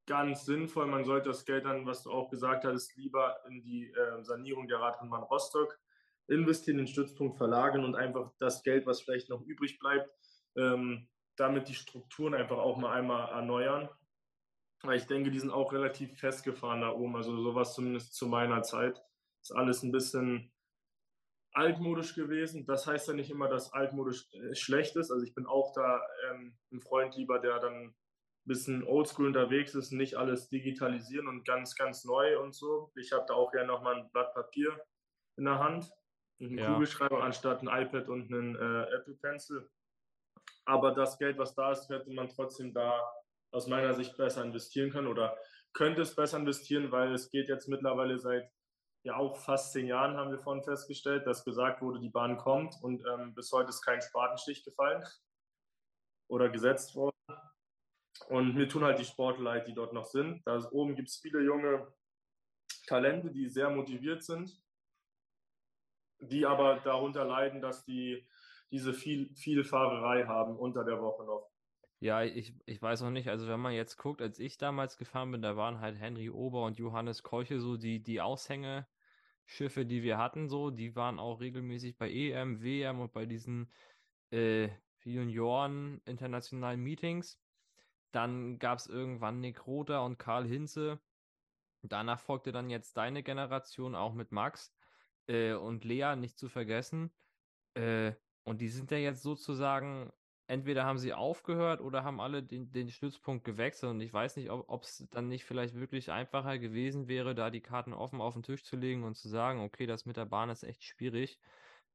ganz 0.06 0.44
sinnvoll. 0.44 0.86
Man 0.86 1.04
sollte 1.04 1.28
das 1.28 1.44
Geld 1.44 1.64
dann, 1.64 1.86
was 1.86 2.02
du 2.02 2.10
auch 2.10 2.30
gesagt 2.30 2.64
hattest, 2.64 2.96
lieber 2.96 3.36
in 3.48 3.62
die 3.62 3.90
äh, 3.92 4.22
Sanierung 4.22 4.66
der 4.66 4.80
Radrennbahn 4.80 5.22
Rostock 5.22 5.78
investieren, 6.26 6.78
den 6.78 6.86
Stützpunkt 6.86 7.36
verlagern 7.36 7.84
und 7.84 7.96
einfach 7.96 8.32
das 8.38 8.62
Geld, 8.62 8.86
was 8.86 9.00
vielleicht 9.00 9.28
noch 9.28 9.42
übrig 9.42 9.78
bleibt, 9.78 10.10
ähm, 10.56 11.08
damit 11.36 11.68
die 11.68 11.74
Strukturen 11.74 12.34
einfach 12.34 12.58
auch 12.58 12.76
mal 12.76 12.92
einmal 12.92 13.30
erneuern. 13.30 13.88
Ich 14.92 15.06
denke, 15.06 15.30
die 15.30 15.38
sind 15.38 15.50
auch 15.50 15.72
relativ 15.72 16.18
festgefahren 16.18 16.80
da 16.80 16.90
oben. 16.90 17.16
Also 17.16 17.36
sowas 17.42 17.74
zumindest 17.74 18.14
zu 18.14 18.26
meiner 18.26 18.62
Zeit. 18.62 19.02
Ist 19.42 19.52
alles 19.52 19.82
ein 19.82 19.92
bisschen 19.92 20.52
altmodisch 21.52 22.14
gewesen. 22.14 22.64
Das 22.66 22.86
heißt 22.86 23.08
ja 23.08 23.14
nicht 23.14 23.30
immer, 23.30 23.48
dass 23.48 23.72
altmodisch 23.72 24.32
äh, 24.32 24.54
schlecht 24.54 24.96
ist. 24.96 25.10
Also 25.10 25.24
ich 25.24 25.34
bin 25.34 25.46
auch 25.46 25.72
da 25.72 26.00
ähm, 26.30 26.56
ein 26.72 26.80
Freund 26.80 27.16
lieber, 27.16 27.38
der 27.40 27.58
dann 27.58 27.74
ein 27.88 27.94
bisschen 28.44 28.84
oldschool 28.84 29.26
unterwegs 29.26 29.74
ist, 29.74 29.92
nicht 29.92 30.16
alles 30.16 30.48
digitalisieren 30.48 31.28
und 31.28 31.44
ganz, 31.44 31.74
ganz 31.74 32.04
neu 32.04 32.40
und 32.40 32.54
so. 32.54 32.90
Ich 32.96 33.12
habe 33.12 33.24
da 33.28 33.34
auch 33.34 33.50
gerne 33.52 33.68
nochmal 33.68 33.96
ein 33.96 34.10
Blatt 34.12 34.32
Papier 34.32 34.80
in 35.36 35.44
der 35.44 35.58
Hand, 35.58 35.90
einen 36.40 36.56
Ja. 36.58 36.72
Kugelschreiber 36.72 37.22
anstatt 37.22 37.62
ein 37.62 37.68
iPad 37.68 38.08
und 38.08 38.32
einen 38.32 38.56
äh, 38.56 38.94
Apple 38.94 39.14
Pencil. 39.14 39.68
Aber 40.64 40.92
das 40.92 41.18
Geld, 41.18 41.36
was 41.38 41.54
da 41.54 41.72
ist, 41.72 41.88
hätte 41.90 42.10
man 42.10 42.28
trotzdem 42.28 42.72
da 42.72 43.00
aus 43.50 43.66
meiner 43.66 43.94
Sicht 43.94 44.16
besser 44.16 44.44
investieren 44.44 44.90
können 44.90 45.08
oder 45.08 45.36
könnte 45.72 46.02
es 46.02 46.14
besser 46.14 46.38
investieren, 46.38 46.90
weil 46.90 47.12
es 47.12 47.30
geht 47.30 47.48
jetzt 47.48 47.68
mittlerweile 47.68 48.18
seit 48.18 48.50
ja 49.02 49.16
auch 49.16 49.36
fast 49.36 49.72
zehn 49.72 49.86
Jahren, 49.86 50.16
haben 50.16 50.30
wir 50.30 50.38
vorhin 50.38 50.62
festgestellt, 50.62 51.26
dass 51.26 51.44
gesagt 51.44 51.80
wurde, 51.80 52.00
die 52.00 52.10
Bahn 52.10 52.36
kommt 52.36 52.74
und 52.82 53.04
ähm, 53.06 53.34
bis 53.34 53.50
heute 53.52 53.70
ist 53.70 53.82
kein 53.82 54.02
Spatenstich 54.02 54.64
gefallen 54.64 55.02
oder 56.28 56.48
gesetzt 56.48 56.94
worden. 56.94 57.16
Und 58.28 58.54
mir 58.54 58.68
tun 58.68 58.84
halt 58.84 58.98
die 58.98 59.04
Sportler 59.04 59.60
die 59.60 59.74
dort 59.74 59.92
noch 59.92 60.04
sind. 60.04 60.42
Da 60.46 60.60
oben 60.70 60.94
gibt 60.94 61.08
es 61.08 61.16
viele 61.16 61.40
junge 61.40 61.92
Talente, 62.86 63.30
die 63.30 63.48
sehr 63.48 63.70
motiviert 63.70 64.22
sind, 64.22 64.62
die 66.18 66.44
aber 66.44 66.80
darunter 66.80 67.24
leiden, 67.24 67.60
dass 67.60 67.84
die 67.84 68.28
diese 68.70 68.92
viel, 68.92 69.34
viel 69.34 69.64
Fahrerei 69.64 70.26
haben 70.26 70.56
unter 70.56 70.84
der 70.84 71.00
Woche 71.00 71.24
noch. 71.24 71.50
Ja, 72.02 72.22
ich, 72.22 72.54
ich 72.64 72.80
weiß 72.80 73.02
auch 73.02 73.10
nicht, 73.10 73.28
also 73.28 73.46
wenn 73.46 73.60
man 73.60 73.74
jetzt 73.74 73.98
guckt, 73.98 74.22
als 74.22 74.38
ich 74.38 74.56
damals 74.56 74.96
gefahren 74.96 75.32
bin, 75.32 75.42
da 75.42 75.56
waren 75.56 75.80
halt 75.80 75.98
Henry 75.98 76.30
Ober 76.30 76.64
und 76.64 76.78
Johannes 76.78 77.22
Kolche 77.22 77.60
so 77.60 77.76
die, 77.76 78.02
die 78.02 78.22
Aushängeschiffe, 78.22 79.84
die 79.84 80.02
wir 80.02 80.16
hatten, 80.16 80.48
so, 80.48 80.70
die 80.70 80.96
waren 80.96 81.18
auch 81.18 81.40
regelmäßig 81.40 81.98
bei 81.98 82.10
EM, 82.10 82.62
WM 82.62 83.00
und 83.00 83.12
bei 83.12 83.26
diesen 83.26 83.70
äh, 84.30 84.70
Junioren 85.04 86.00
internationalen 86.06 86.80
Meetings. 86.80 87.38
Dann 88.12 88.58
gab 88.58 88.78
es 88.78 88.86
irgendwann 88.86 89.40
Nick 89.40 89.66
Rother 89.66 90.02
und 90.04 90.18
Karl 90.18 90.46
Hinze. 90.46 91.00
Danach 91.82 92.20
folgte 92.20 92.50
dann 92.50 92.70
jetzt 92.70 92.96
deine 92.96 93.22
Generation, 93.22 93.94
auch 93.94 94.14
mit 94.14 94.32
Max 94.32 94.74
äh, 95.26 95.52
und 95.52 95.84
Lea, 95.84 96.16
nicht 96.16 96.38
zu 96.38 96.48
vergessen. 96.48 97.12
Äh, 97.74 98.14
und 98.44 98.62
die 98.62 98.68
sind 98.68 98.90
ja 98.90 98.98
jetzt 98.98 99.22
sozusagen 99.22 100.10
entweder 100.50 100.84
haben 100.84 100.98
sie 100.98 101.14
aufgehört 101.14 101.80
oder 101.80 102.02
haben 102.02 102.20
alle 102.20 102.42
den, 102.42 102.72
den 102.72 102.90
Stützpunkt 102.90 103.44
gewechselt. 103.44 103.92
Und 103.92 104.00
ich 104.00 104.12
weiß 104.12 104.36
nicht, 104.36 104.50
ob 104.50 104.82
es 104.82 105.06
dann 105.10 105.28
nicht 105.28 105.44
vielleicht 105.44 105.76
wirklich 105.76 106.10
einfacher 106.10 106.58
gewesen 106.58 107.06
wäre, 107.06 107.34
da 107.36 107.50
die 107.50 107.60
Karten 107.60 107.92
offen 107.92 108.20
auf 108.20 108.34
den 108.34 108.42
Tisch 108.42 108.64
zu 108.64 108.76
legen 108.76 109.04
und 109.04 109.16
zu 109.16 109.28
sagen, 109.28 109.60
okay, 109.60 109.86
das 109.86 110.06
mit 110.06 110.16
der 110.16 110.24
Bahn 110.24 110.50
ist 110.50 110.64
echt 110.64 110.82
schwierig. 110.82 111.38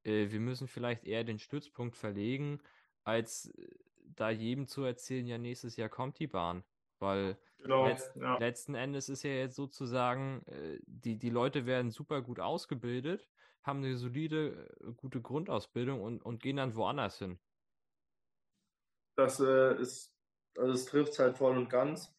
Äh, 0.03 0.31
wir 0.31 0.39
müssen 0.39 0.67
vielleicht 0.67 1.03
eher 1.03 1.25
den 1.25 1.37
Stützpunkt 1.37 1.97
verlegen, 1.97 2.61
als 3.03 3.47
äh, 3.57 3.67
da 4.15 4.29
jedem 4.29 4.67
zu 4.67 4.83
erzählen, 4.83 5.27
ja, 5.27 5.37
nächstes 5.37 5.75
Jahr 5.75 5.89
kommt 5.89 6.17
die 6.19 6.27
Bahn. 6.27 6.63
Weil 6.99 7.37
Genau, 7.57 7.87
letzt, 7.87 8.15
ja. 8.15 8.37
letzten 8.37 8.75
Endes 8.75 9.09
ist 9.09 9.23
ja 9.23 9.31
jetzt 9.31 9.55
sozusagen, 9.55 10.43
äh, 10.45 10.79
die, 10.85 11.17
die 11.17 11.29
Leute 11.29 11.65
werden 11.65 11.91
super 11.91 12.21
gut 12.21 12.39
ausgebildet, 12.39 13.27
haben 13.63 13.79
eine 13.79 13.97
solide, 13.97 14.69
gute 14.95 15.21
Grundausbildung 15.21 15.99
und, 16.01 16.23
und 16.23 16.41
gehen 16.41 16.57
dann 16.57 16.75
woanders 16.75 17.17
hin. 17.17 17.39
Das 19.15 19.39
äh, 19.39 19.75
ist, 19.79 20.13
also 20.57 20.73
es 20.73 20.85
trifft 20.85 21.17
halt 21.19 21.37
voll 21.37 21.57
und 21.57 21.69
ganz. 21.69 22.13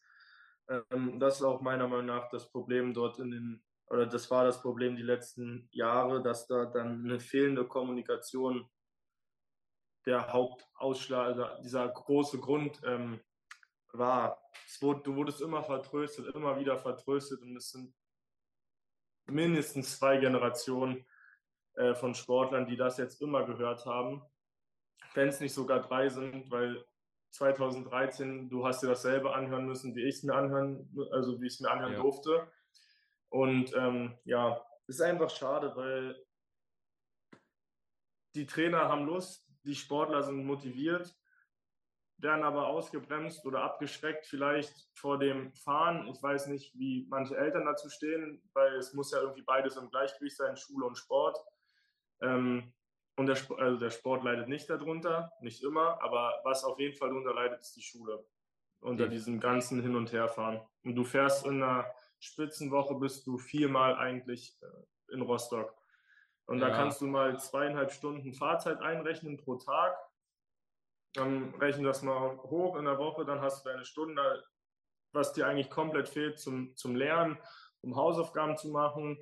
Ähm, 0.69 1.19
das 1.19 1.37
ist 1.37 1.43
auch 1.43 1.61
meiner 1.61 1.87
Meinung 1.87 2.07
nach 2.07 2.29
das 2.29 2.49
Problem 2.49 2.93
dort 2.93 3.19
in 3.19 3.31
den, 3.31 3.63
oder 3.87 4.05
das 4.05 4.29
war 4.31 4.43
das 4.43 4.61
Problem 4.61 4.95
die 4.95 5.03
letzten 5.03 5.69
Jahre, 5.71 6.21
dass 6.21 6.47
da 6.47 6.65
dann 6.65 7.05
eine 7.05 7.19
fehlende 7.19 7.65
Kommunikation 7.65 8.69
der 10.05 10.31
Hauptausschlag, 10.31 11.27
also 11.27 11.45
dieser 11.61 11.87
große 11.87 12.39
Grund 12.39 12.81
ähm, 12.85 13.19
war. 13.93 14.41
Wurde, 14.79 15.01
du 15.01 15.15
wurdest 15.15 15.41
immer 15.41 15.63
vertröstet, 15.63 16.33
immer 16.35 16.59
wieder 16.59 16.77
vertröstet 16.77 17.41
und 17.41 17.55
es 17.55 17.71
sind 17.71 17.93
mindestens 19.25 19.97
zwei 19.97 20.17
Generationen 20.17 21.05
äh, 21.75 21.93
von 21.93 22.15
Sportlern, 22.15 22.65
die 22.65 22.77
das 22.77 22.97
jetzt 22.97 23.21
immer 23.21 23.45
gehört 23.45 23.85
haben 23.85 24.21
wenn 25.13 25.29
es 25.29 25.39
nicht 25.39 25.53
sogar 25.53 25.81
drei 25.81 26.09
sind, 26.09 26.49
weil 26.51 26.85
2013, 27.31 28.49
du 28.49 28.65
hast 28.65 28.81
dir 28.81 28.87
dasselbe 28.87 29.33
anhören 29.33 29.65
müssen, 29.65 29.95
wie 29.95 30.03
ich 30.03 30.15
es 30.15 30.23
mir 30.23 30.33
anhören, 30.35 30.89
also 31.11 31.39
wie 31.41 31.47
ich 31.47 31.53
es 31.53 31.59
mir 31.59 31.69
anhören 31.71 31.93
Ja. 31.93 32.01
durfte. 32.01 32.51
Und 33.29 33.73
ähm, 33.75 34.17
ja, 34.23 34.65
es 34.87 34.95
ist 34.95 35.01
einfach 35.01 35.29
schade, 35.29 35.75
weil 35.75 36.23
die 38.35 38.45
Trainer 38.45 38.87
haben 38.87 39.05
Lust, 39.05 39.47
die 39.63 39.75
Sportler 39.75 40.23
sind 40.23 40.45
motiviert, 40.45 41.13
werden 42.19 42.43
aber 42.43 42.67
ausgebremst 42.67 43.45
oder 43.45 43.61
abgeschreckt 43.61 44.25
vielleicht 44.25 44.73
vor 44.95 45.19
dem 45.19 45.53
Fahren. 45.53 46.07
Ich 46.07 46.21
weiß 46.21 46.47
nicht, 46.47 46.73
wie 46.77 47.05
manche 47.09 47.37
Eltern 47.37 47.65
dazu 47.65 47.89
stehen, 47.89 48.41
weil 48.53 48.75
es 48.75 48.93
muss 48.93 49.11
ja 49.11 49.19
irgendwie 49.21 49.43
beides 49.43 49.75
im 49.75 49.89
Gleichgewicht 49.89 50.37
sein, 50.37 50.57
Schule 50.57 50.85
und 50.85 50.97
Sport. 50.97 51.37
Ähm, 52.21 52.73
und 53.17 53.25
der, 53.25 53.35
Sp- 53.35 53.59
also 53.59 53.77
der 53.77 53.89
Sport 53.89 54.23
leidet 54.23 54.47
nicht 54.47 54.69
darunter, 54.69 55.31
nicht 55.41 55.63
immer, 55.63 56.01
aber 56.01 56.39
was 56.43 56.63
auf 56.63 56.79
jeden 56.79 56.95
Fall 56.95 57.09
darunter 57.09 57.33
leidet, 57.33 57.59
ist 57.59 57.75
die 57.75 57.81
Schule. 57.81 58.25
Unter 58.79 59.05
Ja. 59.05 59.09
diesem 59.09 59.39
ganzen 59.39 59.81
Hin- 59.81 59.95
und 59.95 60.11
Herfahren. 60.13 60.61
Und 60.83 60.95
du 60.95 61.03
fährst 61.03 61.45
in 61.47 61.63
einer 61.63 61.85
Spitzenwoche, 62.19 62.95
bist 62.95 63.25
du 63.25 63.37
viermal 63.39 63.95
eigentlich 63.95 64.57
äh, 64.61 65.13
in 65.13 65.21
Rostock. 65.21 65.75
Und 66.45 66.59
da 66.59 66.69
Ja. 66.69 66.75
kannst 66.75 67.01
du 67.01 67.07
mal 67.07 67.39
zweieinhalb 67.39 67.91
Stunden 67.91 68.33
Fahrzeit 68.33 68.79
einrechnen 68.81 69.37
pro 69.37 69.55
Tag. 69.55 69.97
Dann 71.13 71.55
rechnen 71.55 71.85
das 71.85 72.03
mal 72.03 72.37
hoch 72.37 72.75
in 72.75 72.85
der 72.85 72.99
Woche, 72.99 73.25
dann 73.25 73.41
hast 73.41 73.65
du 73.65 73.69
deine 73.69 73.83
Stunde, 73.83 74.45
was 75.11 75.33
dir 75.33 75.47
eigentlich 75.47 75.71
komplett 75.71 76.07
fehlt 76.07 76.37
zum, 76.39 76.75
zum 76.75 76.95
Lernen, 76.95 77.39
um 77.81 77.95
Hausaufgaben 77.95 78.57
zu 78.57 78.69
machen. 78.69 79.17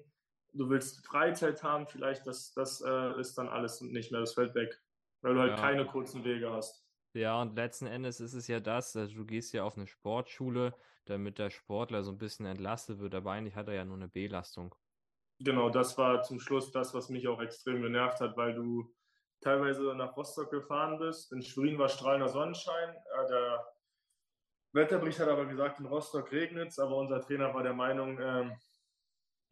Du 0.56 0.70
willst 0.70 1.06
Freizeit 1.06 1.62
haben, 1.64 1.88
vielleicht 1.88 2.26
das, 2.26 2.53
das 2.53 2.82
äh, 2.82 3.20
ist 3.20 3.38
dann 3.38 3.47
alles 3.49 3.82
nicht 3.82 4.12
mehr, 4.12 4.22
das 4.22 4.34
fällt 4.34 4.56
weg, 4.56 4.82
weil 5.22 5.36
du 5.36 5.39
halt 5.41 5.56
Ja. 5.56 5.58
keine 5.58 5.86
kurzen 5.86 6.24
Wege 6.24 6.51
hast. 6.51 6.88
Ja, 7.14 7.41
und 7.41 7.56
letzten 7.56 7.88
Endes 7.88 8.20
ist 8.20 8.34
es 8.34 8.47
ja 8.47 8.60
das, 8.60 8.95
also 8.95 9.16
du 9.16 9.26
gehst 9.26 9.53
ja 9.53 9.64
auf 9.64 9.76
eine 9.78 9.88
Sportschule, 9.88 10.78
damit 11.06 11.39
der 11.39 11.49
Sportler 11.49 12.03
so 12.03 12.12
ein 12.12 12.18
bisschen 12.20 12.45
entlastet 12.45 12.99
wird, 12.99 13.16
aber 13.16 13.32
eigentlich 13.32 13.56
hat 13.56 13.68
er 13.70 13.74
ja 13.74 13.86
nur 13.86 13.95
eine 13.95 14.08
Belastung. 14.10 14.76
Genau, 15.39 15.70
das 15.70 15.97
war 15.97 16.24
zum 16.24 16.39
Schluss 16.39 16.72
das, 16.72 16.93
was 16.93 17.10
mich 17.10 17.28
auch 17.28 17.41
extrem 17.41 17.82
genervt 17.82 18.20
hat, 18.22 18.38
weil 18.38 18.53
du 18.53 18.93
teilweise 19.41 19.93
nach 19.95 20.16
Rostock 20.16 20.49
gefahren 20.49 20.97
bist. 20.99 21.32
In 21.34 21.41
Schwerin 21.41 21.78
war 21.78 21.89
strahlender 21.89 22.30
Sonnenschein. 22.30 22.95
Äh, 22.95 23.28
der 23.30 23.66
Wetterbericht 24.74 25.20
hat 25.20 25.30
aber 25.30 25.45
gesagt, 25.47 25.80
in 25.80 25.86
Rostock 25.88 26.32
regnet 26.32 26.68
es, 26.70 26.78
aber 26.80 26.97
unser 26.97 27.22
Trainer 27.22 27.53
war 27.53 27.64
der 27.64 27.74
Meinung, 27.74 28.20
äh, 28.20 28.56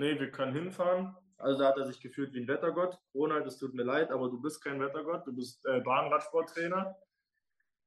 nee, 0.03 0.19
wir 0.19 0.31
können 0.31 0.53
hinfahren. 0.53 1.15
Also 1.37 1.61
da 1.61 1.69
hat 1.69 1.77
er 1.77 1.85
sich 1.85 2.01
gefühlt 2.01 2.33
wie 2.33 2.41
ein 2.41 2.47
Wettergott. 2.47 2.99
Ronald, 3.15 3.47
es 3.47 3.57
tut 3.57 3.73
mir 3.73 3.83
leid, 3.83 4.11
aber 4.11 4.29
du 4.29 4.41
bist 4.41 4.61
kein 4.61 4.79
Wettergott, 4.81 5.25
du 5.25 5.33
bist 5.33 5.65
äh, 5.65 5.79
Bahnradsporttrainer. 5.79 6.95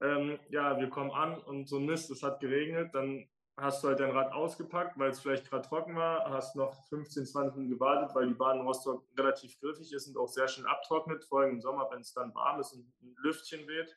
Ähm, 0.01 0.39
ja, 0.51 0.79
wir 0.79 0.89
kommen 0.89 1.11
an 1.11 1.39
und 1.39 1.69
so 1.69 1.79
Mist, 1.79 2.11
es 2.11 2.23
hat 2.23 2.41
geregnet, 2.41 2.95
dann 2.95 3.29
hast 3.57 3.83
du 3.83 3.89
halt 3.89 4.01
dein 4.01 4.11
Rad 4.11 4.33
ausgepackt, 4.33 4.99
weil 4.99 5.11
es 5.11 5.21
vielleicht 5.21 5.49
gerade 5.49 5.67
trocken 5.67 5.97
war, 5.97 6.31
hast 6.31 6.57
noch 6.57 6.75
15, 6.89 7.25
20 7.25 7.57
Minuten 7.57 7.75
gewartet, 7.75 8.15
weil 8.15 8.29
die 8.29 8.35
Bahn 8.35 8.61
in 8.61 8.67
Rostock 8.67 9.07
relativ 9.17 9.59
griffig 9.61 9.93
ist 9.93 10.09
und 10.09 10.19
auch 10.19 10.29
sehr 10.29 10.49
schön 10.49 10.67
abtrocknet, 10.67 11.25
vor 11.25 11.41
allem 11.41 11.55
im 11.55 11.61
Sommer, 11.61 11.89
wenn 11.91 12.01
es 12.01 12.13
dann 12.13 12.35
warm 12.35 12.61
ist 12.61 12.75
und 12.75 12.87
ein 13.03 13.15
Lüftchen 13.23 13.67
weht. 13.67 13.97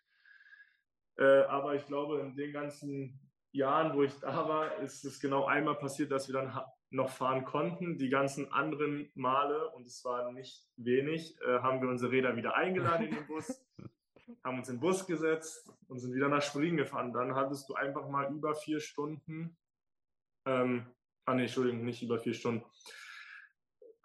Äh, 1.17 1.43
aber 1.43 1.75
ich 1.75 1.85
glaube, 1.85 2.21
in 2.21 2.35
den 2.37 2.53
ganzen 2.53 3.19
Jahren, 3.51 3.93
wo 3.93 4.03
ich 4.03 4.13
da 4.19 4.47
war, 4.47 4.77
ist 4.77 5.03
es 5.03 5.19
genau 5.19 5.45
einmal 5.45 5.75
passiert, 5.75 6.11
dass 6.11 6.29
wir 6.29 6.33
dann 6.33 6.55
noch 6.89 7.09
fahren 7.09 7.45
konnten. 7.45 7.97
Die 7.97 8.09
ganzen 8.09 8.51
anderen 8.51 9.11
Male, 9.13 9.69
und 9.71 9.85
es 9.85 10.03
war 10.03 10.31
nicht 10.31 10.67
wenig, 10.77 11.39
äh, 11.41 11.59
haben 11.59 11.81
wir 11.81 11.89
unsere 11.89 12.11
Räder 12.11 12.35
wieder 12.35 12.55
eingeladen 12.55 13.07
in 13.07 13.15
den 13.15 13.27
Bus, 13.27 13.65
haben 14.43 14.59
uns 14.59 14.69
in 14.69 14.75
den 14.75 14.81
Bus 14.81 15.05
gesetzt 15.05 15.71
und 15.87 15.99
sind 15.99 16.13
wieder 16.13 16.29
nach 16.29 16.41
Springen 16.41 16.77
gefahren. 16.77 17.13
Dann 17.13 17.35
hattest 17.35 17.69
du 17.69 17.75
einfach 17.75 18.07
mal 18.09 18.31
über 18.31 18.55
vier 18.55 18.79
Stunden, 18.79 19.57
ähm, 20.45 20.85
ah 21.25 21.33
nee, 21.33 21.43
Entschuldigung, 21.43 21.83
nicht 21.85 22.01
über 22.01 22.19
vier 22.19 22.33
Stunden. 22.33 22.65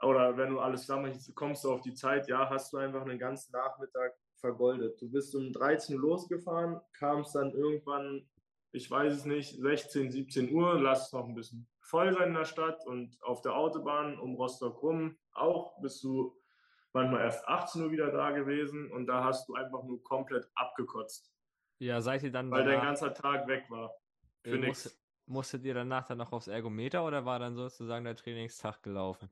Oder 0.03 0.37
wenn 0.37 0.51
du 0.51 0.61
alles 0.61 0.82
zusammenrechnest, 0.82 1.35
kommst 1.35 1.64
du 1.64 1.72
auf 1.72 1.80
die 1.80 1.95
Zeit, 1.95 2.28
ja, 2.28 2.51
hast 2.51 2.72
du 2.72 2.76
einfach 2.76 3.03
einen 3.03 3.18
ganzen 3.18 3.53
Nachmittag 3.53 4.12
vergoldet. 4.37 5.01
Du 5.01 5.11
bist 5.11 5.35
um 5.35 5.53
13 5.53 5.97
Uhr 5.97 6.03
losgefahren, 6.03 6.80
kamst 6.93 7.35
dann 7.35 7.53
irgendwann 7.53 8.28
ich 8.74 8.91
weiß 8.91 9.14
es 9.14 9.24
nicht, 9.24 9.57
16, 9.57 10.11
17 10.11 10.53
Uhr, 10.53 10.80
lass 10.80 11.07
es 11.07 11.12
noch 11.12 11.28
ein 11.28 11.35
bisschen 11.35 11.66
voll 11.85 12.12
sein 12.12 12.28
in 12.28 12.35
der 12.35 12.45
Stadt 12.45 12.87
und 12.87 13.16
auf 13.22 13.43
der 13.43 13.55
Autobahn 13.55 14.18
um 14.18 14.35
Rostock 14.35 14.82
rum 14.82 15.16
auch 15.32 15.80
bist 15.80 16.03
du 16.03 16.37
manchmal 16.93 17.22
erst 17.22 17.47
18 17.47 17.82
Uhr 17.82 17.91
wieder 17.91 18.11
da 18.11 18.30
gewesen 18.30 18.91
und 18.91 19.07
da 19.07 19.24
hast 19.24 19.49
du 19.49 19.55
einfach 19.55 19.82
nur 19.82 20.03
komplett 20.03 20.49
abgekotzt. 20.55 21.32
Ja, 21.78 22.01
seid 22.01 22.22
ihr 22.22 22.32
dann 22.32 22.51
Weil 22.51 22.64
dein 22.64 22.80
ganzer 22.80 23.12
Tag 23.12 23.47
weg 23.49 23.64
war. 23.68 23.93
Für 24.43 24.57
äh, 24.57 24.59
nichts. 24.59 24.99
Musstet 25.26 25.64
ihr 25.64 25.74
danach 25.74 26.07
dann 26.07 26.18
noch 26.18 26.32
aufs 26.32 26.49
Ergometer 26.49 27.05
oder 27.05 27.24
war 27.24 27.39
dann 27.39 27.57
sozusagen 27.57 28.05
der 28.05 28.14
Trainingstag 28.14 28.82
gelaufen? 28.82 29.30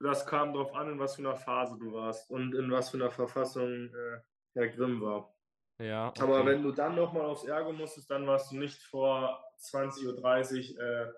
Das 0.00 0.26
kam 0.26 0.52
darauf 0.52 0.74
an, 0.74 0.92
in 0.92 0.98
was 0.98 1.16
für 1.16 1.22
einer 1.22 1.36
Phase 1.36 1.78
du 1.78 1.92
warst 1.92 2.30
und 2.30 2.54
in 2.54 2.70
was 2.70 2.90
für 2.90 2.96
einer 2.96 3.10
Verfassung 3.10 3.70
äh, 3.70 4.20
Herr 4.54 4.68
Grimm 4.68 5.00
war. 5.00 5.34
Ja. 5.78 6.08
Okay. 6.08 6.22
Aber 6.22 6.44
wenn 6.46 6.62
du 6.62 6.72
dann 6.72 6.94
nochmal 6.94 7.26
aufs 7.26 7.44
Ergo 7.44 7.72
musstest, 7.72 8.10
dann 8.10 8.26
warst 8.26 8.50
du 8.50 8.56
nicht 8.56 8.82
vor 8.82 9.42
20.30 9.60 10.76
Uhr, 10.76 10.82
äh, 10.82 11.12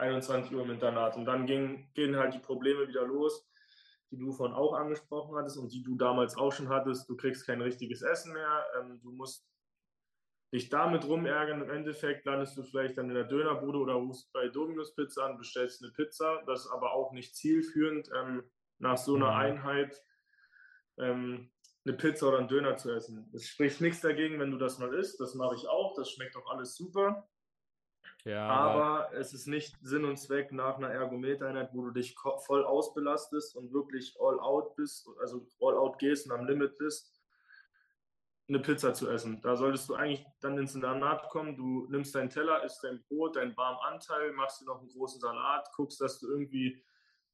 21 0.00 0.54
Uhr 0.54 0.62
im 0.62 0.70
Internat. 0.70 1.16
Und 1.16 1.24
dann 1.24 1.46
ging, 1.46 1.90
gehen 1.94 2.16
halt 2.16 2.34
die 2.34 2.38
Probleme 2.38 2.88
wieder 2.88 3.06
los, 3.06 3.48
die 4.10 4.18
du 4.18 4.32
vorhin 4.32 4.56
auch 4.56 4.74
angesprochen 4.74 5.36
hattest 5.36 5.58
und 5.58 5.72
die 5.72 5.82
du 5.82 5.96
damals 5.96 6.36
auch 6.36 6.52
schon 6.52 6.68
hattest. 6.68 7.08
Du 7.08 7.16
kriegst 7.16 7.46
kein 7.46 7.60
richtiges 7.60 8.02
Essen 8.02 8.32
mehr. 8.32 8.64
Ähm, 8.78 9.00
du 9.02 9.12
musst 9.12 9.46
dich 10.52 10.68
damit 10.68 11.04
rumärgern. 11.04 11.62
Im 11.62 11.70
Endeffekt 11.70 12.26
landest 12.26 12.56
du 12.56 12.62
vielleicht 12.62 12.98
dann 12.98 13.08
in 13.08 13.14
der 13.14 13.24
Dönerbude 13.24 13.78
oder 13.78 13.94
rufst 13.94 14.32
bei 14.32 14.48
Dominus 14.48 14.94
Pizza 14.94 15.26
an, 15.26 15.38
bestellst 15.38 15.82
eine 15.82 15.92
Pizza. 15.92 16.42
Das 16.46 16.64
ist 16.64 16.70
aber 16.72 16.92
auch 16.92 17.12
nicht 17.12 17.36
zielführend 17.36 18.10
ähm, 18.16 18.42
nach 18.78 18.98
so 18.98 19.14
einer 19.14 19.30
mhm. 19.30 19.36
Einheit. 19.36 20.02
Ähm, 20.98 21.52
eine 21.84 21.96
Pizza 21.96 22.28
oder 22.28 22.38
einen 22.38 22.48
Döner 22.48 22.76
zu 22.76 22.90
essen. 22.90 23.30
Es 23.34 23.48
spricht 23.48 23.80
nichts 23.80 24.00
dagegen, 24.00 24.38
wenn 24.38 24.50
du 24.50 24.58
das 24.58 24.78
mal 24.78 24.92
isst. 24.94 25.20
Das 25.20 25.34
mache 25.34 25.54
ich 25.54 25.66
auch. 25.66 25.94
Das 25.94 26.10
schmeckt 26.10 26.36
auch 26.36 26.50
alles 26.50 26.76
super. 26.76 27.28
Ja, 28.24 28.48
aber, 28.48 29.10
es 29.14 29.32
ist 29.32 29.46
nicht 29.46 29.76
Sinn 29.82 30.04
und 30.04 30.18
Zweck 30.18 30.52
nach 30.52 30.76
einer 30.76 30.90
Ergometereinheit, 30.90 31.70
wo 31.72 31.84
du 31.86 31.90
dich 31.90 32.14
voll 32.46 32.64
ausbelastest 32.64 33.56
und 33.56 33.72
wirklich 33.72 34.14
all 34.20 34.38
out 34.40 34.76
bist, 34.76 35.08
also 35.20 35.46
all 35.60 35.76
out 35.76 35.98
gehst 35.98 36.26
und 36.26 36.32
am 36.32 36.46
Limit 36.46 36.76
bist, 36.76 37.18
eine 38.48 38.58
Pizza 38.58 38.92
zu 38.92 39.08
essen. 39.08 39.40
Da 39.40 39.56
solltest 39.56 39.88
du 39.88 39.94
eigentlich 39.94 40.26
dann 40.40 40.58
ins 40.58 40.74
Internat 40.74 41.28
kommen. 41.30 41.56
Du 41.56 41.86
nimmst 41.88 42.14
deinen 42.14 42.30
Teller, 42.30 42.62
isst 42.64 42.84
dein 42.84 43.02
Brot, 43.04 43.36
deinen 43.36 43.56
warmen 43.56 43.78
Anteil, 43.82 44.32
machst 44.32 44.60
dir 44.60 44.66
noch 44.66 44.80
einen 44.80 44.88
großen 44.88 45.20
Salat, 45.20 45.70
guckst, 45.74 46.00
dass 46.00 46.18
du 46.18 46.28
irgendwie 46.30 46.82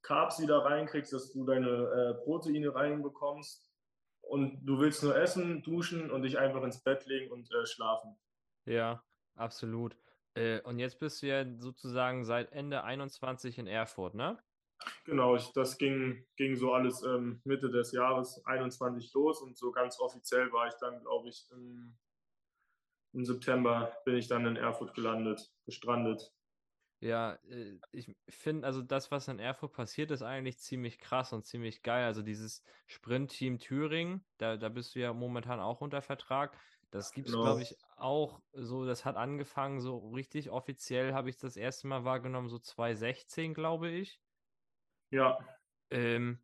Carbs 0.02 0.40
wieder 0.40 0.58
reinkriegst, 0.58 1.12
dass 1.12 1.32
du 1.32 1.44
deine 1.44 1.68
äh, 1.68 2.14
Proteine 2.22 2.72
reinbekommst 2.74 3.72
und 4.20 4.64
du 4.64 4.78
willst 4.78 5.02
nur 5.02 5.16
essen, 5.16 5.62
duschen 5.62 6.10
und 6.10 6.22
dich 6.22 6.38
einfach 6.38 6.62
ins 6.62 6.82
Bett 6.82 7.06
legen 7.06 7.32
und 7.32 7.50
äh, 7.52 7.66
schlafen. 7.66 8.16
Ja, 8.66 9.02
absolut. 9.34 9.96
Äh, 10.36 10.60
und 10.62 10.78
jetzt 10.78 10.98
bist 10.98 11.22
du 11.22 11.26
ja 11.26 11.44
sozusagen 11.58 12.24
seit 12.24 12.52
Ende 12.52 12.84
21 12.84 13.58
in 13.58 13.66
Erfurt, 13.66 14.14
ne? 14.14 14.38
Genau, 15.04 15.34
ich, 15.34 15.52
das 15.52 15.78
ging, 15.78 16.26
ging 16.36 16.54
so 16.54 16.72
alles 16.72 17.02
ähm, 17.02 17.40
Mitte 17.44 17.70
des 17.70 17.92
Jahres 17.92 18.44
21 18.44 19.12
los 19.14 19.40
und 19.40 19.56
so 19.56 19.72
ganz 19.72 19.98
offiziell 19.98 20.52
war 20.52 20.68
ich 20.68 20.74
dann, 20.74 21.00
glaube 21.00 21.30
ich, 21.30 21.46
im, 21.50 21.96
im 23.14 23.24
September 23.24 23.96
bin 24.04 24.16
ich 24.16 24.28
dann 24.28 24.46
in 24.46 24.56
Erfurt 24.56 24.94
gelandet, 24.94 25.50
gestrandet. 25.64 26.30
Ja, 27.00 27.38
äh, 27.48 27.78
ich 27.92 28.14
finde, 28.28 28.66
also 28.66 28.82
das, 28.82 29.10
was 29.10 29.28
in 29.28 29.38
Erfurt 29.38 29.72
passiert, 29.72 30.10
ist 30.10 30.22
eigentlich 30.22 30.58
ziemlich 30.58 30.98
krass 30.98 31.32
und 31.32 31.44
ziemlich 31.44 31.82
geil. 31.82 32.04
Also 32.04 32.22
dieses 32.22 32.62
Sprint-Team 32.86 33.58
Thüringen, 33.58 34.24
da, 34.38 34.56
da 34.56 34.68
bist 34.68 34.94
du 34.94 35.00
ja 35.00 35.12
momentan 35.12 35.60
auch 35.60 35.80
unter 35.80 36.02
Vertrag. 36.02 36.56
Das 36.90 37.12
gibt 37.12 37.28
es, 37.28 37.32
genau. 37.32 37.44
glaube 37.44 37.62
ich, 37.62 37.76
auch 37.96 38.40
so, 38.52 38.86
das 38.86 39.04
hat 39.04 39.16
angefangen, 39.16 39.80
so 39.80 39.98
richtig 40.10 40.50
offiziell 40.50 41.12
habe 41.12 41.28
ich 41.28 41.36
das 41.36 41.56
erste 41.56 41.88
Mal 41.88 42.04
wahrgenommen, 42.04 42.48
so 42.48 42.58
2016, 42.58 43.54
glaube 43.54 43.90
ich. 43.90 44.20
Ja. 45.10 45.38
Ähm, 45.90 46.38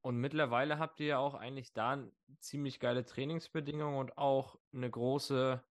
und 0.00 0.16
mittlerweile 0.16 0.78
habt 0.78 1.00
ihr 1.00 1.06
ja 1.06 1.18
auch 1.18 1.34
eigentlich 1.34 1.72
da 1.72 2.02
ziemlich 2.38 2.80
geile 2.80 3.04
Trainingsbedingungen 3.04 3.98
und 3.98 4.18
auch 4.18 4.58
eine 4.72 4.90
große 4.90 5.62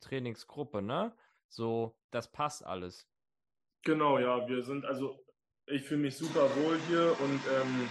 Trainingsgruppe, 0.00 0.82
ne? 0.82 1.14
So, 1.48 1.96
das 2.10 2.30
passt 2.30 2.64
alles. 2.64 3.08
Genau, 3.82 4.18
ja, 4.18 4.46
wir 4.48 4.62
sind 4.62 4.84
also, 4.84 5.24
ich 5.66 5.84
fühle 5.84 6.02
mich 6.02 6.16
super 6.16 6.54
wohl 6.56 6.78
hier 6.88 7.16
und 7.20 7.40
ähm, 7.60 7.88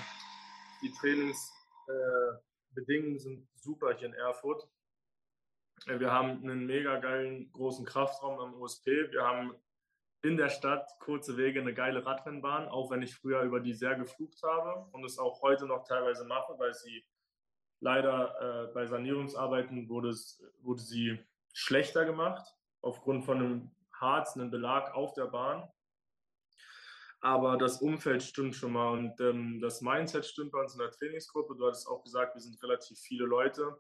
die 0.81 0.91
Trainingsbedingungen 0.91 3.15
äh, 3.15 3.19
sind 3.19 3.47
super 3.55 3.95
hier 3.95 4.07
in 4.07 4.13
Erfurt. 4.13 4.69
Äh, 5.85 5.99
wir 5.99 6.11
haben 6.11 6.41
einen 6.43 6.65
mega 6.65 6.97
geilen 6.99 7.51
großen 7.51 7.85
Kraftraum 7.85 8.39
am 8.39 8.53
OSP. 8.55 9.11
Wir 9.11 9.23
haben 9.23 9.53
in 10.23 10.37
der 10.37 10.49
Stadt 10.49 10.89
kurze 10.99 11.37
Wege, 11.37 11.61
eine 11.61 11.73
geile 11.73 12.05
Radrennbahn, 12.05 12.67
auch 12.67 12.89
wenn 12.89 13.01
ich 13.01 13.15
früher 13.15 13.41
über 13.41 13.59
die 13.59 13.73
sehr 13.73 13.95
geflucht 13.95 14.41
habe 14.43 14.89
und 14.91 15.05
es 15.05 15.19
auch 15.19 15.41
heute 15.41 15.67
noch 15.67 15.87
teilweise 15.87 16.25
mache, 16.25 16.57
weil 16.57 16.73
sie 16.73 17.05
leider 17.79 18.67
äh, 18.69 18.73
bei 18.73 18.87
Sanierungsarbeiten 18.87 19.87
wurde, 19.87 20.09
es, 20.09 20.43
wurde 20.61 20.81
sie 20.81 21.19
schlechter 21.53 22.05
gemacht, 22.05 22.55
aufgrund 22.81 23.25
von 23.25 23.37
einem 23.37 23.71
Harz, 23.91 24.35
einem 24.35 24.49
Belag 24.49 24.93
auf 24.95 25.13
der 25.13 25.27
Bahn 25.27 25.71
aber 27.19 27.57
das 27.57 27.81
Umfeld 27.81 28.21
stimmt 28.21 28.55
schon 28.55 28.73
mal 28.73 28.91
und 28.91 29.19
ähm, 29.19 29.59
das 29.59 29.81
Mindset 29.81 30.25
stimmt 30.25 30.51
bei 30.51 30.61
uns 30.61 30.73
in 30.73 30.79
der 30.79 30.91
Trainingsgruppe. 30.91 31.55
Du 31.55 31.65
hattest 31.65 31.87
auch 31.87 32.03
gesagt, 32.03 32.35
wir 32.35 32.41
sind 32.41 32.61
relativ 32.61 32.99
viele 32.99 33.25
Leute. 33.25 33.77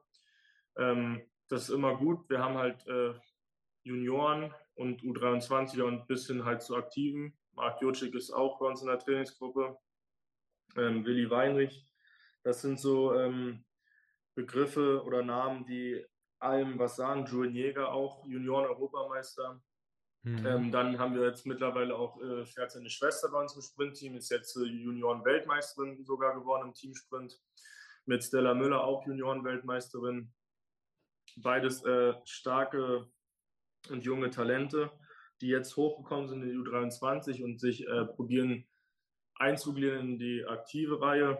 Ähm, 0.77 1.21
das 1.49 1.63
ist 1.63 1.69
immer 1.69 1.95
gut. 1.95 2.29
Wir 2.29 2.39
haben 2.39 2.57
halt 2.57 2.85
äh, 2.87 3.13
Junioren 3.83 4.53
und 4.75 5.01
U23er 5.01 5.83
und 5.83 6.07
bis 6.07 6.27
hin 6.27 6.45
halt 6.45 6.61
zu 6.61 6.75
Aktiven. 6.75 7.37
Marc 7.53 7.81
Jocik 7.81 8.13
ist 8.13 8.31
auch 8.31 8.59
bei 8.59 8.67
uns 8.67 8.81
in 8.81 8.87
der 8.87 8.99
Trainingsgruppe. 8.99 9.77
Ähm, 10.75 11.05
Willi 11.05 11.29
Weinrich. 11.29 11.85
Das 12.43 12.61
sind 12.61 12.79
so 12.79 13.13
ähm, 13.13 13.65
Begriffe 14.35 15.03
oder 15.03 15.23
Namen, 15.23 15.65
die 15.65 16.05
allem 16.39 16.77
was 16.77 16.95
sagen. 16.95 17.25
Julian 17.25 17.55
Jäger 17.55 17.91
auch, 17.91 18.25
Junioren-Europameister. 18.27 19.61
Mhm. 20.23 20.45
Ähm, 20.45 20.71
dann 20.71 20.99
haben 20.99 21.15
wir 21.15 21.25
jetzt 21.25 21.45
mittlerweile 21.45 21.95
auch, 21.95 22.21
äh, 22.21 22.45
fährt 22.45 22.71
seine 22.71 22.89
Schwester 22.89 23.29
bei 23.29 23.41
uns 23.41 23.55
im 23.55 23.61
Sprintteam, 23.61 24.15
ist 24.15 24.29
jetzt 24.29 24.55
äh, 24.57 24.65
Junioren-Weltmeisterin 24.65 26.03
sogar 26.05 26.35
geworden 26.35 26.67
im 26.67 26.73
Teamsprint. 26.73 27.39
Mit 28.05 28.23
Stella 28.23 28.53
Müller 28.53 28.83
auch 28.83 29.05
Junioren-Weltmeisterin. 29.05 30.31
Beides 31.39 31.83
äh, 31.85 32.13
starke 32.25 33.07
und 33.89 34.03
junge 34.03 34.31
Talente, 34.31 34.91
die 35.39 35.47
jetzt 35.47 35.77
hochgekommen 35.77 36.27
sind 36.27 36.41
in 36.41 36.49
die 36.49 36.57
U23 36.57 37.43
und 37.43 37.59
sich 37.59 37.87
äh, 37.87 38.05
probieren 38.05 38.67
einzugliedern 39.35 39.99
in 39.99 40.19
die 40.19 40.45
aktive 40.45 40.99
Reihe. 40.99 41.37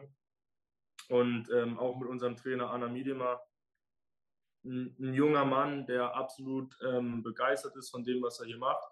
Und 1.10 1.50
ähm, 1.50 1.80
auch 1.80 1.98
mit 1.98 2.08
unserem 2.08 2.36
Trainer 2.36 2.70
Anna 2.70 2.88
Miedema. 2.88 3.42
Ein, 4.64 4.96
ein 5.00 5.14
junger 5.14 5.46
Mann, 5.46 5.88
der 5.88 6.16
absolut 6.16 6.78
ähm, 6.86 7.24
begeistert 7.24 7.76
ist 7.76 7.90
von 7.90 8.04
dem, 8.04 8.22
was 8.22 8.40
er 8.40 8.46
hier 8.46 8.58
macht, 8.58 8.84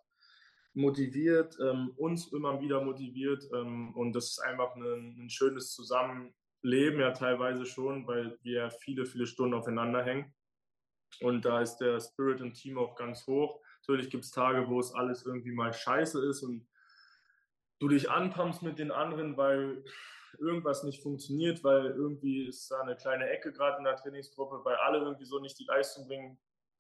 motiviert, 0.74 1.58
ähm, 1.60 1.92
uns 1.98 2.32
immer 2.32 2.60
wieder 2.62 2.82
motiviert 2.82 3.44
ähm, 3.54 3.94
und 3.96 4.14
das 4.14 4.32
ist 4.32 4.40
einfach 4.40 4.76
ein, 4.76 5.26
ein 5.26 5.30
schönes 5.30 5.72
Zusammenleben 5.72 7.00
ja 7.00 7.12
teilweise 7.12 7.66
schon, 7.66 8.08
weil 8.08 8.38
wir 8.44 8.70
viele, 8.72 9.06
viele 9.06 9.26
Stunden 9.26 9.56
aufeinander 9.56 10.04
hängen 10.04 10.35
und 11.22 11.46
da 11.46 11.62
ist 11.62 11.78
der 11.78 12.00
Spirit 12.00 12.42
im 12.42 12.54
Team 12.54 12.78
auch 12.78 12.96
ganz 12.96 13.26
hoch. 13.28 13.62
Natürlich 13.82 14.10
gibt 14.10 14.26
es 14.26 14.32
Tage, 14.32 14.68
wo 14.68 14.80
es 14.80 14.94
alles 14.94 15.26
irgendwie 15.26 15.52
mal 15.52 15.74
scheiße 15.74 16.26
ist 16.28 16.44
und 16.44 16.68
du 17.80 17.88
dich 17.88 18.10
anpumpst 18.10 18.62
mit 18.62 18.80
den 18.80 18.92
anderen, 18.92 19.38
weil 19.38 19.84
irgendwas 20.40 20.84
nicht 20.84 21.02
funktioniert, 21.02 21.64
weil 21.64 21.86
irgendwie 21.92 22.48
ist 22.48 22.70
da 22.70 22.82
eine 22.82 22.96
kleine 22.96 23.30
Ecke 23.30 23.52
gerade 23.54 23.78
in 23.78 23.84
der 23.84 23.96
Trainingsgruppe, 23.96 24.62
weil 24.64 24.76
alle 24.76 25.00
irgendwie 25.00 25.26
so 25.26 25.40
nicht 25.40 25.58
die 25.60 25.66
Leistung 25.66 26.08
bringen, 26.08 26.38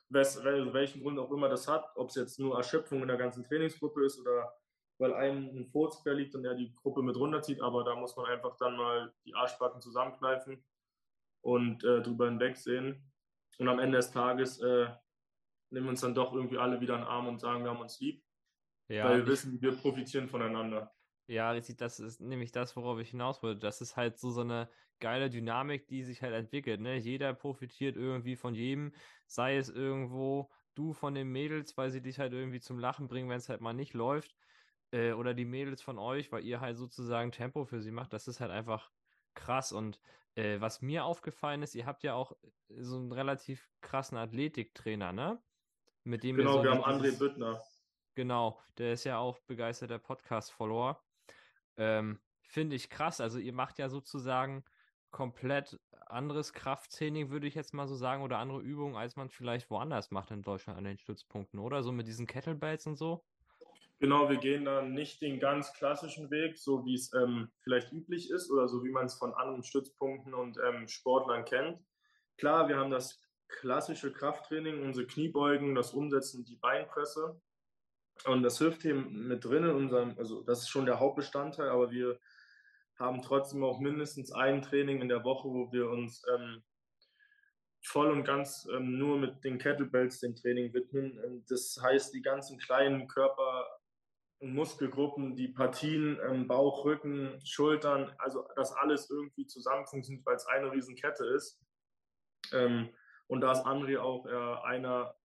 wes, 0.09 0.43
welchen 0.43 1.01
Grund 1.01 1.19
auch 1.19 1.31
immer 1.31 1.49
das 1.49 1.67
hat, 1.67 1.85
ob 1.95 2.09
es 2.09 2.15
jetzt 2.15 2.39
nur 2.39 2.57
Erschöpfung 2.57 3.01
in 3.01 3.07
der 3.07 3.17
ganzen 3.17 3.43
Trainingsgruppe 3.43 4.05
ist 4.05 4.19
oder 4.19 4.53
weil 4.97 5.13
einem 5.13 5.49
ein 5.49 5.67
Furzbär 5.67 6.13
liegt 6.13 6.35
und 6.35 6.45
er 6.45 6.55
die 6.55 6.73
Gruppe 6.73 7.01
mit 7.01 7.17
runterzieht, 7.17 7.61
aber 7.61 7.83
da 7.83 7.95
muss 7.95 8.15
man 8.15 8.27
einfach 8.27 8.55
dann 8.57 8.77
mal 8.77 9.13
die 9.25 9.33
Arschbacken 9.33 9.81
zusammenkneifen 9.81 10.63
und 11.41 11.83
äh, 11.83 12.01
drüber 12.01 12.25
hinwegsehen. 12.25 13.11
Und 13.59 13.67
am 13.67 13.79
Ende 13.79 13.97
des 13.97 14.11
Tages 14.11 14.59
äh, 14.59 14.87
nehmen 15.69 15.85
wir 15.85 15.89
uns 15.91 16.01
dann 16.01 16.15
doch 16.15 16.33
irgendwie 16.33 16.57
alle 16.57 16.81
wieder 16.81 16.95
in 16.95 17.01
den 17.01 17.07
Arm 17.07 17.27
und 17.27 17.39
sagen, 17.39 17.63
wir 17.63 17.71
haben 17.71 17.81
uns 17.81 17.99
lieb. 17.99 18.23
Ja, 18.87 19.05
weil 19.05 19.19
wir 19.19 19.27
wissen, 19.27 19.61
wir 19.61 19.71
profitieren 19.71 20.27
voneinander. 20.27 20.93
Ja, 21.27 21.59
das 21.59 21.99
ist 21.99 22.21
nämlich 22.21 22.51
das, 22.51 22.75
worauf 22.75 22.99
ich 22.99 23.09
hinaus 23.09 23.41
wollte. 23.41 23.59
Das 23.59 23.81
ist 23.81 23.95
halt 23.95 24.19
so, 24.19 24.29
so 24.29 24.41
eine 24.41 24.69
geile 24.99 25.29
Dynamik, 25.29 25.87
die 25.87 26.03
sich 26.03 26.21
halt 26.21 26.35
entwickelt. 26.35 26.79
Ne? 26.79 26.97
Jeder 26.97 27.33
profitiert 27.33 27.95
irgendwie 27.95 28.35
von 28.35 28.53
jedem, 28.53 28.93
sei 29.25 29.57
es 29.57 29.69
irgendwo 29.69 30.51
du 30.75 30.93
von 30.93 31.15
den 31.15 31.29
Mädels, 31.29 31.77
weil 31.77 31.89
sie 31.89 32.01
dich 32.01 32.19
halt 32.19 32.33
irgendwie 32.33 32.59
zum 32.59 32.77
Lachen 32.77 33.07
bringen, 33.07 33.29
wenn 33.29 33.37
es 33.37 33.49
halt 33.49 33.61
mal 33.61 33.73
nicht 33.73 33.93
läuft. 33.93 34.35
Äh, 34.91 35.13
oder 35.13 35.33
die 35.33 35.45
Mädels 35.45 35.81
von 35.81 35.97
euch, 35.97 36.31
weil 36.31 36.43
ihr 36.43 36.59
halt 36.59 36.77
sozusagen 36.77 37.31
Tempo 37.31 37.65
für 37.65 37.81
sie 37.81 37.91
macht. 37.91 38.13
Das 38.13 38.27
ist 38.27 38.39
halt 38.39 38.51
einfach 38.51 38.91
krass. 39.33 39.71
Und 39.71 39.99
äh, 40.35 40.59
was 40.59 40.81
mir 40.81 41.05
aufgefallen 41.05 41.63
ist, 41.63 41.75
ihr 41.75 41.85
habt 41.85 42.03
ja 42.03 42.13
auch 42.13 42.35
so 42.69 42.97
einen 42.97 43.11
relativ 43.11 43.69
krassen 43.81 44.17
Athletiktrainer, 44.17 45.11
ne? 45.11 45.41
Mit 46.03 46.23
dem 46.23 46.35
genau, 46.35 46.51
wir, 46.51 46.57
so 46.57 46.63
wir 46.63 46.71
haben 46.71 46.83
André 46.83 47.17
Büttner. 47.17 47.63
Genau, 48.15 48.61
der 48.77 48.93
ist 48.93 49.03
ja 49.03 49.17
auch 49.17 49.39
begeisterter 49.39 49.99
Podcast-Follower. 49.99 51.01
Ähm, 51.77 52.19
Finde 52.43 52.75
ich 52.75 52.89
krass. 52.89 53.19
Also 53.19 53.39
ihr 53.39 53.53
macht 53.53 53.79
ja 53.79 53.89
sozusagen 53.89 54.63
komplett 55.11 55.79
anderes 56.05 56.53
Krafttraining, 56.53 57.29
würde 57.29 57.47
ich 57.47 57.55
jetzt 57.55 57.73
mal 57.73 57.87
so 57.87 57.95
sagen, 57.95 58.21
oder 58.21 58.37
andere 58.37 58.61
Übungen, 58.61 58.95
als 58.95 59.15
man 59.15 59.29
vielleicht 59.29 59.69
woanders 59.69 60.11
macht 60.11 60.31
in 60.31 60.43
Deutschland 60.43 60.77
an 60.77 60.83
den 60.83 60.97
Stützpunkten, 60.97 61.59
oder? 61.59 61.83
So 61.83 61.91
mit 61.91 62.07
diesen 62.07 62.27
Kettlebells 62.27 62.85
und 62.85 62.95
so? 62.97 63.25
Genau, 63.99 64.29
wir 64.29 64.37
gehen 64.37 64.65
dann 64.65 64.93
nicht 64.93 65.21
den 65.21 65.39
ganz 65.39 65.71
klassischen 65.73 66.29
Weg, 66.29 66.57
so 66.57 66.85
wie 66.85 66.95
es 66.95 67.13
ähm, 67.13 67.49
vielleicht 67.63 67.93
üblich 67.93 68.29
ist 68.29 68.51
oder 68.51 68.67
so 68.67 68.83
wie 68.83 68.91
man 68.91 69.05
es 69.05 69.15
von 69.15 69.33
anderen 69.33 69.63
Stützpunkten 69.63 70.33
und 70.33 70.57
ähm, 70.57 70.87
Sportlern 70.87 71.45
kennt. 71.45 71.79
Klar, 72.37 72.67
wir 72.67 72.77
haben 72.77 72.91
das 72.91 73.21
klassische 73.47 74.11
Krafttraining, 74.11 74.83
unsere 74.83 75.07
Kniebeugen, 75.07 75.75
das 75.75 75.93
Umsetzen, 75.93 76.43
die 76.43 76.57
Beinpresse. 76.57 77.39
Und 78.25 78.43
das 78.43 78.57
hier 78.57 78.95
mit 78.95 79.45
drin 79.45 79.63
in 79.63 79.75
unserem, 79.75 80.17
also 80.17 80.41
das 80.43 80.61
ist 80.61 80.69
schon 80.69 80.85
der 80.85 80.99
Hauptbestandteil, 80.99 81.69
aber 81.69 81.91
wir 81.91 82.19
haben 82.97 83.21
trotzdem 83.21 83.63
auch 83.63 83.79
mindestens 83.79 84.31
ein 84.31 84.61
Training 84.61 85.01
in 85.01 85.09
der 85.09 85.23
Woche, 85.23 85.49
wo 85.49 85.71
wir 85.71 85.89
uns 85.89 86.23
ähm, 86.33 86.63
voll 87.81 88.11
und 88.11 88.23
ganz 88.23 88.67
ähm, 88.73 88.97
nur 88.97 89.17
mit 89.17 89.43
den 89.43 89.57
Kettlebells 89.57 90.19
dem 90.19 90.35
Training 90.35 90.73
widmen. 90.73 91.19
Ähm, 91.23 91.45
das 91.47 91.77
heißt, 91.81 92.13
die 92.13 92.21
ganzen 92.21 92.57
kleinen 92.57 93.07
Körper- 93.07 93.67
Muskelgruppen, 94.39 95.35
die 95.35 95.47
Partien, 95.47 96.19
ähm, 96.27 96.47
Bauch, 96.47 96.85
Rücken, 96.85 97.39
Schultern, 97.45 98.13
also 98.17 98.47
das 98.55 98.73
alles 98.73 99.09
irgendwie 99.09 99.47
zusammen 99.47 99.85
funktioniert, 99.87 100.25
weil 100.25 100.35
es 100.35 100.45
eine 100.47 100.71
Riesenkette 100.71 101.25
ist. 101.25 101.61
Ähm, 102.53 102.89
und 103.27 103.41
da 103.41 103.53
ist 103.53 103.65
André 103.65 103.99
auch 103.99 104.25
äh, 104.25 104.67
einer 104.67 105.15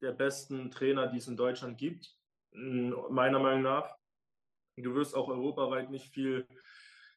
der 0.00 0.12
besten 0.12 0.70
Trainer, 0.70 1.08
die 1.08 1.18
es 1.18 1.28
in 1.28 1.36
Deutschland 1.36 1.78
gibt 1.78 2.16
meiner 2.54 3.38
Meinung 3.38 3.62
nach. 3.62 3.96
Du 4.76 4.94
wirst 4.94 5.14
auch 5.14 5.28
europaweit 5.28 5.90
nicht 5.90 6.12
viel 6.12 6.46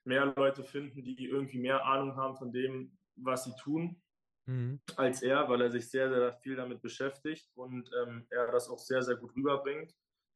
mehr 0.04 0.34
Leute 0.36 0.64
finden, 0.64 1.04
die 1.04 1.26
irgendwie 1.26 1.60
mehr 1.60 1.86
Ahnung 1.86 2.16
haben 2.16 2.36
von 2.36 2.52
dem, 2.52 2.98
was 3.16 3.46
sie 3.46 3.56
tun, 3.56 4.02
mhm. 4.46 4.80
als 4.98 5.22
er, 5.22 5.48
weil 5.50 5.62
er 5.62 5.72
sich 5.72 5.90
sehr, 5.90 6.10
sehr 6.10 6.34
viel 6.34 6.56
damit 6.56 6.82
beschäftigt 6.82 7.50
und 7.56 7.90
ähm, 8.02 8.28
er 8.30 8.52
das 8.52 8.70
auch 8.70 8.78
sehr, 8.78 9.02
sehr 9.02 9.16
gut 9.16 9.36
rüberbringt. 9.36 9.96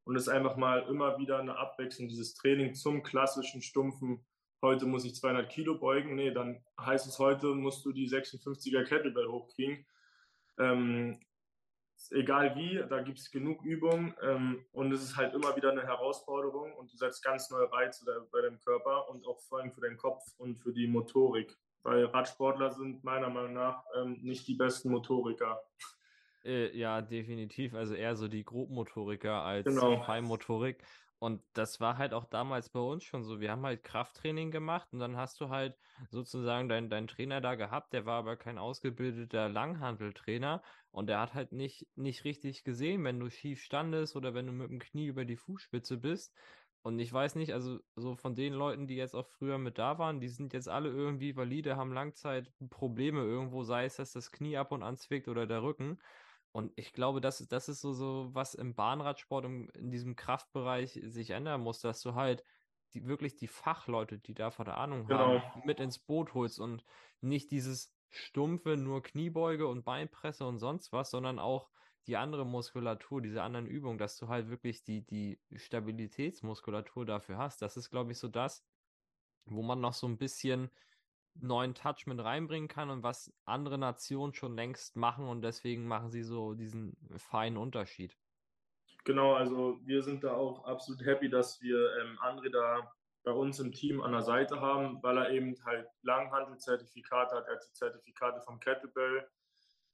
Und 0.10 0.16
es 0.16 0.24
ist 0.24 0.30
einfach 0.30 0.58
mal 0.58 0.88
immer 0.90 1.20
wieder 1.20 1.38
eine 1.38 1.56
Abwechslung, 1.56 2.08
dieses 2.08 2.34
Training 2.34 2.74
zum 2.74 3.04
klassischen, 3.04 3.62
stumpfen, 3.62 4.26
heute 4.60 4.88
muss 4.88 5.06
ich 5.06 5.14
200 5.14 5.48
Kilo 5.48 5.78
beugen. 5.78 6.16
Nee, 6.16 6.32
dann 6.32 6.66
heißt 6.82 7.06
es, 7.06 7.20
heute 7.20 7.54
musst 7.54 7.86
du 7.86 7.92
die 7.92 8.10
56er 8.10 8.86
Kettlebell 8.86 9.28
hochkriegen. 9.28 9.86
Ähm, 10.58 11.20
egal 12.10 12.56
wie, 12.56 12.84
da 12.90 13.04
gibt 13.04 13.20
es 13.20 13.30
genug 13.30 13.64
Übungen 13.64 14.16
ähm, 14.24 14.66
und 14.72 14.92
es 14.92 15.04
ist 15.04 15.16
halt 15.16 15.36
immer 15.36 15.56
wieder 15.56 15.70
eine 15.70 15.84
Herausforderung 15.84 16.74
und 16.74 16.92
du 16.92 16.98
setzt 16.98 17.24
ganz 17.24 17.52
neue 17.52 17.72
Reize 17.72 18.04
bei 18.32 18.42
deinem 18.42 18.60
Körper 18.62 19.12
und 19.12 19.28
auch 19.28 19.40
vor 19.44 19.60
allem 19.60 19.72
für 19.72 19.82
deinen 19.82 19.98
Kopf 19.98 20.24
und 20.40 20.56
für 20.56 20.74
die 20.74 20.88
Motorik. 20.88 21.56
Weil 21.84 22.06
Radsportler 22.06 22.72
sind 22.72 23.04
meiner 23.04 23.30
Meinung 23.30 23.54
nach 23.54 23.84
ähm, 23.96 24.18
nicht 24.24 24.48
die 24.48 24.56
besten 24.56 24.90
Motoriker. 24.90 25.62
Äh, 26.44 26.78
ja, 26.78 27.02
definitiv. 27.02 27.74
Also 27.74 27.94
eher 27.94 28.16
so 28.16 28.28
die 28.28 28.44
Grobmotoriker 28.44 29.44
als 29.44 29.66
genau. 29.66 30.02
Feinmotorik. 30.04 30.84
Und 31.20 31.42
das 31.52 31.82
war 31.82 31.98
halt 31.98 32.14
auch 32.14 32.24
damals 32.24 32.70
bei 32.70 32.80
uns 32.80 33.04
schon 33.04 33.24
so. 33.24 33.42
Wir 33.42 33.52
haben 33.52 33.66
halt 33.66 33.84
Krafttraining 33.84 34.52
gemacht 34.52 34.88
und 34.94 35.00
dann 35.00 35.18
hast 35.18 35.42
du 35.42 35.50
halt 35.50 35.78
sozusagen 36.12 36.70
deinen 36.70 36.90
dein 36.90 37.08
Trainer 37.08 37.42
da 37.42 37.56
gehabt, 37.56 37.92
der 37.92 38.06
war 38.06 38.20
aber 38.20 38.38
kein 38.38 38.58
ausgebildeter 38.58 39.50
Langhanteltrainer 39.50 40.64
und 40.92 41.08
der 41.08 41.20
hat 41.20 41.34
halt 41.34 41.52
nicht, 41.52 41.88
nicht 41.96 42.24
richtig 42.24 42.64
gesehen, 42.64 43.04
wenn 43.04 43.20
du 43.20 43.30
schief 43.30 43.62
standest 43.62 44.16
oder 44.16 44.34
wenn 44.34 44.48
du 44.48 44.54
mit 44.54 44.70
dem 44.70 44.80
Knie 44.80 45.08
über 45.08 45.26
die 45.26 45.36
Fußspitze 45.36 45.98
bist. 45.98 46.34
Und 46.84 46.98
ich 47.00 47.12
weiß 47.12 47.36
nicht, 47.36 47.54
also 47.54 47.80
so 47.98 48.16
von 48.16 48.36
den 48.36 48.54
Leuten, 48.54 48.88
die 48.88 48.96
jetzt 48.96 49.14
auch 49.14 49.28
früher 49.28 49.58
mit 49.58 49.78
da 49.78 50.00
waren, 50.00 50.22
die 50.22 50.30
sind 50.30 50.54
jetzt 50.54 50.70
alle 50.70 50.90
irgendwie 50.90 51.36
valide, 51.36 51.76
haben 51.76 51.92
Langzeitprobleme 51.92 53.20
irgendwo, 53.22 53.64
sei 53.64 53.84
es, 53.84 53.98
dass 53.98 54.14
das 54.14 54.32
Knie 54.32 54.56
ab 54.56 54.72
und 54.72 54.84
an 54.84 54.96
zwickt 54.96 55.28
oder 55.28 55.46
der 55.46 55.62
Rücken. 55.62 56.00
Und 56.52 56.72
ich 56.76 56.94
glaube, 56.94 57.22
das, 57.22 57.48
das 57.48 57.70
ist 57.70 57.82
so, 57.82 57.94
so 57.94 58.30
was 58.34 58.56
im 58.56 58.74
Bahnradsport, 58.74 59.46
im, 59.46 59.70
in 59.72 59.92
diesem 59.92 60.16
Kraftbereich 60.16 61.00
sich 61.04 61.30
ändern 61.32 61.62
muss, 61.62 61.80
dass 61.80 62.02
du 62.02 62.16
halt 62.16 62.44
die, 62.94 63.06
wirklich 63.06 63.36
die 63.36 63.48
Fachleute, 63.48 64.18
die 64.18 64.34
da 64.34 64.50
vor 64.50 64.66
der 64.66 64.78
Ahnung 64.78 65.06
genau. 65.06 65.40
haben, 65.40 65.62
mit 65.66 65.80
ins 65.80 66.00
Boot 66.00 66.34
holst 66.34 66.60
und 66.60 66.84
nicht 67.22 67.52
dieses 67.52 67.94
stumpfe, 68.10 68.78
nur 68.78 69.04
Kniebeuge 69.04 69.68
und 69.68 69.86
Beinpresse 69.86 70.46
und 70.46 70.58
sonst 70.58 70.92
was, 70.92 71.12
sondern 71.12 71.38
auch 71.38 71.70
die 72.08 72.18
andere 72.18 72.46
Muskulatur, 72.46 73.22
diese 73.22 73.44
anderen 73.44 73.68
Übungen, 73.68 74.00
dass 74.00 74.18
du 74.18 74.30
halt 74.30 74.50
wirklich 74.50 74.84
die, 74.84 75.06
die 75.06 75.40
Stabilitätsmuskulatur 75.56 77.06
dafür 77.06 77.38
hast. 77.38 77.62
Das 77.62 77.78
ist, 77.78 77.92
glaube 77.92 78.12
ich, 78.12 78.18
so 78.18 78.28
das, 78.28 78.66
wo 79.46 79.62
man 79.62 79.80
noch 79.80 79.94
so 79.94 80.08
ein 80.08 80.18
bisschen 80.18 80.72
neuen 81.36 81.74
Touch 81.74 82.06
mit 82.06 82.24
reinbringen 82.24 82.68
kann 82.68 82.90
und 82.90 83.04
was 83.04 83.34
andere 83.46 83.78
Nationen 83.78 84.34
schon 84.34 84.56
längst 84.56 84.96
machen 84.96 85.28
und 85.28 85.42
deswegen 85.42 85.88
machen 85.88 86.12
sie 86.12 86.24
so 86.24 86.54
diesen 86.54 86.98
feinen 87.18 87.58
Unterschied. 87.58 88.18
Genau, 89.06 89.34
also 89.34 89.80
wir 89.86 90.04
sind 90.04 90.24
da 90.24 90.34
auch 90.34 90.66
absolut 90.66 91.06
happy, 91.06 91.30
dass 91.30 91.62
wir 91.62 91.78
ähm, 92.02 92.20
André 92.20 92.50
da 92.52 92.92
bei 93.24 93.32
uns 93.32 93.60
im 93.60 93.72
Team 93.72 94.02
an 94.02 94.12
der 94.12 94.22
Seite 94.22 94.60
haben, 94.60 95.02
weil 95.02 95.18
er 95.18 95.30
eben 95.32 95.56
halt 95.66 95.88
Langhandelzertifikate 96.02 97.36
hat, 97.36 97.48
er 97.48 97.56
hat 97.56 97.66
die 97.68 97.74
Zertifikate 97.74 98.42
vom 98.42 98.60
Kettlebell, 98.60 99.28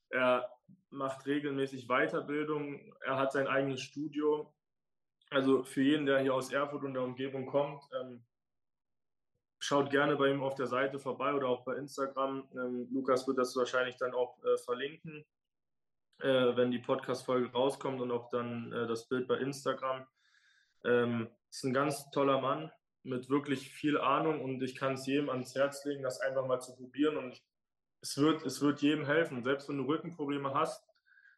er 0.09 0.49
macht 0.89 1.25
regelmäßig 1.25 1.88
Weiterbildung, 1.88 2.93
er 3.01 3.17
hat 3.17 3.31
sein 3.31 3.47
eigenes 3.47 3.81
Studio. 3.81 4.53
Also 5.31 5.63
für 5.63 5.81
jeden, 5.81 6.05
der 6.05 6.19
hier 6.19 6.33
aus 6.33 6.51
Erfurt 6.51 6.83
und 6.83 6.93
der 6.93 7.03
Umgebung 7.03 7.47
kommt, 7.47 7.83
ähm, 7.99 8.23
schaut 9.66 9.89
gerne 9.89 10.16
bei 10.16 10.30
ihm 10.30 10.43
auf 10.43 10.55
der 10.55 10.68
Seite 10.68 10.99
vorbei 10.99 11.34
oder 11.34 11.47
auch 11.47 11.63
bei 11.66 11.76
Instagram. 11.76 12.47
Ähm, 12.53 12.88
Lukas 12.91 13.28
wird 13.28 13.38
das 13.38 13.55
wahrscheinlich 13.55 13.97
dann 13.97 14.13
auch 14.13 14.38
äh, 14.43 14.57
verlinken, 14.57 15.26
äh, 16.20 16.55
wenn 16.55 16.72
die 16.72 16.80
Podcast-Folge 16.80 17.51
rauskommt 17.51 18.01
und 18.01 18.11
auch 18.11 18.30
dann 18.30 18.72
äh, 18.72 18.88
das 18.88 19.07
Bild 19.07 19.28
bei 19.28 19.38
Instagram. 19.38 20.05
Ähm, 20.84 21.30
ist 21.49 21.63
ein 21.63 21.74
ganz 21.74 22.09
toller 22.11 22.39
Mann 22.39 22.72
mit 23.03 23.30
wirklich 23.30 23.72
viel 23.72 23.97
Ahnung 23.97 24.41
und 24.41 24.61
ich 24.61 24.76
kann 24.76 24.93
es 24.93 25.05
jedem 25.05 25.30
ans 25.30 25.55
Herz 25.55 25.84
legen, 25.86 26.03
das 26.03 26.20
einfach 26.20 26.45
mal 26.45 26.59
zu 26.59 26.76
probieren 26.76 27.18
und 27.18 27.32
ich, 27.34 27.43
es, 28.01 28.18
wird, 28.18 28.45
es 28.45 28.61
wird 28.61 28.82
jedem 28.82 29.05
helfen. 29.05 29.43
Selbst 29.43 29.68
wenn 29.70 29.78
du 29.78 29.86
Rückenprobleme 29.86 30.53
hast, 30.53 30.84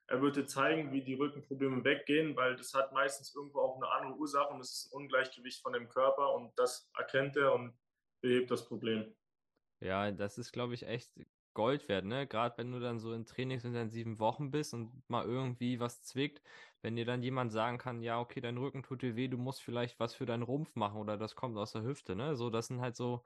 er 0.08 0.22
wird 0.22 0.38
dir 0.38 0.46
zeigen, 0.46 0.92
wie 0.92 1.04
die 1.04 1.16
Rückenprobleme 1.16 1.84
weggehen, 1.84 2.36
weil 2.36 2.56
das 2.56 2.74
hat 2.74 2.94
meistens 2.94 3.36
irgendwo 3.36 3.60
auch 3.60 3.76
eine 3.76 3.90
andere 3.90 4.14
Ursache 4.18 4.54
und 4.54 4.62
es 4.62 4.72
ist 4.72 4.92
ein 4.92 4.98
Ungleichgewicht 4.98 5.62
von 5.62 5.74
dem 5.74 5.90
Körper 5.90 6.34
und 6.34 6.58
das 6.58 6.90
erkennt 6.98 7.36
er 7.36 7.54
und 7.54 7.78
behebt 8.22 8.52
das 8.52 8.66
Problem. 8.68 9.16
Ja, 9.80 10.12
das 10.12 10.38
ist, 10.38 10.52
glaube 10.52 10.74
ich, 10.74 10.84
echt 10.88 11.14
Gold 11.54 11.88
wert, 11.88 12.06
ne? 12.06 12.28
Gerade 12.28 12.58
wenn 12.58 12.72
du 12.72 12.80
dann 12.80 13.00
so 13.00 13.14
in 13.14 13.26
trainingsintensiven 13.26 14.20
Wochen 14.20 14.50
bist 14.52 14.74
und 14.74 15.08
mal 15.10 15.26
irgendwie 15.26 15.80
was 15.80 16.02
zwickt, 16.04 16.42
wenn 16.82 16.96
dir 16.96 17.06
dann 17.06 17.22
jemand 17.24 17.52
sagen 17.52 17.78
kann, 17.78 18.02
ja, 18.04 18.20
okay, 18.20 18.42
dein 18.42 18.58
Rücken 18.58 18.84
tut 18.84 19.02
dir 19.04 19.16
weh, 19.16 19.28
du 19.28 19.38
musst 19.38 19.62
vielleicht 19.62 20.00
was 20.00 20.14
für 20.16 20.26
deinen 20.26 20.44
Rumpf 20.44 20.76
machen 20.76 21.00
oder 21.00 21.18
das 21.18 21.36
kommt 21.36 21.58
aus 21.58 21.72
der 21.74 21.84
Hüfte, 21.84 22.16
ne? 22.16 22.36
So, 22.36 22.50
das 22.50 22.68
sind 22.68 22.82
halt 22.82 22.96
so 22.96 23.24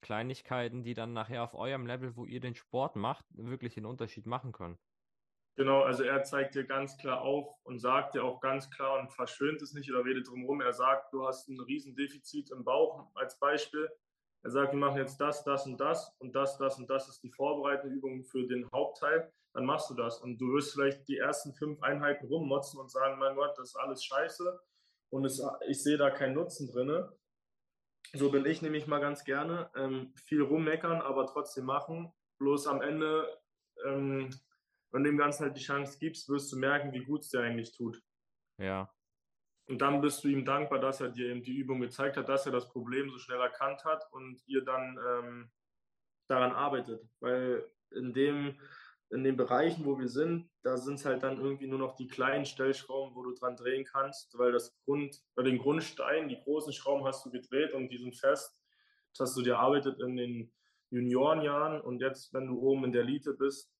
Kleinigkeiten, 0.00 0.84
die 0.84 0.94
dann 0.94 1.12
nachher 1.12 1.42
auf 1.44 1.54
eurem 1.54 1.86
Level, 1.86 2.16
wo 2.16 2.24
ihr 2.26 2.40
den 2.40 2.54
Sport 2.56 2.96
macht, 2.96 3.26
wirklich 3.30 3.74
den 3.74 3.86
Unterschied 3.86 4.26
machen 4.26 4.52
können. 4.52 4.78
Genau, 5.56 5.82
also 5.82 6.02
er 6.02 6.24
zeigt 6.24 6.56
dir 6.56 6.64
ganz 6.64 6.96
klar 6.98 7.20
auf 7.22 7.56
und 7.64 7.78
sagt 7.78 8.14
dir 8.14 8.24
auch 8.24 8.40
ganz 8.40 8.70
klar 8.70 8.98
und 8.98 9.12
verschönt 9.12 9.62
es 9.62 9.72
nicht 9.72 9.88
oder 9.90 10.04
redet 10.04 10.28
drumherum. 10.28 10.60
Er 10.60 10.72
sagt, 10.72 11.12
du 11.12 11.26
hast 11.26 11.48
ein 11.48 11.60
Riesendefizit 11.60 12.50
im 12.50 12.64
Bauch 12.64 13.10
als 13.14 13.38
Beispiel. 13.38 13.88
Er 14.44 14.50
sagt, 14.50 14.72
wir 14.72 14.78
machen 14.78 14.98
jetzt 14.98 15.20
das, 15.20 15.42
das 15.44 15.66
und 15.66 15.78
das 15.78 16.14
und 16.18 16.34
das, 16.34 16.58
das 16.58 16.78
und 16.78 16.88
das 16.88 17.08
ist 17.08 17.22
die 17.22 17.32
vorbereitende 17.32 17.94
Übung 17.96 18.24
für 18.24 18.46
den 18.46 18.70
Hauptteil. 18.72 19.32
Dann 19.54 19.64
machst 19.64 19.90
du 19.90 19.94
das 19.94 20.20
und 20.20 20.38
du 20.38 20.52
wirst 20.52 20.72
vielleicht 20.72 21.08
die 21.08 21.18
ersten 21.18 21.54
fünf 21.54 21.82
Einheiten 21.82 22.26
rummotzen 22.26 22.78
und 22.80 22.90
sagen, 22.90 23.18
mein 23.18 23.36
Gott, 23.36 23.56
das 23.56 23.70
ist 23.70 23.76
alles 23.76 24.04
scheiße 24.04 24.60
und 25.10 25.24
es, 25.24 25.42
ich 25.68 25.82
sehe 25.82 25.96
da 25.96 26.10
keinen 26.10 26.34
Nutzen 26.34 26.70
drin. 26.70 27.08
So 28.12 28.30
bin 28.30 28.44
ich 28.44 28.62
nämlich 28.62 28.86
mal 28.86 29.00
ganz 29.00 29.24
gerne. 29.24 29.70
Ähm, 29.74 30.12
viel 30.16 30.42
rummeckern, 30.42 31.00
aber 31.00 31.26
trotzdem 31.26 31.64
machen. 31.64 32.12
Bloß 32.38 32.66
am 32.66 32.82
Ende 32.82 33.26
ähm, 33.84 34.30
wenn 34.94 35.02
du 35.02 35.10
dem 35.10 35.18
Ganzen 35.18 35.46
halt 35.46 35.56
die 35.56 35.62
Chance 35.62 35.98
gibst, 35.98 36.28
wirst 36.28 36.52
du 36.52 36.56
merken, 36.56 36.92
wie 36.92 37.04
gut 37.04 37.22
es 37.22 37.30
dir 37.30 37.40
eigentlich 37.40 37.72
tut. 37.72 38.00
Ja. 38.58 38.93
Und 39.66 39.80
dann 39.80 40.00
bist 40.00 40.22
du 40.22 40.28
ihm 40.28 40.44
dankbar, 40.44 40.78
dass 40.78 41.00
er 41.00 41.08
dir 41.08 41.28
eben 41.28 41.42
die 41.42 41.56
Übung 41.56 41.80
gezeigt 41.80 42.16
hat, 42.16 42.28
dass 42.28 42.44
er 42.46 42.52
das 42.52 42.68
Problem 42.68 43.08
so 43.10 43.18
schnell 43.18 43.40
erkannt 43.40 43.84
hat 43.84 44.06
und 44.12 44.42
ihr 44.46 44.62
dann 44.62 44.98
ähm, 45.08 45.50
daran 46.26 46.52
arbeitet. 46.52 47.00
Weil 47.20 47.66
in 47.90 48.12
dem, 48.12 48.60
in 49.10 49.24
den 49.24 49.36
Bereichen, 49.36 49.86
wo 49.86 49.98
wir 49.98 50.08
sind, 50.08 50.50
da 50.62 50.76
sind 50.76 50.96
es 50.96 51.06
halt 51.06 51.22
dann 51.22 51.40
irgendwie 51.40 51.66
nur 51.66 51.78
noch 51.78 51.96
die 51.96 52.08
kleinen 52.08 52.44
Stellschrauben, 52.44 53.14
wo 53.14 53.22
du 53.22 53.32
dran 53.32 53.56
drehen 53.56 53.84
kannst, 53.84 54.36
weil 54.38 54.52
das 54.52 54.76
Grund, 54.84 55.22
bei 55.34 55.42
den 55.42 55.58
Grundsteinen, 55.58 56.28
die 56.28 56.40
großen 56.42 56.72
Schrauben 56.72 57.06
hast 57.06 57.24
du 57.24 57.30
gedreht 57.30 57.72
und 57.72 57.88
die 57.88 57.98
sind 57.98 58.16
fest. 58.16 58.60
Das 59.12 59.28
hast 59.28 59.36
du 59.36 59.42
dir 59.42 59.58
arbeitet 59.58 59.98
in 60.00 60.16
den 60.16 60.52
Juniorenjahren 60.90 61.80
und 61.80 62.00
jetzt, 62.00 62.34
wenn 62.34 62.48
du 62.48 62.58
oben 62.58 62.84
in 62.84 62.92
der 62.92 63.02
Elite 63.02 63.32
bist, 63.32 63.72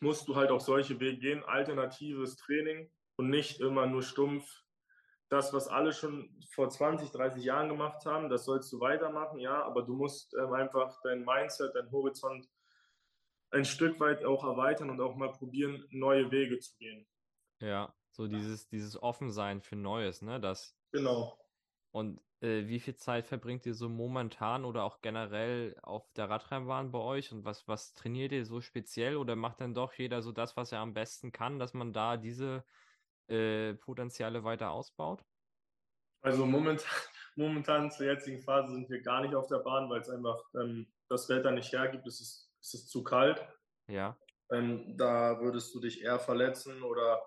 musst 0.00 0.26
du 0.26 0.36
halt 0.36 0.50
auch 0.50 0.60
solche 0.60 0.98
Wege 1.00 1.18
gehen, 1.18 1.44
alternatives 1.44 2.36
Training 2.36 2.90
und 3.16 3.28
nicht 3.28 3.60
immer 3.60 3.86
nur 3.86 4.02
stumpf 4.02 4.61
das, 5.32 5.54
was 5.54 5.66
alle 5.66 5.94
schon 5.94 6.28
vor 6.50 6.68
20, 6.68 7.10
30 7.10 7.42
Jahren 7.42 7.70
gemacht 7.70 8.04
haben, 8.04 8.28
das 8.28 8.44
sollst 8.44 8.70
du 8.70 8.80
weitermachen, 8.80 9.38
ja, 9.38 9.64
aber 9.64 9.82
du 9.82 9.94
musst 9.94 10.34
ähm, 10.34 10.52
einfach 10.52 11.00
dein 11.02 11.24
Mindset, 11.24 11.74
dein 11.74 11.90
Horizont 11.90 12.46
ein 13.50 13.64
Stück 13.64 13.98
weit 13.98 14.26
auch 14.26 14.44
erweitern 14.44 14.90
und 14.90 15.00
auch 15.00 15.16
mal 15.16 15.32
probieren, 15.32 15.86
neue 15.90 16.30
Wege 16.30 16.58
zu 16.58 16.76
gehen. 16.76 17.06
Ja, 17.60 17.94
so 18.10 18.26
dieses, 18.26 18.68
dieses 18.68 19.02
Offensein 19.02 19.62
für 19.62 19.76
Neues, 19.76 20.20
ne? 20.20 20.38
Das. 20.38 20.76
Genau. 20.90 21.38
Und 21.92 22.20
äh, 22.40 22.66
wie 22.66 22.80
viel 22.80 22.96
Zeit 22.96 23.26
verbringt 23.26 23.64
ihr 23.64 23.74
so 23.74 23.88
momentan 23.88 24.66
oder 24.66 24.84
auch 24.84 25.00
generell 25.00 25.76
auf 25.82 26.12
der 26.12 26.28
Radrennbahn 26.28 26.90
bei 26.90 26.98
euch? 26.98 27.32
Und 27.32 27.46
was, 27.46 27.66
was 27.66 27.94
trainiert 27.94 28.32
ihr 28.32 28.44
so 28.44 28.60
speziell? 28.60 29.16
Oder 29.16 29.34
macht 29.36 29.62
dann 29.62 29.72
doch 29.72 29.94
jeder 29.94 30.20
so 30.20 30.32
das, 30.32 30.58
was 30.58 30.72
er 30.72 30.80
am 30.80 30.92
besten 30.92 31.32
kann, 31.32 31.58
dass 31.58 31.72
man 31.72 31.94
da 31.94 32.18
diese 32.18 32.64
äh, 33.32 33.74
Potenziale 33.74 34.44
weiter 34.44 34.70
ausbaut? 34.70 35.24
Also 36.20 36.46
momentan, 36.46 36.86
momentan 37.36 37.90
zur 37.90 38.06
jetzigen 38.06 38.40
Phase 38.40 38.72
sind 38.72 38.88
wir 38.88 39.00
gar 39.02 39.22
nicht 39.22 39.34
auf 39.34 39.48
der 39.48 39.58
Bahn, 39.58 39.90
weil 39.90 40.00
es 40.00 40.08
einfach 40.08 40.40
ähm, 40.54 40.92
das 41.08 41.28
Wetter 41.28 41.50
nicht 41.50 41.72
hergibt. 41.72 42.06
Es 42.06 42.20
ist, 42.20 42.52
es 42.60 42.74
ist 42.74 42.90
zu 42.90 43.02
kalt. 43.02 43.44
Ja. 43.88 44.16
Ähm, 44.50 44.96
da 44.96 45.40
würdest 45.40 45.74
du 45.74 45.80
dich 45.80 46.02
eher 46.02 46.18
verletzen 46.18 46.82
oder 46.82 47.20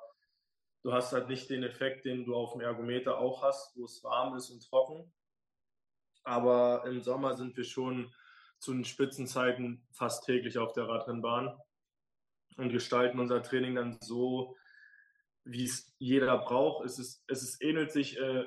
Du 0.85 0.93
hast 0.93 1.13
halt 1.13 1.29
nicht 1.29 1.49
den 1.49 1.63
Effekt, 1.63 2.05
den 2.05 2.25
du 2.25 2.35
auf 2.35 2.51
dem 2.51 2.61
Ergometer 2.61 3.17
auch 3.17 3.41
hast, 3.41 3.75
wo 3.75 3.85
es 3.85 4.03
warm 4.03 4.35
ist 4.35 4.51
und 4.51 4.63
trocken. 4.69 5.11
Aber 6.23 6.85
im 6.85 7.01
Sommer 7.01 7.35
sind 7.35 7.57
wir 7.57 7.63
schon 7.63 8.13
zu 8.59 8.71
den 8.71 8.85
Spitzenzeiten 8.85 9.87
fast 9.91 10.25
täglich 10.25 10.59
auf 10.59 10.73
der 10.73 10.87
Radrennbahn 10.87 11.59
und 12.57 12.69
gestalten 12.69 13.19
unser 13.19 13.41
Training 13.41 13.73
dann 13.73 13.97
so, 13.99 14.55
wie 15.45 15.63
es 15.63 15.93
jeder 15.99 16.37
braucht. 16.39 16.85
Es, 16.85 16.99
ist, 16.99 17.23
es 17.27 17.43
ist, 17.43 17.63
ähnelt 17.63 17.91
sich 17.91 18.19
äh, 18.19 18.45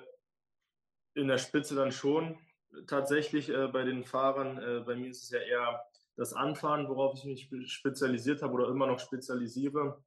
in 1.14 1.28
der 1.28 1.38
Spitze 1.38 1.74
dann 1.74 1.92
schon 1.92 2.38
tatsächlich 2.86 3.48
äh, 3.48 3.68
bei 3.68 3.84
den 3.84 4.04
Fahrern. 4.04 4.58
Äh, 4.58 4.80
bei 4.84 4.96
mir 4.96 5.10
ist 5.10 5.22
es 5.22 5.30
ja 5.30 5.40
eher 5.40 5.82
das 6.16 6.32
Anfahren, 6.34 6.88
worauf 6.88 7.14
ich 7.14 7.24
mich 7.24 7.72
spezialisiert 7.72 8.42
habe 8.42 8.52
oder 8.54 8.68
immer 8.68 8.86
noch 8.86 8.98
spezialisiere 8.98 10.02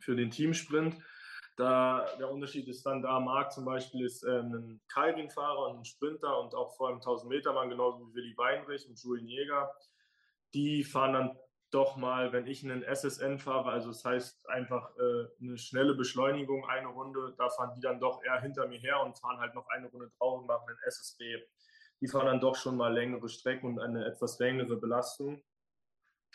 für 0.00 0.14
den 0.14 0.30
Teamsprint. 0.30 0.98
Da, 1.56 2.06
der 2.18 2.30
Unterschied 2.30 2.68
ist 2.68 2.84
dann 2.84 3.00
da, 3.00 3.18
Marc 3.18 3.52
zum 3.52 3.64
Beispiel 3.64 4.04
ist 4.04 4.22
äh, 4.24 4.40
ein 4.40 4.78
Calvin-Fahrer 4.88 5.70
und 5.70 5.78
ein 5.78 5.84
Sprinter 5.86 6.38
und 6.40 6.54
auch 6.54 6.76
vor 6.76 6.88
allem 6.88 6.98
1000-Meter-Mann, 6.98 7.70
genauso 7.70 8.06
wie 8.06 8.14
Willi 8.14 8.36
Weinrich 8.36 8.86
und 8.86 9.02
Julian 9.02 9.26
Jäger. 9.26 9.74
Die 10.52 10.84
fahren 10.84 11.14
dann 11.14 11.38
doch 11.70 11.96
mal, 11.96 12.32
wenn 12.32 12.46
ich 12.46 12.64
einen 12.64 12.82
SSN 12.82 13.38
fahre, 13.38 13.70
also 13.70 13.88
das 13.88 14.04
heißt 14.04 14.48
einfach 14.48 14.90
äh, 14.96 15.26
eine 15.40 15.58
schnelle 15.58 15.94
Beschleunigung, 15.94 16.64
eine 16.68 16.88
Runde, 16.88 17.34
da 17.36 17.48
fahren 17.48 17.72
die 17.74 17.80
dann 17.80 18.00
doch 18.00 18.22
eher 18.22 18.40
hinter 18.40 18.66
mir 18.68 18.78
her 18.78 19.02
und 19.02 19.18
fahren 19.18 19.38
halt 19.38 19.54
noch 19.54 19.68
eine 19.68 19.88
Runde 19.88 20.10
drauf 20.18 20.40
und 20.40 20.46
machen 20.46 20.68
einen 20.68 20.78
SSB. 20.86 21.42
Die 22.00 22.08
fahren 22.08 22.26
dann 22.26 22.40
doch 22.40 22.56
schon 22.56 22.76
mal 22.76 22.92
längere 22.92 23.28
Strecken 23.28 23.66
und 23.66 23.80
eine 23.80 24.04
etwas 24.06 24.38
längere 24.38 24.76
Belastung. 24.76 25.42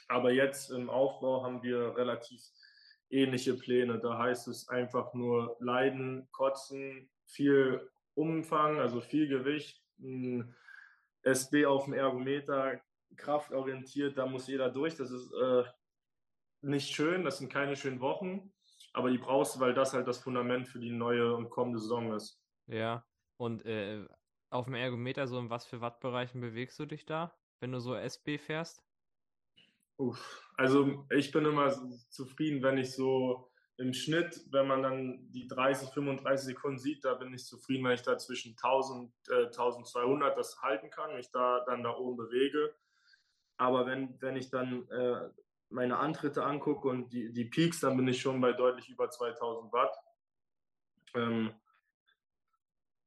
Aber 0.07 0.31
jetzt 0.31 0.71
im 0.71 0.89
Aufbau 0.89 1.43
haben 1.43 1.63
wir 1.63 1.95
relativ 1.95 2.41
ähnliche 3.09 3.53
Pläne. 3.53 3.99
Da 3.99 4.17
heißt 4.17 4.47
es 4.47 4.67
einfach 4.67 5.13
nur 5.13 5.55
Leiden, 5.59 6.27
Kotzen, 6.31 7.09
viel 7.25 7.89
Umfang, 8.15 8.79
also 8.79 8.99
viel 8.99 9.27
Gewicht, 9.27 9.81
ein 9.99 10.55
SB 11.23 11.65
auf 11.65 11.85
dem 11.85 11.93
Ergometer, 11.93 12.81
kraftorientiert, 13.15 14.17
da 14.17 14.25
muss 14.25 14.47
jeder 14.47 14.69
durch. 14.69 14.95
Das 14.95 15.11
ist 15.11 15.31
äh, 15.33 15.63
nicht 16.61 16.93
schön, 16.93 17.23
das 17.23 17.39
sind 17.39 17.51
keine 17.51 17.75
schönen 17.75 17.99
Wochen, 17.99 18.51
aber 18.93 19.09
die 19.09 19.17
brauchst 19.17 19.55
du, 19.55 19.59
weil 19.59 19.73
das 19.73 19.93
halt 19.93 20.07
das 20.07 20.19
Fundament 20.19 20.67
für 20.67 20.79
die 20.79 20.91
neue 20.91 21.35
und 21.35 21.49
kommende 21.49 21.79
Saison 21.79 22.13
ist. 22.13 22.41
Ja, 22.67 23.05
und 23.37 23.65
äh, 23.65 24.05
auf 24.49 24.65
dem 24.65 24.75
Ergometer, 24.75 25.27
so 25.27 25.39
in 25.39 25.49
was 25.49 25.65
für 25.65 25.81
Wattbereichen 25.81 26.41
bewegst 26.41 26.77
du 26.79 26.85
dich 26.85 27.05
da, 27.05 27.33
wenn 27.59 27.71
du 27.71 27.79
so 27.79 27.95
SB 27.95 28.37
fährst? 28.37 28.83
Uff, 29.97 30.49
also 30.57 31.05
ich 31.09 31.31
bin 31.31 31.45
immer 31.45 31.71
zufrieden, 32.09 32.63
wenn 32.63 32.77
ich 32.77 32.93
so 32.93 33.51
im 33.77 33.93
Schnitt, 33.93 34.39
wenn 34.51 34.67
man 34.67 34.83
dann 34.83 35.31
die 35.31 35.47
30, 35.47 35.89
35 35.89 36.45
Sekunden 36.45 36.77
sieht, 36.77 37.03
da 37.03 37.15
bin 37.15 37.33
ich 37.33 37.45
zufrieden, 37.45 37.83
wenn 37.85 37.93
ich 37.93 38.03
da 38.03 38.17
zwischen 38.17 38.55
1000, 38.55 39.11
äh, 39.29 39.45
1200 39.45 40.37
das 40.37 40.61
halten 40.61 40.89
kann, 40.89 41.15
mich 41.15 41.31
da 41.31 41.63
dann 41.65 41.83
da 41.83 41.95
oben 41.95 42.17
bewege. 42.17 42.75
Aber 43.61 43.85
wenn, 43.85 44.19
wenn 44.19 44.35
ich 44.37 44.49
dann 44.49 44.89
äh, 44.89 45.29
meine 45.69 45.97
Antritte 45.97 46.43
angucke 46.43 46.87
und 46.87 47.13
die, 47.13 47.31
die 47.31 47.45
Peaks, 47.45 47.79
dann 47.81 47.95
bin 47.95 48.07
ich 48.07 48.19
schon 48.19 48.41
bei 48.41 48.53
deutlich 48.53 48.89
über 48.89 49.07
2000 49.07 49.71
Watt. 49.71 49.95
Ähm, 51.13 51.53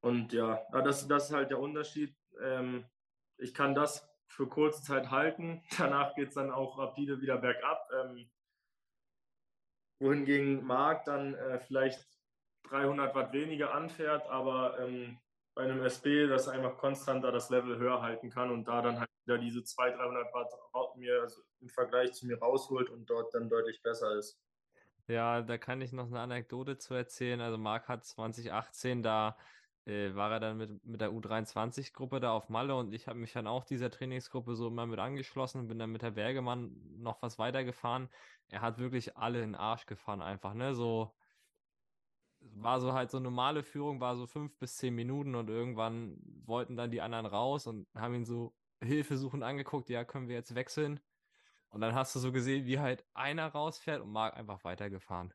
und 0.01 0.33
ja, 0.33 0.65
das, 0.71 1.09
das 1.09 1.25
ist 1.25 1.35
halt 1.35 1.51
der 1.51 1.59
Unterschied. 1.59 2.15
Ähm, 2.41 2.85
ich 3.37 3.53
kann 3.53 3.75
das 3.75 4.09
für 4.29 4.49
kurze 4.49 4.81
Zeit 4.85 5.11
halten. 5.11 5.61
Danach 5.77 6.15
geht 6.15 6.29
es 6.29 6.35
dann 6.35 6.53
auch 6.53 6.79
rapide 6.79 7.21
wieder 7.21 7.39
bergab. 7.39 7.91
Ähm, 7.93 8.31
wohingegen 9.99 10.65
Marc 10.65 11.05
dann 11.05 11.35
äh, 11.35 11.59
vielleicht 11.59 12.07
300 12.69 13.13
Watt 13.17 13.33
weniger 13.33 13.75
anfährt, 13.75 14.25
aber 14.29 14.79
ähm, 14.79 15.19
bei 15.57 15.65
einem 15.65 15.83
SB 15.83 16.29
das 16.29 16.47
einfach 16.47 16.77
konstanter 16.77 17.33
das 17.33 17.51
Level 17.51 17.77
höher 17.77 18.03
halten 18.03 18.31
kann 18.31 18.53
und 18.53 18.69
da 18.69 18.81
dann 18.81 19.01
halt 19.01 19.14
wieder 19.25 19.39
diese 19.39 19.63
200, 19.63 19.99
300 19.99 20.53
Watt 20.73 20.97
mir 20.97 21.23
also 21.23 21.43
im 21.61 21.69
Vergleich 21.69 22.13
zu 22.13 22.27
mir 22.27 22.39
rausholt 22.39 22.91
und 22.91 23.09
dort 23.09 23.35
dann 23.35 23.49
deutlich 23.49 23.83
besser 23.83 24.17
ist. 24.17 24.39
Ja, 25.07 25.43
da 25.43 25.59
kann 25.59 25.81
ich 25.81 25.93
noch 25.93 26.07
eine 26.07 26.21
Anekdote 26.21 26.79
zu 26.79 26.95
erzählen. 26.95 27.41
Also 27.41 27.59
Marc 27.59 27.89
hat 27.89 28.05
2018 28.05 29.03
da 29.03 29.37
äh, 29.87 30.15
war 30.15 30.33
er 30.33 30.41
dann 30.41 30.57
mit, 30.57 30.85
mit 30.87 31.01
der 31.01 31.11
U23-Gruppe 31.11 32.21
da 32.21 32.33
auf 32.33 32.49
Malle 32.49 32.75
und 32.75 32.95
ich 32.95 33.07
habe 33.07 33.19
mich 33.19 33.33
dann 33.33 33.47
auch 33.47 33.65
dieser 33.65 33.91
Trainingsgruppe 33.91 34.57
so 34.57 34.69
immer 34.69 34.87
mit 34.87 34.99
angeschlossen 34.99 35.69
bin 35.69 35.79
dann 35.79 35.91
mit 35.91 36.03
der 36.03 36.13
Bergemann 36.13 36.75
noch 36.97 37.21
was 37.23 37.39
weitergefahren. 37.39 38.09
Er 38.49 38.63
hat 38.63 38.79
wirklich 38.79 39.17
alle 39.17 39.43
in 39.43 39.53
den 39.53 39.55
Arsch 39.55 39.87
gefahren 39.87 40.23
einfach, 40.23 40.55
ne? 40.55 40.75
So 40.75 41.15
war 42.41 42.81
so 42.81 42.93
halt 42.93 43.11
so 43.11 43.21
normale 43.21 43.63
Führung, 43.63 44.01
war 44.01 44.17
so 44.17 44.27
fünf 44.27 44.57
bis 44.59 44.77
zehn 44.77 44.95
Minuten 44.95 45.35
und 45.35 45.49
irgendwann 45.49 46.19
wollten 46.45 46.77
dann 46.77 46.91
die 46.91 47.01
anderen 47.01 47.27
raus 47.27 47.67
und 47.67 47.87
haben 47.95 48.15
ihn 48.15 48.25
so 48.25 48.55
hilfesuchend 48.85 49.43
angeguckt, 49.43 49.89
ja, 49.89 50.05
können 50.05 50.29
wir 50.29 50.37
jetzt 50.37 50.55
wechseln? 50.55 51.01
Und 51.71 51.81
dann 51.81 51.95
hast 51.95 52.15
du 52.15 52.21
so 52.21 52.31
gesehen, 52.31 52.67
wie 52.67 52.79
halt 52.79 53.05
einer 53.15 53.49
rausfährt 53.49 54.01
und 54.01 54.11
Marc 54.11 54.37
einfach 54.37 54.63
weitergefahren. 54.65 55.35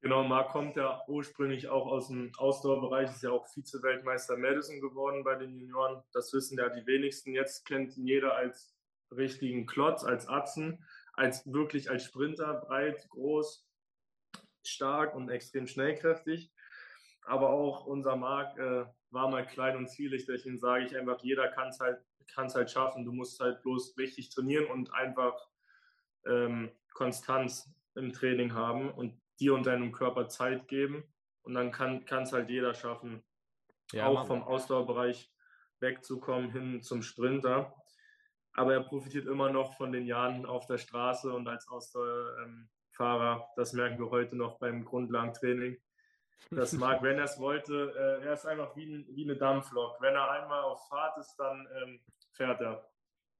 Genau, 0.00 0.22
Marc 0.22 0.50
kommt 0.50 0.76
ja 0.76 1.02
ursprünglich 1.08 1.68
auch 1.68 1.86
aus 1.86 2.08
dem 2.08 2.30
Ausdauerbereich, 2.36 3.10
ist 3.10 3.22
ja 3.22 3.30
auch 3.30 3.46
Vize-Weltmeister 3.48 4.36
Madison 4.36 4.80
geworden 4.80 5.24
bei 5.24 5.34
den 5.34 5.58
Junioren. 5.58 6.02
Das 6.12 6.32
wissen 6.32 6.58
ja 6.58 6.68
die 6.68 6.86
wenigsten. 6.86 7.32
Jetzt 7.32 7.64
kennt 7.64 7.96
ihn 7.96 8.06
jeder 8.06 8.34
als 8.36 8.76
richtigen 9.10 9.66
Klotz, 9.66 10.04
als 10.04 10.28
Atzen. 10.28 10.84
als 11.14 11.42
wirklich 11.46 11.90
als 11.90 12.04
Sprinter, 12.04 12.54
breit, 12.54 13.08
groß, 13.10 13.66
stark 14.64 15.14
und 15.14 15.30
extrem 15.30 15.66
schnellkräftig. 15.66 16.52
Aber 17.24 17.50
auch 17.50 17.86
unser 17.86 18.16
Marc 18.16 18.58
äh, 18.58 18.84
war 19.10 19.30
mal 19.30 19.46
klein 19.46 19.76
und 19.76 19.88
zielig, 19.88 20.26
deswegen 20.26 20.58
sage 20.58 20.84
ich 20.84 20.96
einfach, 20.96 21.20
jeder 21.22 21.48
kann 21.48 21.68
es 21.68 21.80
halt, 21.80 22.04
kann's 22.28 22.54
halt 22.54 22.70
schaffen. 22.70 23.04
Du 23.04 23.12
musst 23.12 23.40
halt 23.40 23.62
bloß 23.62 23.96
richtig 23.98 24.30
trainieren 24.30 24.66
und 24.66 24.92
einfach 24.92 25.34
ähm, 26.26 26.70
Konstanz 26.92 27.72
im 27.94 28.12
Training 28.12 28.54
haben 28.54 28.90
und 28.90 29.20
dir 29.40 29.54
und 29.54 29.66
deinem 29.66 29.92
Körper 29.92 30.28
Zeit 30.28 30.68
geben. 30.68 31.04
Und 31.42 31.54
dann 31.54 31.70
kann 31.70 32.04
es 32.08 32.32
halt 32.32 32.48
jeder 32.48 32.74
schaffen, 32.74 33.22
ja, 33.92 34.06
auch 34.06 34.26
vom 34.26 34.42
Ausdauerbereich 34.42 35.30
wegzukommen 35.80 36.50
hin 36.50 36.82
zum 36.82 37.02
Sprinter. 37.02 37.74
Aber 38.52 38.72
er 38.72 38.82
profitiert 38.82 39.26
immer 39.26 39.50
noch 39.50 39.76
von 39.76 39.92
den 39.92 40.06
Jahren 40.06 40.46
auf 40.46 40.66
der 40.66 40.78
Straße 40.78 41.32
und 41.32 41.48
als 41.48 41.68
Ausdauerfahrer. 41.68 43.48
Das 43.56 43.72
merken 43.72 43.98
wir 43.98 44.10
heute 44.10 44.36
noch 44.36 44.58
beim 44.58 44.84
Grundlagentraining. 44.84 45.76
Das 46.50 46.72
mag, 46.74 47.02
wenn 47.02 47.18
er 47.18 47.24
es 47.24 47.38
wollte, 47.38 47.92
äh, 47.96 48.26
er 48.26 48.34
ist 48.34 48.46
einfach 48.46 48.76
wie, 48.76 49.06
wie 49.10 49.24
eine 49.24 49.36
Dampflok. 49.36 50.00
Wenn 50.00 50.14
er 50.14 50.30
einmal 50.30 50.62
auf 50.62 50.88
Fahrt 50.88 51.16
ist, 51.18 51.36
dann 51.36 51.66
ähm, 51.82 52.00
fährt 52.32 52.60
er. 52.60 52.88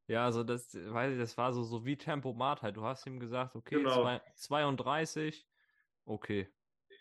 Ja, 0.07 0.25
also 0.25 0.45
das, 0.45 0.75
weiß 0.75 1.13
ich, 1.13 1.19
das 1.19 1.37
war 1.39 1.53
so, 1.53 1.63
so 1.63 1.85
wie 1.85 1.97
Tempomat 1.97 2.63
halt. 2.63 2.77
Du 2.77 2.85
hast 2.85 3.07
ihm 3.07 3.21
gesagt, 3.21 3.55
okay, 3.57 3.77
genau. 3.77 4.03
zwei, 4.03 4.21
32, 4.35 5.47
okay. 6.05 6.49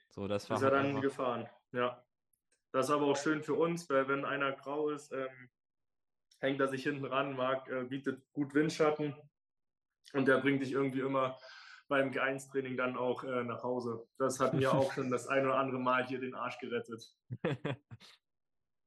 So, 0.10 0.28
das 0.28 0.50
war 0.50 0.58
ist 0.58 0.64
halt 0.64 0.74
er 0.74 0.78
dann 0.78 0.88
einfach... 0.88 1.02
gefahren, 1.02 1.50
ja. 1.72 2.04
Das 2.72 2.88
ist 2.88 2.92
aber 2.92 3.06
auch 3.06 3.18
schön 3.18 3.44
für 3.44 3.54
uns, 3.54 3.90
weil 3.90 4.08
wenn 4.08 4.26
einer 4.26 4.52
grau 4.54 4.90
ist, 4.90 5.12
ähm, 5.12 5.50
hängt 6.40 6.60
er 6.60 6.68
sich 6.68 6.84
hinten 6.84 7.06
ran, 7.06 7.36
mag, 7.36 7.70
äh, 7.70 7.84
bietet 7.84 8.32
gut 8.34 8.54
Windschatten 8.54 9.16
und 10.14 10.28
der 10.28 10.40
bringt 10.40 10.62
dich 10.62 10.72
irgendwie 10.72 11.02
immer 11.02 11.38
beim 11.94 12.10
G1-Training 12.10 12.76
dann 12.76 12.98
auch 12.98 13.24
äh, 13.24 13.44
nach 13.44 13.62
Hause. 13.62 14.08
Das 14.18 14.40
hat 14.40 14.56
mir 14.56 14.74
auch 14.74 14.92
schon 14.94 15.12
das 15.12 15.28
ein 15.28 15.46
oder 15.46 15.58
andere 15.58 15.78
Mal 15.78 16.08
hier 16.08 16.20
den 16.20 16.34
Arsch 16.34 16.58
gerettet. 16.58 17.16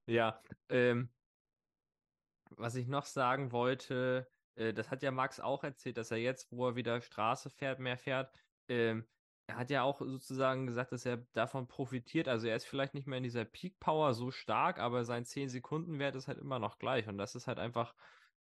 ja, 0.07 0.43
ähm, 0.69 1.09
was 2.51 2.75
ich 2.75 2.89
noch 2.89 3.05
sagen 3.05 3.53
wollte, 3.53 4.27
äh, 4.57 4.75
das 4.75 4.91
hat 4.91 5.05
ja 5.05 5.13
Max 5.13 5.39
auch 5.39 5.63
erzählt, 5.63 5.99
dass 5.99 6.11
er 6.11 6.17
jetzt, 6.17 6.51
wo 6.51 6.67
er 6.67 6.75
wieder 6.75 7.01
Straße 7.01 7.49
fährt, 7.49 7.79
mehr 7.79 7.97
fährt, 7.97 8.33
ähm, 8.69 9.07
er 9.49 9.57
hat 9.57 9.71
ja 9.71 9.85
auch 9.85 10.01
sozusagen 10.01 10.67
gesagt, 10.67 10.91
dass 10.91 11.07
er 11.07 11.19
davon 11.33 11.69
profitiert. 11.69 12.27
Also 12.27 12.49
er 12.49 12.57
ist 12.57 12.67
vielleicht 12.67 12.95
nicht 12.95 13.07
mehr 13.07 13.19
in 13.19 13.23
dieser 13.23 13.45
Peak 13.45 13.79
Power 13.79 14.13
so 14.15 14.33
stark, 14.33 14.81
aber 14.81 15.05
sein 15.05 15.25
10-Sekunden-Wert 15.25 16.17
ist 16.17 16.27
halt 16.27 16.39
immer 16.39 16.59
noch 16.59 16.81
gleich. 16.81 17.07
Und 17.07 17.19
das 17.19 17.37
ist 17.37 17.47
halt 17.47 17.61
einfach 17.61 17.95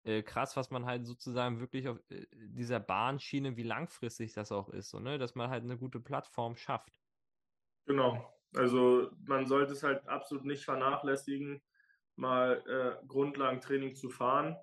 äh, 0.05 0.21
krass, 0.21 0.55
was 0.55 0.69
man 0.69 0.85
halt 0.85 1.05
sozusagen 1.05 1.59
wirklich 1.59 1.87
auf 1.87 1.99
äh, 2.09 2.25
dieser 2.33 2.79
Bahnschiene, 2.79 3.57
wie 3.57 3.63
langfristig 3.63 4.33
das 4.33 4.51
auch 4.51 4.69
ist, 4.69 4.89
so, 4.89 4.99
ne? 4.99 5.17
dass 5.17 5.35
man 5.35 5.49
halt 5.49 5.63
eine 5.63 5.77
gute 5.77 5.99
Plattform 5.99 6.55
schafft. 6.55 7.01
Genau. 7.85 8.31
Also 8.55 9.11
man 9.25 9.45
sollte 9.47 9.73
es 9.73 9.83
halt 9.83 10.07
absolut 10.07 10.45
nicht 10.45 10.63
vernachlässigen, 10.63 11.61
mal 12.15 12.63
äh, 12.67 13.05
Grundlagentraining 13.07 13.95
zu 13.95 14.09
fahren. 14.09 14.55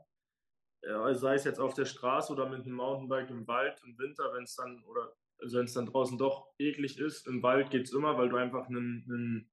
Äh, 0.80 1.14
sei 1.14 1.34
es 1.34 1.45
jetzt 1.45 1.61
auf 1.61 1.74
der 1.74 1.84
Straße 1.84 2.32
oder 2.32 2.49
mit 2.49 2.64
einem 2.64 2.76
Mountainbike 2.76 3.30
im 3.30 3.47
Wald 3.47 3.80
im 3.84 3.99
Winter, 3.99 4.32
wenn 4.32 4.45
es 4.45 4.55
dann 4.55 4.82
oder 4.84 5.12
also 5.38 5.59
wenn 5.59 5.64
es 5.64 5.74
dann 5.74 5.86
draußen 5.86 6.18
doch 6.18 6.49
eklig 6.59 6.99
ist, 6.99 7.26
im 7.26 7.43
Wald 7.43 7.70
geht 7.70 7.86
es 7.86 7.93
immer, 7.93 8.16
weil 8.16 8.28
du 8.28 8.36
einfach 8.36 8.68
ein 8.68 9.51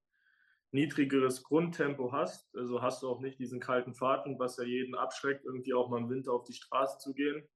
niedrigeres 0.72 1.44
Grundtempo 1.44 2.12
hast. 2.12 2.56
Also 2.56 2.82
hast 2.82 3.02
du 3.02 3.10
auch 3.10 3.20
nicht 3.20 3.40
diesen 3.40 3.60
kalten 3.60 3.94
Fahrten, 3.94 4.38
was 4.40 4.58
ja 4.58 4.64
jeden 4.64 4.96
abschreckt, 4.96 5.46
irgendwie 5.46 5.74
auch 5.74 5.90
mal 5.90 6.00
im 6.00 6.10
Winter 6.10 6.34
auf 6.34 6.44
die 6.44 6.54
Straße 6.54 7.00
zu 7.00 7.14
gehen. 7.14 7.48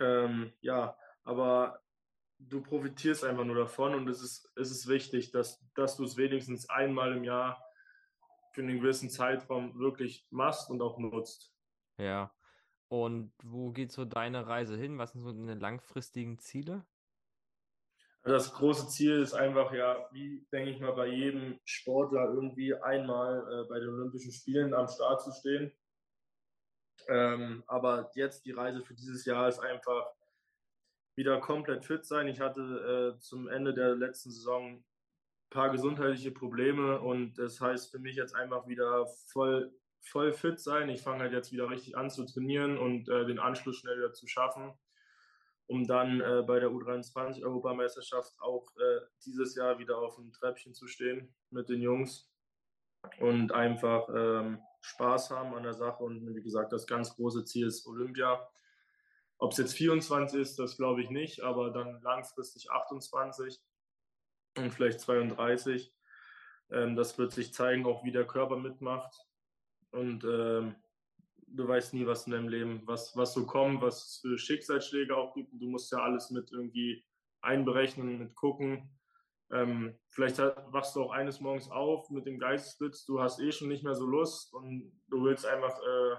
Ähm, 0.00 0.52
ja, 0.60 0.96
aber 1.24 1.80
du 2.38 2.62
profitierst 2.62 3.24
einfach 3.24 3.44
nur 3.44 3.56
davon 3.56 3.94
und 3.94 4.08
es 4.08 4.22
ist, 4.22 4.50
es 4.56 4.70
ist 4.70 4.88
wichtig, 4.88 5.30
dass, 5.30 5.64
dass 5.74 5.96
du 5.96 6.04
es 6.04 6.16
wenigstens 6.16 6.68
einmal 6.68 7.16
im 7.16 7.24
Jahr 7.24 7.62
für 8.52 8.62
einen 8.62 8.80
gewissen 8.80 9.10
Zeitraum 9.10 9.78
wirklich 9.78 10.26
machst 10.30 10.70
und 10.70 10.82
auch 10.82 10.98
nutzt. 10.98 11.54
Ja. 11.98 12.34
Und 12.88 13.32
wo 13.44 13.70
geht 13.70 13.92
so 13.92 14.04
deine 14.04 14.48
Reise 14.48 14.76
hin? 14.76 14.98
Was 14.98 15.12
sind 15.12 15.22
so 15.22 15.32
deine 15.32 15.54
langfristigen 15.54 16.38
Ziele? 16.38 16.84
Das 18.22 18.52
große 18.52 18.88
Ziel 18.88 19.22
ist 19.22 19.32
einfach 19.32 19.72
ja, 19.72 20.06
wie 20.12 20.46
denke 20.52 20.70
ich 20.70 20.80
mal, 20.80 20.92
bei 20.92 21.06
jedem 21.06 21.58
Sportler 21.64 22.28
irgendwie 22.34 22.74
einmal 22.74 23.38
äh, 23.50 23.68
bei 23.68 23.80
den 23.80 23.88
Olympischen 23.88 24.32
Spielen 24.32 24.74
am 24.74 24.88
Start 24.88 25.22
zu 25.22 25.32
stehen. 25.32 25.72
Ähm, 27.08 27.64
aber 27.66 28.10
jetzt 28.14 28.44
die 28.44 28.52
Reise 28.52 28.82
für 28.82 28.94
dieses 28.94 29.24
Jahr 29.24 29.48
ist 29.48 29.58
einfach 29.58 30.12
wieder 31.16 31.40
komplett 31.40 31.86
fit 31.86 32.04
sein. 32.04 32.28
Ich 32.28 32.40
hatte 32.40 33.14
äh, 33.16 33.20
zum 33.20 33.48
Ende 33.48 33.72
der 33.72 33.94
letzten 33.94 34.30
Saison 34.30 34.74
ein 34.74 34.84
paar 35.48 35.70
gesundheitliche 35.70 36.30
Probleme 36.30 37.00
und 37.00 37.38
das 37.38 37.58
heißt 37.58 37.90
für 37.90 37.98
mich 37.98 38.16
jetzt 38.16 38.34
einfach 38.34 38.68
wieder 38.68 39.06
voll, 39.32 39.72
voll 40.02 40.34
fit 40.34 40.60
sein. 40.60 40.90
Ich 40.90 41.00
fange 41.00 41.20
halt 41.20 41.32
jetzt 41.32 41.52
wieder 41.52 41.70
richtig 41.70 41.96
an 41.96 42.10
zu 42.10 42.26
trainieren 42.26 42.76
und 42.76 43.08
äh, 43.08 43.24
den 43.24 43.38
Anschluss 43.38 43.78
schnell 43.78 43.96
wieder 43.96 44.12
zu 44.12 44.26
schaffen 44.26 44.74
um 45.70 45.86
dann 45.86 46.20
äh, 46.20 46.42
bei 46.44 46.58
der 46.58 46.70
U23-Europameisterschaft 46.70 48.34
auch 48.40 48.66
äh, 48.76 49.06
dieses 49.24 49.54
Jahr 49.54 49.78
wieder 49.78 49.98
auf 49.98 50.16
dem 50.16 50.32
Treppchen 50.32 50.74
zu 50.74 50.88
stehen 50.88 51.32
mit 51.50 51.68
den 51.68 51.80
Jungs 51.80 52.28
und 53.20 53.52
einfach 53.52 54.08
ähm, 54.12 54.60
Spaß 54.80 55.30
haben 55.30 55.54
an 55.54 55.62
der 55.62 55.74
Sache. 55.74 56.02
Und 56.02 56.26
wie 56.34 56.42
gesagt, 56.42 56.72
das 56.72 56.88
ganz 56.88 57.14
große 57.14 57.44
Ziel 57.44 57.68
ist 57.68 57.86
Olympia. 57.86 58.44
Ob 59.38 59.52
es 59.52 59.58
jetzt 59.58 59.74
24 59.74 60.40
ist, 60.40 60.58
das 60.58 60.76
glaube 60.76 61.02
ich 61.02 61.10
nicht, 61.10 61.40
aber 61.40 61.70
dann 61.70 62.02
langfristig 62.02 62.68
28 62.68 63.62
und 64.58 64.74
vielleicht 64.74 64.98
32. 64.98 65.94
Ähm, 66.72 66.96
das 66.96 67.16
wird 67.16 67.30
sich 67.30 67.54
zeigen, 67.54 67.86
auch 67.86 68.02
wie 68.02 68.10
der 68.10 68.26
Körper 68.26 68.56
mitmacht. 68.56 69.14
Und 69.92 70.24
ähm, 70.24 70.74
du 71.52 71.66
weißt 71.66 71.94
nie, 71.94 72.06
was 72.06 72.26
in 72.26 72.32
deinem 72.32 72.48
Leben, 72.48 72.82
was, 72.86 73.16
was 73.16 73.32
so 73.32 73.46
kommt, 73.46 73.82
was 73.82 74.18
für 74.22 74.38
Schicksalsschläge 74.38 75.16
auch 75.16 75.34
gibt. 75.34 75.52
Du 75.52 75.66
musst 75.66 75.92
ja 75.92 75.98
alles 75.98 76.30
mit 76.30 76.50
irgendwie 76.52 77.04
einberechnen, 77.40 78.18
mit 78.18 78.34
gucken. 78.34 78.90
Ähm, 79.52 79.98
vielleicht 80.10 80.38
hat, 80.38 80.72
wachst 80.72 80.94
du 80.94 81.02
auch 81.02 81.10
eines 81.10 81.40
Morgens 81.40 81.70
auf 81.70 82.08
mit 82.10 82.26
dem 82.26 82.38
Geistesblitz, 82.38 83.04
du 83.04 83.20
hast 83.20 83.40
eh 83.40 83.50
schon 83.50 83.68
nicht 83.68 83.82
mehr 83.82 83.96
so 83.96 84.06
Lust 84.06 84.54
und 84.54 84.92
du 85.08 85.24
willst 85.24 85.44
einfach, 85.44 85.76
äh, 85.76 86.16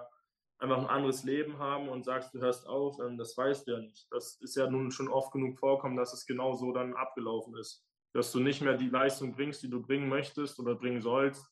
einfach 0.59 0.79
ein 0.79 0.87
anderes 0.87 1.23
Leben 1.23 1.57
haben 1.57 1.87
und 1.87 2.03
sagst, 2.03 2.33
du 2.33 2.39
hörst 2.39 2.67
auf, 2.67 2.99
ähm, 2.99 3.17
das 3.17 3.37
weißt 3.37 3.67
du 3.67 3.71
ja 3.71 3.79
nicht. 3.79 4.07
Das 4.11 4.35
ist 4.41 4.55
ja 4.55 4.69
nun 4.69 4.91
schon 4.91 5.07
oft 5.07 5.31
genug 5.31 5.57
vorkommen, 5.59 5.95
dass 5.95 6.13
es 6.13 6.25
genau 6.25 6.55
so 6.55 6.73
dann 6.73 6.93
abgelaufen 6.93 7.55
ist. 7.55 7.85
Dass 8.13 8.33
du 8.33 8.41
nicht 8.41 8.61
mehr 8.61 8.75
die 8.75 8.89
Leistung 8.89 9.33
bringst, 9.33 9.63
die 9.63 9.69
du 9.69 9.81
bringen 9.81 10.09
möchtest 10.09 10.59
oder 10.59 10.75
bringen 10.75 11.01
sollst 11.01 11.49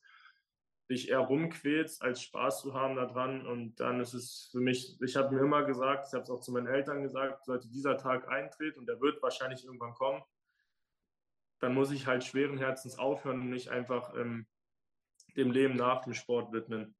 dich 0.89 1.09
eher 1.09 1.19
rumquälst, 1.19 2.01
als 2.01 2.21
Spaß 2.21 2.61
zu 2.61 2.73
haben 2.73 2.95
daran. 2.95 3.45
Und 3.45 3.79
dann 3.79 3.99
ist 3.99 4.13
es 4.13 4.49
für 4.51 4.59
mich, 4.59 4.97
ich 5.01 5.15
habe 5.15 5.35
mir 5.35 5.41
immer 5.41 5.63
gesagt, 5.63 6.07
ich 6.07 6.13
habe 6.13 6.23
es 6.23 6.29
auch 6.29 6.41
zu 6.41 6.51
meinen 6.51 6.67
Eltern 6.67 7.03
gesagt, 7.03 7.45
sollte 7.45 7.69
dieser 7.69 7.97
Tag 7.97 8.27
eintreten 8.27 8.79
und 8.79 8.87
der 8.87 8.99
wird 8.99 9.21
wahrscheinlich 9.21 9.63
irgendwann 9.65 9.93
kommen, 9.93 10.23
dann 11.59 11.73
muss 11.73 11.91
ich 11.91 12.07
halt 12.07 12.23
schweren 12.23 12.57
Herzens 12.57 12.97
aufhören 12.97 13.41
und 13.41 13.49
nicht 13.49 13.69
einfach 13.69 14.15
ähm, 14.15 14.47
dem 15.35 15.51
Leben 15.51 15.75
nach 15.75 16.01
dem 16.03 16.13
Sport 16.13 16.51
widmen. 16.51 16.95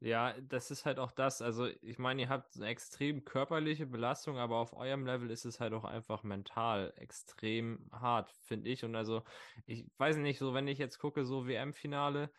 Ja, 0.00 0.34
das 0.38 0.70
ist 0.70 0.84
halt 0.84 0.98
auch 0.98 1.12
das. 1.12 1.40
Also, 1.40 1.66
ich 1.80 1.98
meine, 1.98 2.22
ihr 2.22 2.28
habt 2.28 2.56
eine 2.56 2.66
extrem 2.66 3.24
körperliche 3.24 3.86
Belastung, 3.86 4.36
aber 4.38 4.56
auf 4.56 4.74
eurem 4.74 5.06
Level 5.06 5.30
ist 5.30 5.46
es 5.46 5.60
halt 5.60 5.72
auch 5.72 5.84
einfach 5.84 6.22
mental 6.24 6.92
extrem 6.96 7.88
hart, 7.90 8.30
finde 8.42 8.68
ich. 8.68 8.84
Und 8.84 8.96
also, 8.96 9.22
ich 9.64 9.86
weiß 9.96 10.18
nicht, 10.18 10.38
so 10.38 10.52
wenn 10.52 10.68
ich 10.68 10.78
jetzt 10.78 10.98
gucke, 10.98 11.24
so 11.24 11.46
WM-Finale, 11.46 12.30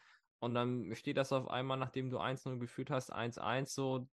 und 0.46 0.54
dann 0.54 0.96
steht 0.96 1.18
das 1.18 1.34
auf 1.34 1.50
einmal, 1.50 1.78
nachdem 1.78 2.10
du 2.10 2.20
1-0 2.20 2.60
geführt 2.60 2.91
hast, 2.91 3.14
1-1 3.14 3.66
so, 3.74 4.08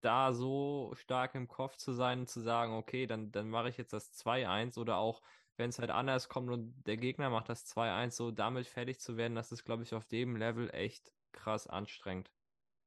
da 0.00 0.32
so 0.32 0.92
stark 0.94 1.34
im 1.34 1.48
Kopf 1.48 1.76
zu 1.76 1.92
sein 1.92 2.20
und 2.20 2.28
zu 2.28 2.40
sagen, 2.40 2.74
okay, 2.74 3.06
dann, 3.06 3.32
dann 3.32 3.48
mache 3.48 3.68
ich 3.68 3.76
jetzt 3.76 3.92
das 3.92 4.12
2-1 4.12 4.78
oder 4.78 4.98
auch, 4.98 5.22
wenn 5.56 5.70
es 5.70 5.78
halt 5.78 5.90
anders 5.90 6.28
kommt 6.28 6.50
und 6.50 6.74
der 6.86 6.96
Gegner 6.96 7.30
macht 7.30 7.48
das 7.48 7.66
2-1, 7.66 8.10
so 8.10 8.30
damit 8.30 8.66
fertig 8.66 9.00
zu 9.00 9.16
werden, 9.16 9.34
das 9.34 9.50
ist, 9.52 9.64
glaube 9.64 9.82
ich, 9.82 9.94
auf 9.94 10.06
dem 10.06 10.36
Level 10.36 10.70
echt 10.72 11.12
krass 11.32 11.66
anstrengend. 11.66 12.30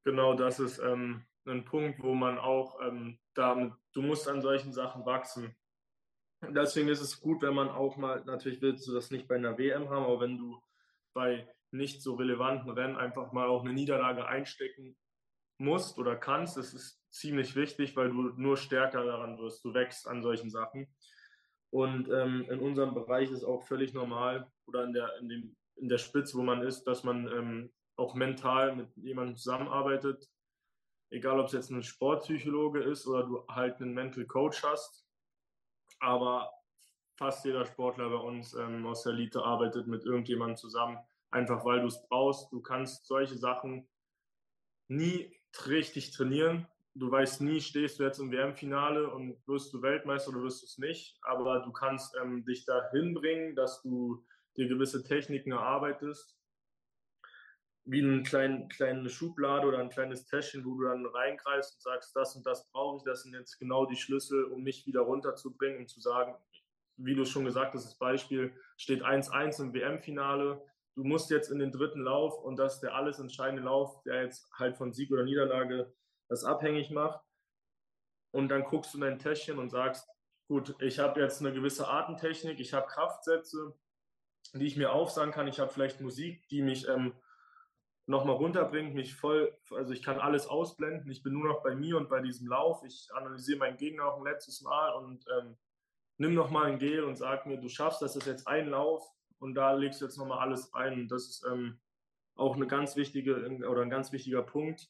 Genau, 0.04 0.34
das 0.34 0.60
ist 0.60 0.80
ähm, 0.80 1.26
ein 1.46 1.66
Punkt, 1.66 2.02
wo 2.02 2.14
man 2.14 2.38
auch 2.38 2.82
ähm, 2.82 3.20
damit, 3.34 3.74
du 3.94 4.02
musst 4.02 4.28
an 4.28 4.42
solchen 4.42 4.74
Sachen 4.74 5.06
wachsen. 5.06 5.56
Deswegen 6.50 6.88
ist 6.88 7.02
es 7.02 7.20
gut, 7.20 7.42
wenn 7.42 7.54
man 7.54 7.70
auch 7.70 7.98
mal, 7.98 8.24
natürlich 8.26 8.62
willst 8.62 8.88
du 8.88 8.94
das 8.94 9.12
nicht 9.12 9.28
bei 9.28 9.36
einer 9.36 9.58
WM 9.58 9.90
haben, 9.90 10.06
aber 10.06 10.22
wenn 10.22 10.38
du 10.38 10.60
bei 11.14 11.48
nicht 11.72 12.02
so 12.02 12.16
relevanten 12.16 12.70
Rennen 12.70 12.98
einfach 12.98 13.32
mal 13.32 13.48
auch 13.48 13.64
eine 13.64 13.74
Niederlage 13.74 14.26
einstecken 14.28 14.98
musst 15.58 15.98
oder 15.98 16.16
kannst. 16.16 16.58
Das 16.58 16.74
ist 16.74 17.02
ziemlich 17.12 17.56
wichtig, 17.56 17.96
weil 17.96 18.10
du 18.10 18.34
nur 18.36 18.58
stärker 18.58 19.06
daran 19.06 19.38
wirst. 19.38 19.64
Du 19.64 19.74
wächst 19.74 20.08
an 20.08 20.22
solchen 20.22 20.50
Sachen. 20.50 20.94
Und 21.70 22.10
ähm, 22.10 22.46
in 22.50 22.60
unserem 22.60 22.94
Bereich 22.94 23.32
ist 23.32 23.44
auch 23.44 23.64
völlig 23.64 23.94
normal 23.94 24.52
oder 24.66 24.84
in 24.84 24.94
der, 24.94 25.18
in 25.20 25.30
dem, 25.30 25.56
in 25.76 25.88
der 25.88 26.00
Spitze, 26.00 26.38
wo 26.38 26.44
man 26.44 26.62
ist, 26.62 26.84
dass 26.84 27.04
man 27.04 27.28
ähm, 27.28 27.72
auch 27.96 28.14
mental 28.16 28.76
mit 28.76 28.90
jemandem 28.98 29.36
zusammenarbeitet. 29.36 30.30
egal 31.12 31.40
ob 31.40 31.48
es 31.48 31.54
jetzt 31.54 31.70
ein 31.70 31.84
Sportpsychologe 31.84 32.82
ist 32.82 33.06
oder 33.08 33.24
du 33.24 33.46
halt 33.48 33.82
einen 33.82 33.94
Mental 33.94 34.26
Coach 34.26 34.64
hast. 34.64 35.06
Aber 36.00 36.52
fast 37.18 37.46
jeder 37.46 37.66
Sportler 37.66 38.10
bei 38.10 38.16
uns 38.16 38.54
ähm, 38.54 38.86
aus 38.86 39.04
der 39.04 39.14
Elite 39.14 39.44
arbeitet 39.44 39.88
mit 39.88 40.04
irgendjemandem 40.04 40.58
zusammen, 40.58 40.98
einfach 41.32 41.66
weil 41.66 41.82
du 41.82 41.88
es 41.88 42.06
brauchst. 42.08 42.52
Du 42.52 42.62
kannst 42.62 43.08
solche 43.08 43.38
Sachen 43.38 43.88
nie 44.88 45.36
richtig 45.66 46.12
trainieren. 46.12 46.68
Du 46.94 47.10
weißt 47.10 47.42
nie, 47.42 47.62
stehst 47.62 48.00
du 48.00 48.04
jetzt 48.04 48.20
im 48.20 48.32
WM-Finale 48.32 49.10
und 49.10 49.38
wirst 49.48 49.74
du 49.74 49.82
Weltmeister 49.82 50.32
oder 50.32 50.44
wirst 50.44 50.62
du 50.62 50.66
es 50.66 50.78
nicht. 50.78 51.18
Aber 51.22 51.62
du 51.62 51.72
kannst 51.72 52.18
ähm, 52.22 52.44
dich 52.44 52.66
dahin 52.66 53.14
bringen, 53.14 53.56
dass 53.56 53.82
du 53.82 54.26
dir 54.58 54.68
gewisse 54.68 55.04
Techniken 55.04 55.52
erarbeitest. 55.52 56.38
Wie 57.86 58.04
eine 58.04 58.24
kleine, 58.24 58.68
kleine 58.68 59.10
Schublade 59.10 59.68
oder 59.68 59.80
ein 59.80 59.90
kleines 59.90 60.26
Täschchen, 60.26 60.66
wo 60.66 60.76
du 60.76 60.84
dann 60.84 61.06
reingreifst 61.06 61.76
und 61.76 61.82
sagst, 61.82 62.16
das 62.16 62.36
und 62.36 62.46
das 62.46 62.70
brauche 62.72 62.98
ich, 62.98 63.04
das 63.04 63.24
sind 63.24 63.34
jetzt 63.34 63.58
genau 63.58 63.86
die 63.86 63.96
Schlüssel, 63.96 64.44
um 64.46 64.62
mich 64.62 64.86
wieder 64.86 65.02
runterzubringen 65.02 65.80
und 65.80 65.90
zu 65.90 66.00
sagen, 66.00 66.36
wie 66.98 67.16
du 67.16 67.26
schon 67.26 67.46
gesagt 67.46 67.74
hast, 67.74 67.86
das 67.86 67.98
Beispiel 67.98 68.54
steht 68.78 69.04
1-1 69.04 69.62
im 69.62 69.74
WM-Finale. 69.74 70.62
Du 70.96 71.04
musst 71.04 71.30
jetzt 71.30 71.50
in 71.50 71.60
den 71.60 71.72
dritten 71.72 72.02
Lauf 72.02 72.38
und 72.40 72.58
das 72.58 72.76
ist 72.76 72.80
der 72.82 72.96
alles 72.96 73.20
entscheidende 73.20 73.64
Lauf, 73.64 74.04
der 74.04 74.24
jetzt 74.24 74.52
halt 74.54 74.76
von 74.76 74.92
Sieg 74.92 75.12
oder 75.12 75.24
Niederlage 75.24 75.94
das 76.28 76.44
abhängig 76.44 76.92
macht. 76.92 77.24
Und 78.32 78.50
dann 78.50 78.64
guckst 78.64 78.94
du 78.94 78.98
in 78.98 79.02
dein 79.02 79.20
Täschchen 79.20 79.58
und 79.58 79.70
sagst, 79.70 80.08
gut, 80.48 80.76
ich 80.80 81.00
habe 81.00 81.22
jetzt 81.22 81.42
eine 81.42 81.54
gewisse 81.54 81.88
Artentechnik, 81.88 82.60
ich 82.60 82.74
habe 82.74 82.88
Kraftsätze, 82.88 83.74
die 84.54 84.66
ich 84.66 84.78
mir 84.78 84.92
aufsagen 84.92 85.32
kann. 85.32 85.48
Ich 85.48 85.60
habe 85.60 85.72
vielleicht 85.72 86.02
Musik, 86.02 86.48
die 86.50 86.62
mich 86.62 86.88
ähm, 86.88 87.14
nochmal 88.06 88.36
runterbringt, 88.36 88.94
mich 88.94 89.16
voll, 89.16 89.58
also 89.72 89.94
ich 89.94 90.04
kann 90.04 90.20
alles 90.20 90.48
ausblenden. 90.48 91.10
Ich 91.10 91.24
bin 91.24 91.34
nur 91.34 91.48
noch 91.48 91.64
bei 91.64 91.74
mir 91.74 91.98
und 91.98 92.10
bei 92.10 92.22
diesem 92.22 92.48
Lauf. 92.48 92.84
Ich 92.84 93.10
analysiere 93.14 93.60
meinen 93.60 93.78
Gegner 93.78 94.06
noch 94.06 94.18
ein 94.18 94.26
letztes 94.26 94.62
Mal 94.62 94.94
und 94.96 95.26
ähm, 95.38 95.58
nimm 96.18 96.34
nochmal 96.34 96.66
ein 96.66 96.80
Gel 96.80 97.06
und 97.06 97.16
sag 97.16 97.46
mir, 97.46 97.58
du 97.58 97.70
schaffst 97.70 98.02
das, 98.02 98.16
ist 98.16 98.28
jetzt 98.28 98.48
ein 98.48 98.70
Lauf 98.70 99.10
und 99.42 99.56
da 99.56 99.74
legst 99.74 100.02
du 100.02 100.06
jetzt 100.06 100.18
nochmal 100.18 100.40
alles 100.40 100.74
ein. 100.74 101.08
Das 101.08 101.28
ist 101.28 101.46
ähm, 101.52 101.80
auch 102.36 102.56
eine 102.56 102.68
ganz 102.68 102.96
wichtige 102.96 103.36
oder 103.68 103.82
ein 103.82 103.90
ganz 103.90 104.12
wichtiger 104.12 104.44
Punkt, 104.44 104.90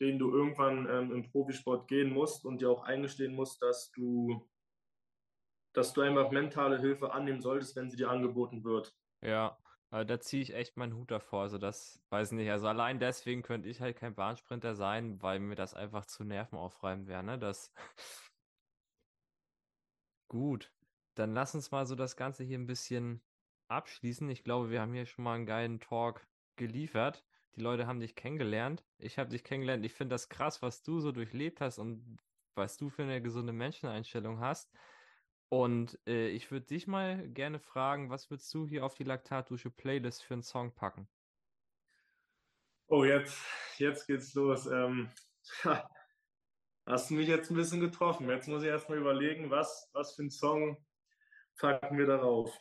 den 0.00 0.18
du 0.18 0.32
irgendwann 0.32 0.88
ähm, 0.90 1.12
im 1.12 1.22
Profisport 1.22 1.86
gehen 1.86 2.12
musst 2.12 2.44
und 2.44 2.60
dir 2.60 2.70
auch 2.70 2.82
eingestehen 2.82 3.34
musst, 3.34 3.62
dass 3.62 3.92
du, 3.92 4.48
dass 5.72 5.92
du 5.92 6.00
einfach 6.00 6.30
mentale 6.32 6.80
Hilfe 6.80 7.12
annehmen 7.12 7.40
solltest, 7.40 7.76
wenn 7.76 7.88
sie 7.88 7.96
dir 7.96 8.10
angeboten 8.10 8.64
wird. 8.64 8.92
Ja, 9.22 9.56
da 9.90 10.18
ziehe 10.18 10.42
ich 10.42 10.54
echt 10.54 10.76
meinen 10.76 10.96
Hut 10.96 11.12
davor. 11.12 11.42
Also 11.42 11.58
das 11.58 12.02
weiß 12.10 12.32
ich 12.32 12.36
nicht. 12.36 12.50
Also 12.50 12.66
allein 12.66 12.98
deswegen 12.98 13.42
könnte 13.42 13.68
ich 13.68 13.80
halt 13.80 13.96
kein 13.96 14.16
Bahnsprinter 14.16 14.74
sein, 14.74 15.22
weil 15.22 15.38
mir 15.38 15.54
das 15.54 15.72
einfach 15.72 16.04
zu 16.04 16.24
nervenaufreibend 16.24 17.06
wäre. 17.06 17.22
Ne? 17.22 17.38
Das 17.38 17.72
Gut, 20.28 20.72
dann 21.14 21.32
lass 21.32 21.54
uns 21.54 21.70
mal 21.70 21.86
so 21.86 21.94
das 21.94 22.16
Ganze 22.16 22.42
hier 22.42 22.58
ein 22.58 22.66
bisschen 22.66 23.22
abschließen. 23.68 24.28
Ich 24.30 24.44
glaube, 24.44 24.70
wir 24.70 24.80
haben 24.80 24.92
hier 24.92 25.06
schon 25.06 25.24
mal 25.24 25.34
einen 25.34 25.46
geilen 25.46 25.80
Talk 25.80 26.26
geliefert. 26.56 27.24
Die 27.56 27.60
Leute 27.60 27.86
haben 27.86 28.00
dich 28.00 28.16
kennengelernt. 28.16 28.84
Ich 28.98 29.18
habe 29.18 29.30
dich 29.30 29.44
kennengelernt. 29.44 29.84
Ich 29.84 29.92
finde 29.92 30.14
das 30.14 30.28
krass, 30.28 30.62
was 30.62 30.82
du 30.82 31.00
so 31.00 31.12
durchlebt 31.12 31.60
hast 31.60 31.78
und 31.78 32.18
was 32.54 32.76
du 32.76 32.90
für 32.90 33.02
eine 33.02 33.22
gesunde 33.22 33.52
Menscheneinstellung 33.52 34.40
hast. 34.40 34.72
Und 35.48 35.98
äh, 36.06 36.28
ich 36.28 36.50
würde 36.50 36.66
dich 36.66 36.86
mal 36.86 37.28
gerne 37.28 37.60
fragen, 37.60 38.10
was 38.10 38.30
würdest 38.30 38.52
du 38.54 38.66
hier 38.66 38.84
auf 38.84 38.94
die 38.94 39.04
Laktatdusche 39.04 39.70
Playlist 39.70 40.24
für 40.24 40.34
einen 40.34 40.42
Song 40.42 40.74
packen? 40.74 41.08
Oh, 42.88 43.04
jetzt, 43.04 43.38
jetzt 43.78 44.06
geht's 44.06 44.34
los. 44.34 44.66
Ähm, 44.66 45.10
hast 46.86 47.10
du 47.10 47.14
mich 47.14 47.28
jetzt 47.28 47.50
ein 47.50 47.56
bisschen 47.56 47.80
getroffen. 47.80 48.28
Jetzt 48.28 48.48
muss 48.48 48.62
ich 48.62 48.68
erstmal 48.68 48.98
überlegen, 48.98 49.50
was, 49.50 49.88
was 49.92 50.14
für 50.14 50.22
einen 50.22 50.30
Song 50.30 50.84
packen 51.56 51.98
wir 51.98 52.06
darauf. 52.06 52.52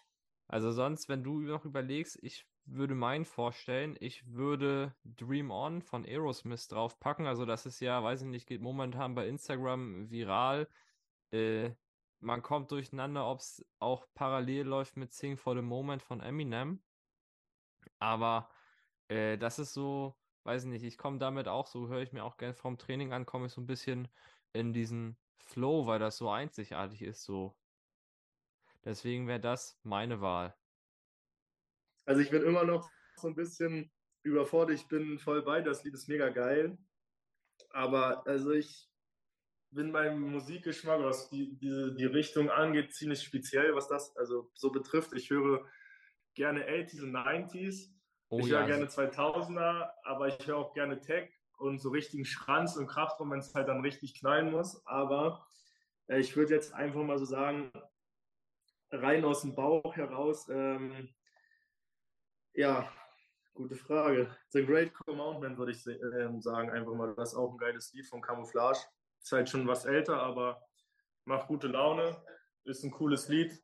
Also 0.47 0.71
sonst, 0.71 1.09
wenn 1.09 1.23
du 1.23 1.39
noch 1.39 1.65
überlegst, 1.65 2.19
ich 2.21 2.45
würde 2.65 2.95
meinen 2.95 3.25
vorstellen, 3.25 3.95
ich 3.99 4.25
würde 4.27 4.95
Dream 5.03 5.51
On 5.51 5.81
von 5.81 6.05
Aerosmith 6.05 6.67
draufpacken. 6.67 7.25
Also 7.27 7.45
das 7.45 7.65
ist 7.65 7.79
ja, 7.79 8.03
weiß 8.03 8.21
ich 8.21 8.27
nicht, 8.27 8.47
geht 8.47 8.61
momentan 8.61 9.15
bei 9.15 9.27
Instagram 9.27 10.09
viral. 10.09 10.67
Äh, 11.31 11.71
man 12.19 12.41
kommt 12.41 12.71
durcheinander, 12.71 13.27
ob 13.27 13.39
es 13.39 13.65
auch 13.79 14.07
parallel 14.13 14.65
läuft 14.67 14.97
mit 14.97 15.13
Sing 15.13 15.37
for 15.37 15.55
the 15.55 15.61
Moment 15.61 16.01
von 16.01 16.21
Eminem. 16.21 16.81
Aber 17.99 18.49
äh, 19.09 19.37
das 19.37 19.59
ist 19.59 19.73
so, 19.73 20.15
weiß 20.43 20.63
ich 20.63 20.69
nicht, 20.69 20.83
ich 20.83 20.97
komme 20.97 21.19
damit 21.19 21.47
auch, 21.47 21.67
so 21.67 21.87
höre 21.87 22.01
ich 22.01 22.13
mir 22.13 22.23
auch 22.23 22.37
gerne 22.37 22.53
vom 22.53 22.77
Training 22.77 23.13
an, 23.13 23.25
komme 23.25 23.47
ich 23.47 23.53
so 23.53 23.61
ein 23.61 23.67
bisschen 23.67 24.07
in 24.53 24.73
diesen 24.73 25.17
Flow, 25.37 25.85
weil 25.85 25.99
das 25.99 26.17
so 26.17 26.29
einzigartig 26.29 27.01
ist, 27.01 27.23
so. 27.23 27.55
Deswegen 28.85 29.27
wäre 29.27 29.39
das 29.39 29.79
meine 29.83 30.21
Wahl. 30.21 30.55
Also 32.05 32.21
ich 32.21 32.29
bin 32.29 32.43
immer 32.43 32.65
noch 32.65 32.89
so 33.15 33.27
ein 33.27 33.35
bisschen 33.35 33.91
überfordert. 34.23 34.75
Ich 34.75 34.87
bin 34.87 35.19
voll 35.19 35.41
bei, 35.41 35.61
das 35.61 35.83
Lied 35.83 35.93
ist 35.93 36.09
mega 36.09 36.29
geil. 36.29 36.77
Aber 37.69 38.25
also 38.27 38.51
ich 38.51 38.89
bin 39.71 39.91
beim 39.91 40.19
Musikgeschmack, 40.19 41.01
was 41.01 41.29
die, 41.29 41.57
die, 41.57 41.95
die 41.97 42.05
Richtung 42.05 42.49
angeht, 42.49 42.93
ziemlich 42.93 43.21
speziell, 43.21 43.75
was 43.75 43.87
das 43.87 44.15
also 44.17 44.51
so 44.53 44.71
betrifft. 44.71 45.13
Ich 45.13 45.29
höre 45.29 45.65
gerne 46.35 46.67
80s 46.67 47.01
und 47.01 47.15
90s. 47.15 47.89
Oh, 48.29 48.39
ich 48.39 48.47
ja. 48.47 48.59
höre 48.59 48.67
gerne 48.67 48.85
2000er, 48.85 49.91
aber 50.03 50.27
ich 50.27 50.45
höre 50.45 50.57
auch 50.57 50.73
gerne 50.73 50.99
Tech 50.99 51.29
und 51.57 51.79
so 51.79 51.89
richtigen 51.89 52.25
Schranz 52.25 52.75
und 52.75 52.87
Kraftraum, 52.87 53.31
wenn 53.31 53.39
es 53.39 53.53
halt 53.53 53.67
dann 53.67 53.81
richtig 53.81 54.19
knallen 54.19 54.51
muss. 54.51 54.85
Aber 54.85 55.47
äh, 56.07 56.19
ich 56.19 56.35
würde 56.35 56.53
jetzt 56.53 56.73
einfach 56.73 57.03
mal 57.03 57.17
so 57.17 57.25
sagen, 57.25 57.71
rein 58.93 59.25
aus 59.25 59.41
dem 59.41 59.55
Bauch 59.55 59.95
heraus, 59.95 60.47
ähm, 60.49 61.09
ja, 62.53 62.91
gute 63.53 63.75
Frage. 63.75 64.35
The 64.49 64.65
Great 64.65 64.93
Commandment 64.93 65.57
würde 65.57 65.71
ich 65.71 65.85
äh, 65.87 66.29
sagen, 66.39 66.69
einfach 66.69 66.93
mal. 66.93 67.13
Das 67.15 67.33
ist 67.33 67.37
auch 67.37 67.51
ein 67.51 67.57
geiles 67.57 67.93
Lied 67.93 68.07
von 68.07 68.21
Camouflage. 68.21 68.79
Ist 69.21 69.31
halt 69.31 69.49
schon 69.49 69.67
was 69.67 69.85
älter, 69.85 70.21
aber 70.21 70.61
macht 71.25 71.47
gute 71.47 71.67
Laune. 71.67 72.15
Ist 72.65 72.83
ein 72.83 72.91
cooles 72.91 73.27
Lied. 73.27 73.61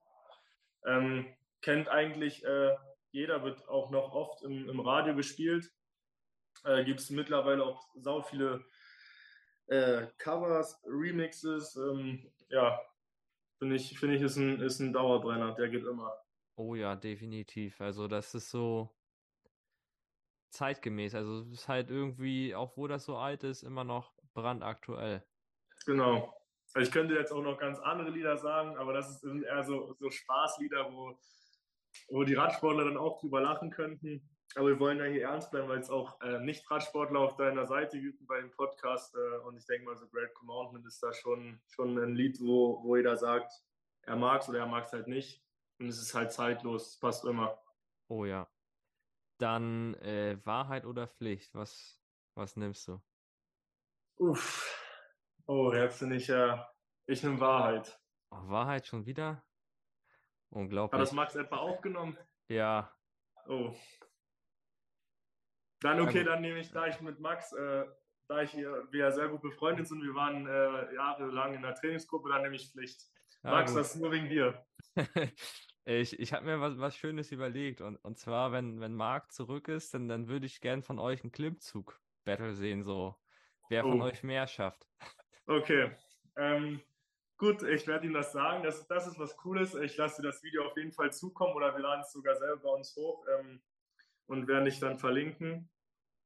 Ähm, 0.86 1.28
kennt 1.62 1.88
eigentlich 1.90 2.44
äh, 2.46 2.76
jeder, 3.12 3.44
wird 3.44 3.68
auch 3.68 3.90
noch 3.92 4.14
oft 4.14 4.42
im, 4.44 4.70
im 4.70 4.80
Radio 4.80 5.16
gespielt. 5.16 5.72
Äh, 6.64 6.84
Gibt 6.86 7.00
es 7.00 7.10
mittlerweile 7.10 7.64
auch 7.64 7.90
sau 7.96 8.22
viele 8.22 8.66
äh, 9.68 10.08
Covers, 10.18 10.82
Remixes. 10.86 11.76
Ähm, 11.76 12.32
ja, 12.50 12.80
finde 13.60 13.76
ich, 13.76 14.00
find 14.00 14.14
ich 14.14 14.22
ist, 14.22 14.38
ein, 14.38 14.60
ist 14.62 14.80
ein 14.80 14.94
Dauerbrenner. 14.94 15.54
Der 15.54 15.70
geht 15.70 15.86
immer. 15.86 16.14
Oh 16.56 16.76
ja, 16.76 16.96
definitiv. 16.96 17.80
Also 17.80 18.08
das 18.08 18.34
ist 18.34 18.50
so 18.50 18.96
zeitgemäß. 20.52 21.14
Also 21.16 21.40
es 21.40 21.52
ist 21.52 21.68
halt 21.68 21.92
irgendwie, 21.92 22.56
auch 22.56 22.76
wo 22.76 22.88
das 22.88 23.06
so 23.06 23.18
alt 23.18 23.44
ist, 23.44 23.64
immer 23.64 23.84
noch 23.84 24.14
brandaktuell. 24.34 25.24
Genau. 25.86 26.34
Also 26.74 26.88
ich 26.88 26.92
könnte 26.92 27.16
jetzt 27.16 27.32
auch 27.32 27.42
noch 27.42 27.58
ganz 27.58 27.80
andere 27.80 28.10
Lieder 28.10 28.38
sagen, 28.38 28.78
aber 28.78 28.94
das 28.94 29.22
sind 29.22 29.44
eher 29.44 29.64
so, 29.64 29.96
so 30.00 30.10
Spaßlieder, 30.10 30.92
wo, 30.92 31.20
wo 32.10 32.24
die 32.24 32.36
Radsportler 32.36 32.86
dann 32.86 32.98
auch 32.98 33.20
drüber 33.20 33.42
lachen 33.42 33.72
könnten. 33.72 34.30
Aber 34.56 34.68
wir 34.68 34.80
wollen 34.80 34.98
ja 34.98 35.06
hier 35.06 35.24
ernst 35.24 35.52
bleiben, 35.52 35.70
weil 35.70 35.80
es 35.80 35.90
auch 35.90 36.20
äh, 36.22 36.40
Nicht-Radsportler 36.40 37.20
auf 37.20 37.36
deiner 37.36 37.66
Seite 37.66 38.00
gibt 38.00 38.26
bei 38.26 38.40
dem 38.42 38.50
Podcast. 38.52 39.16
Äh, 39.16 39.38
und 39.46 39.56
ich 39.58 39.66
denke 39.66 39.86
mal, 39.86 39.96
so 39.96 40.08
Great 40.08 40.34
Commandment 40.34 40.86
ist 40.88 41.02
da 41.04 41.14
schon, 41.14 41.62
schon 41.68 41.98
ein 41.98 42.16
Lied, 42.16 42.40
wo, 42.42 42.84
wo 42.84 42.96
jeder 42.96 43.16
sagt, 43.16 43.54
er 44.04 44.16
mag 44.16 44.42
es 44.42 44.50
oder 44.50 44.60
er 44.60 44.66
mag 44.66 44.86
es 44.86 44.94
halt 44.94 45.08
nicht. 45.08 45.44
Und 45.80 45.88
es 45.88 46.02
ist 46.02 46.14
halt 46.14 46.32
zeitlos, 46.32 46.88
es 46.88 47.00
passt 47.00 47.26
immer. 47.26 47.62
Oh 48.08 48.26
ja. 48.26 48.50
Dann 49.38 49.94
äh, 49.96 50.38
Wahrheit 50.44 50.86
oder 50.86 51.08
Pflicht, 51.08 51.54
was, 51.54 52.02
was 52.36 52.56
nimmst 52.56 52.88
du? 52.88 53.02
Uff. 54.18 54.76
Oh, 55.46 55.72
jetzt 55.74 56.00
bin 56.00 56.12
ich 56.12 56.28
ja. 56.28 56.70
Ich 57.06 57.24
nehme 57.24 57.40
Wahrheit. 57.40 58.00
Oh, 58.32 58.50
Wahrheit 58.50 58.86
schon 58.86 59.06
wieder? 59.06 59.44
Unglaublich. 60.50 61.00
Hat 61.00 61.08
das 61.08 61.14
Max 61.14 61.36
etwa 61.36 61.58
aufgenommen? 61.58 62.18
Ja. 62.50 62.92
Oh. 63.48 63.74
Dann 65.82 66.02
okay, 66.02 66.24
dann 66.24 66.42
nehme 66.42 66.60
ich, 66.60 66.72
da 66.72 66.88
ich 66.88 67.00
mit 67.02 67.20
Max, 67.20 67.54
äh, 67.54 67.86
da 68.28 68.42
ich 68.42 68.52
hier, 68.52 68.88
wir 68.92 69.12
sehr 69.12 69.30
gut 69.30 69.42
befreundet 69.42 69.88
sind, 69.88 70.04
wir 70.04 70.14
waren 70.14 70.46
äh, 70.46 70.94
jahrelang 70.94 71.54
in 71.56 71.62
der 71.62 71.76
Trainingsgruppe, 71.76 72.30
dann 72.30 72.42
nehme 72.42 72.56
ich 72.56 72.70
Pflicht. 72.70 73.02
Ja, 73.44 73.52
Max, 73.52 73.72
gut. 73.72 73.80
das 73.80 73.96
ist 73.96 74.02
nur 74.02 74.12
wegen 74.12 74.30
dir. 74.30 74.66
ich 75.86 76.20
ich 76.20 76.34
habe 76.34 76.46
mir 76.46 76.60
was, 76.60 76.78
was 76.78 76.98
Schönes 76.98 77.32
überlegt 77.32 77.82
und, 77.82 77.96
und 77.98 78.20
zwar, 78.20 78.52
wenn, 78.52 78.82
wenn 78.82 78.94
Marc 78.94 79.32
zurück 79.32 79.70
ist, 79.70 79.94
dann, 79.94 80.10
dann 80.10 80.28
würde 80.28 80.46
ich 80.46 80.60
gern 80.60 80.84
von 80.84 81.00
euch 81.00 81.24
einen 81.24 81.32
Klimmzug-Battle 81.32 82.54
sehen, 82.54 82.84
so. 82.84 83.16
Wer 83.70 83.84
von 83.84 84.02
oh. 84.02 84.06
euch 84.06 84.24
mehr 84.24 84.48
schafft. 84.48 84.88
Okay. 85.48 85.90
Ähm, 86.36 86.80
gut, 87.36 87.64
ich 87.64 87.88
werde 87.88 88.06
ihm 88.06 88.14
das 88.14 88.32
sagen. 88.34 88.62
Das, 88.62 88.88
das 88.88 89.08
ist 89.08 89.18
was 89.18 89.36
Cooles. 89.36 89.74
Ich 89.74 89.98
lasse 89.98 90.22
dir 90.22 90.28
das 90.28 90.44
Video 90.44 90.64
auf 90.64 90.78
jeden 90.78 90.92
Fall 90.92 91.12
zukommen 91.12 91.56
oder 91.56 91.74
wir 91.74 91.82
laden 91.82 92.02
es 92.02 92.12
sogar 92.12 92.36
selber 92.36 92.58
bei 92.58 92.70
uns 92.70 92.96
hoch 92.96 93.26
ähm, 93.40 93.60
und 94.30 94.48
werden 94.48 94.66
dich 94.66 94.80
dann 94.80 94.98
verlinken. 94.98 95.70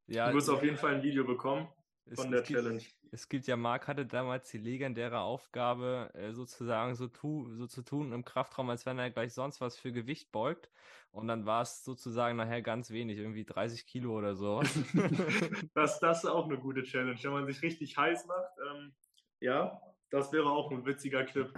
Ja, 0.07 0.29
du 0.29 0.35
wirst 0.35 0.49
auf 0.49 0.63
jeden 0.63 0.77
Fall 0.77 0.95
ein 0.95 1.03
Video 1.03 1.23
bekommen. 1.23 1.67
von 2.13 2.29
der 2.29 2.41
es 2.41 2.47
Challenge. 2.49 2.79
Gibt, 2.79 2.95
es 3.11 3.29
gibt 3.29 3.47
ja, 3.47 3.55
Marc 3.55 3.87
hatte 3.87 4.05
damals 4.05 4.49
die 4.51 4.57
legendäre 4.57 5.21
Aufgabe, 5.21 6.11
äh, 6.13 6.33
sozusagen 6.33 6.95
so, 6.95 7.07
tu, 7.07 7.49
so 7.55 7.65
zu 7.65 7.81
tun 7.81 8.11
im 8.11 8.25
Kraftraum, 8.25 8.69
als 8.69 8.85
wenn 8.85 8.99
er 8.99 9.09
gleich 9.09 9.33
sonst 9.33 9.61
was 9.61 9.77
für 9.77 9.93
Gewicht 9.93 10.31
beugt. 10.33 10.69
Und 11.11 11.27
dann 11.27 11.45
war 11.45 11.61
es 11.61 11.85
sozusagen 11.85 12.35
nachher 12.37 12.61
ganz 12.61 12.89
wenig, 12.91 13.17
irgendwie 13.17 13.45
30 13.45 13.85
Kilo 13.85 14.17
oder 14.17 14.35
so. 14.35 14.61
das, 15.73 15.99
das 16.01 16.25
ist 16.25 16.29
auch 16.29 16.45
eine 16.45 16.57
gute 16.57 16.83
Challenge, 16.83 17.17
wenn 17.23 17.31
man 17.31 17.45
sich 17.45 17.61
richtig 17.61 17.95
heiß 17.97 18.25
macht. 18.25 18.51
Ähm, 18.69 18.93
ja, 19.39 19.81
das 20.09 20.33
wäre 20.33 20.51
auch 20.51 20.71
ein 20.71 20.85
witziger 20.85 21.23
Clip. 21.23 21.53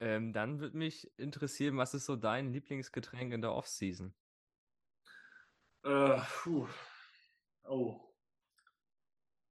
Ähm, 0.00 0.32
dann 0.32 0.60
würde 0.60 0.76
mich 0.76 1.10
interessieren, 1.18 1.76
was 1.76 1.94
ist 1.94 2.06
so 2.06 2.14
dein 2.14 2.52
Lieblingsgetränk 2.52 3.32
in 3.32 3.40
der 3.40 3.52
Off-Season? 3.52 4.14
Äh, 5.88 6.20
oh. 7.64 8.14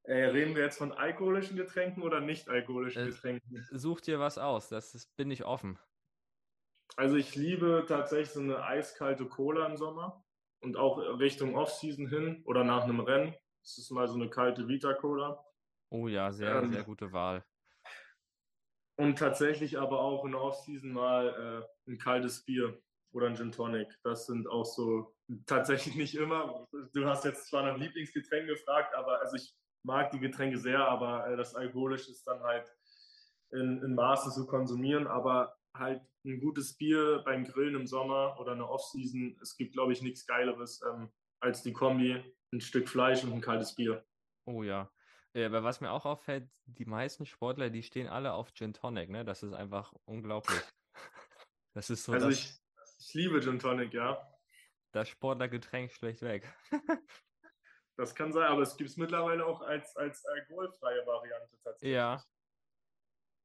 Äh, 0.04 0.26
reden 0.26 0.56
wir 0.56 0.64
jetzt 0.64 0.78
von 0.78 0.92
alkoholischen 0.92 1.58
Getränken 1.58 2.04
oder 2.04 2.22
nicht 2.22 2.48
alkoholischen 2.48 3.08
äh, 3.08 3.10
Getränken? 3.10 3.68
Such 3.72 4.02
dir 4.02 4.20
was 4.20 4.38
aus, 4.38 4.70
das 4.70 4.94
ist, 4.94 5.16
bin 5.18 5.32
ich 5.32 5.46
offen. 5.46 5.80
Also 6.96 7.16
ich 7.16 7.36
liebe 7.36 7.86
tatsächlich 7.88 8.30
so 8.30 8.40
eine 8.40 8.64
eiskalte 8.64 9.26
Cola 9.26 9.66
im 9.66 9.78
Sommer 9.78 10.24
und 10.62 10.78
auch 10.78 10.98
Richtung 10.98 11.56
Off-Season 11.56 12.08
hin 12.08 12.44
oder 12.46 12.64
nach 12.64 12.84
einem 12.84 13.00
Rennen. 13.00 13.36
Das 13.64 13.80
ist 13.80 13.92
mal 13.92 14.08
so 14.08 14.16
eine 14.16 14.30
kalte 14.30 14.68
Vita-Cola. 14.68 15.44
Oh 15.90 16.08
ja, 16.08 16.32
sehr, 16.32 16.56
ähm, 16.56 16.72
sehr 16.72 16.84
gute 16.84 17.12
Wahl. 17.12 17.44
Und 18.96 19.18
tatsächlich 19.18 19.78
aber 19.80 20.00
auch 20.00 20.24
in 20.24 20.32
der 20.32 20.42
Off-Season 20.42 20.92
mal 20.92 21.66
äh, 21.88 21.92
ein 21.92 21.98
kaltes 21.98 22.46
Bier 22.46 22.80
oder 23.12 23.28
ein 23.28 23.36
Gin 23.36 23.52
Tonic. 23.52 23.88
Das 24.04 24.26
sind 24.26 24.48
auch 24.48 24.66
so 24.66 25.16
tatsächlich 25.46 25.96
nicht 25.96 26.16
immer. 26.16 26.68
Du 26.94 27.06
hast 27.06 27.26
jetzt 27.26 27.48
zwar 27.48 27.64
nach 27.64 27.78
Lieblingsgetränk 27.78 28.48
gefragt, 28.48 28.94
aber 28.96 29.20
also 29.20 29.36
ich 29.36 29.56
mag 29.84 30.12
die 30.12 30.20
Getränke 30.20 30.58
sehr, 30.58 30.88
aber 30.88 31.28
äh, 31.28 31.38
das 31.38 31.56
Alkoholisch 31.56 32.08
ist 32.10 32.26
dann 32.28 32.42
halt 32.42 32.72
in, 33.52 33.82
in 33.84 33.96
Maßen 33.96 34.32
zu 34.32 34.46
konsumieren. 34.46 35.08
Aber 35.08 35.56
halt 35.74 36.02
ein 36.26 36.40
gutes 36.40 36.76
Bier 36.76 37.22
beim 37.26 37.46
Grillen 37.46 37.76
im 37.76 37.88
Sommer 37.88 38.38
oder 38.40 38.52
eine 38.52 38.68
Off-Season, 38.68 39.38
es 39.42 39.56
gibt, 39.56 39.74
glaube 39.74 39.94
ich, 39.94 40.02
nichts 40.02 40.26
Geileres 40.26 40.82
ähm, 40.88 41.12
als 41.40 41.64
die 41.64 41.74
Kombi, 41.74 42.22
ein 42.52 42.62
Stück 42.62 42.90
Fleisch 42.90 43.24
und 43.24 43.34
ein 43.34 43.42
kaltes 43.42 43.76
Bier. 43.76 44.06
Oh 44.46 44.64
ja. 44.64 44.92
Ja, 45.34 45.46
aber 45.46 45.64
was 45.64 45.82
mir 45.82 45.92
auch 45.92 46.06
auffällt, 46.06 46.50
die 46.66 46.86
meisten 46.86 47.26
Sportler, 47.26 47.70
die 47.70 47.84
stehen 47.84 48.08
alle 48.08 48.34
auf 48.34 48.54
Gin 48.54 48.74
Tonic, 48.74 49.10
ne? 49.10 49.24
Das 49.24 49.44
ist 49.44 49.54
einfach 49.54 49.94
unglaublich. 50.06 50.60
Das 51.74 51.92
ist 51.92 52.06
so. 52.06 52.14
Also 52.14 52.30
ich, 52.30 52.58
ich 53.08 53.14
liebe 53.14 53.40
Gin 53.40 53.58
Tonic, 53.58 53.94
ja. 53.94 54.22
Das 54.92 55.08
Sportlergetränk 55.08 55.92
schlecht 55.94 56.22
weg. 56.22 56.54
das 57.96 58.14
kann 58.14 58.34
sein, 58.34 58.44
aber 58.44 58.64
es 58.64 58.76
gibt 58.76 58.90
es 58.90 58.98
mittlerweile 58.98 59.46
auch 59.46 59.62
als, 59.62 59.96
als 59.96 60.26
alkoholfreie 60.26 61.06
Variante 61.06 61.58
tatsächlich. 61.64 61.96
Ja. 61.96 62.22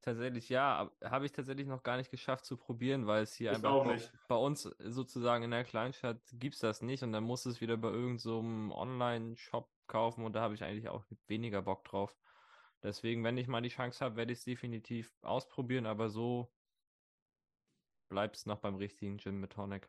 Tatsächlich, 0.00 0.48
ja. 0.48 0.90
Habe 1.04 1.26
ich 1.26 1.32
tatsächlich 1.32 1.68
noch 1.68 1.84
gar 1.84 1.96
nicht 1.96 2.10
geschafft 2.10 2.44
zu 2.44 2.56
probieren, 2.56 3.06
weil 3.06 3.22
es 3.22 3.34
hier 3.34 3.52
ich 3.52 3.56
einfach 3.56 3.84
bei, 3.84 4.00
bei, 4.26 4.34
uns 4.34 4.62
sozusagen 4.62 5.44
in 5.44 5.52
der 5.52 5.62
Kleinstadt 5.62 6.20
gibt 6.32 6.56
es 6.56 6.60
das 6.60 6.82
nicht 6.82 7.04
und 7.04 7.12
dann 7.12 7.22
muss 7.22 7.46
es 7.46 7.60
wieder 7.60 7.76
bei 7.76 7.88
irgendeinem 7.88 8.18
so 8.18 8.74
Online-Shop 8.74 9.70
kaufen 9.86 10.24
und 10.24 10.32
da 10.32 10.40
habe 10.40 10.54
ich 10.54 10.64
eigentlich 10.64 10.88
auch 10.88 11.04
weniger 11.28 11.62
Bock 11.62 11.84
drauf. 11.84 12.16
Deswegen, 12.82 13.22
wenn 13.22 13.38
ich 13.38 13.46
mal 13.46 13.62
die 13.62 13.68
Chance 13.68 14.04
habe, 14.04 14.16
werde 14.16 14.32
ich 14.32 14.40
es 14.40 14.44
definitiv 14.44 15.14
ausprobieren, 15.22 15.86
aber 15.86 16.08
so 16.08 16.50
bleibt 18.12 18.36
es 18.36 18.46
noch 18.46 18.58
beim 18.58 18.76
richtigen 18.76 19.18
Gin 19.18 19.40
mit 19.40 19.52
Tonic. 19.52 19.88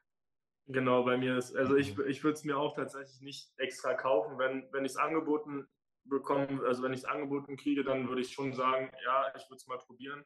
Genau, 0.68 1.04
bei 1.04 1.18
mir 1.18 1.38
ist, 1.38 1.56
also 1.56 1.76
ich, 1.76 1.98
mhm. 1.98 2.08
ich 2.08 2.24
würde 2.24 2.36
es 2.36 2.46
mir 2.46 2.58
auch 2.58 2.74
tatsächlich 2.74 3.20
nicht 3.20 3.52
extra 3.58 3.94
kaufen, 3.94 4.38
wenn, 4.38 4.66
wenn 4.72 4.86
ich 4.86 4.94
es 4.94 4.98
angeboten 4.98 5.68
bekomme, 6.06 6.64
also 6.66 6.84
wenn 6.84 6.94
ich 6.94 7.02
es 7.02 7.06
angeboten 7.06 7.58
kriege, 7.58 7.84
dann 7.84 8.08
würde 8.08 8.22
ich 8.22 8.32
schon 8.32 8.54
sagen, 8.54 8.90
ja, 9.04 9.28
ich 9.36 9.44
würde 9.50 9.58
es 9.58 9.68
mal 9.68 9.78
probieren. 9.78 10.24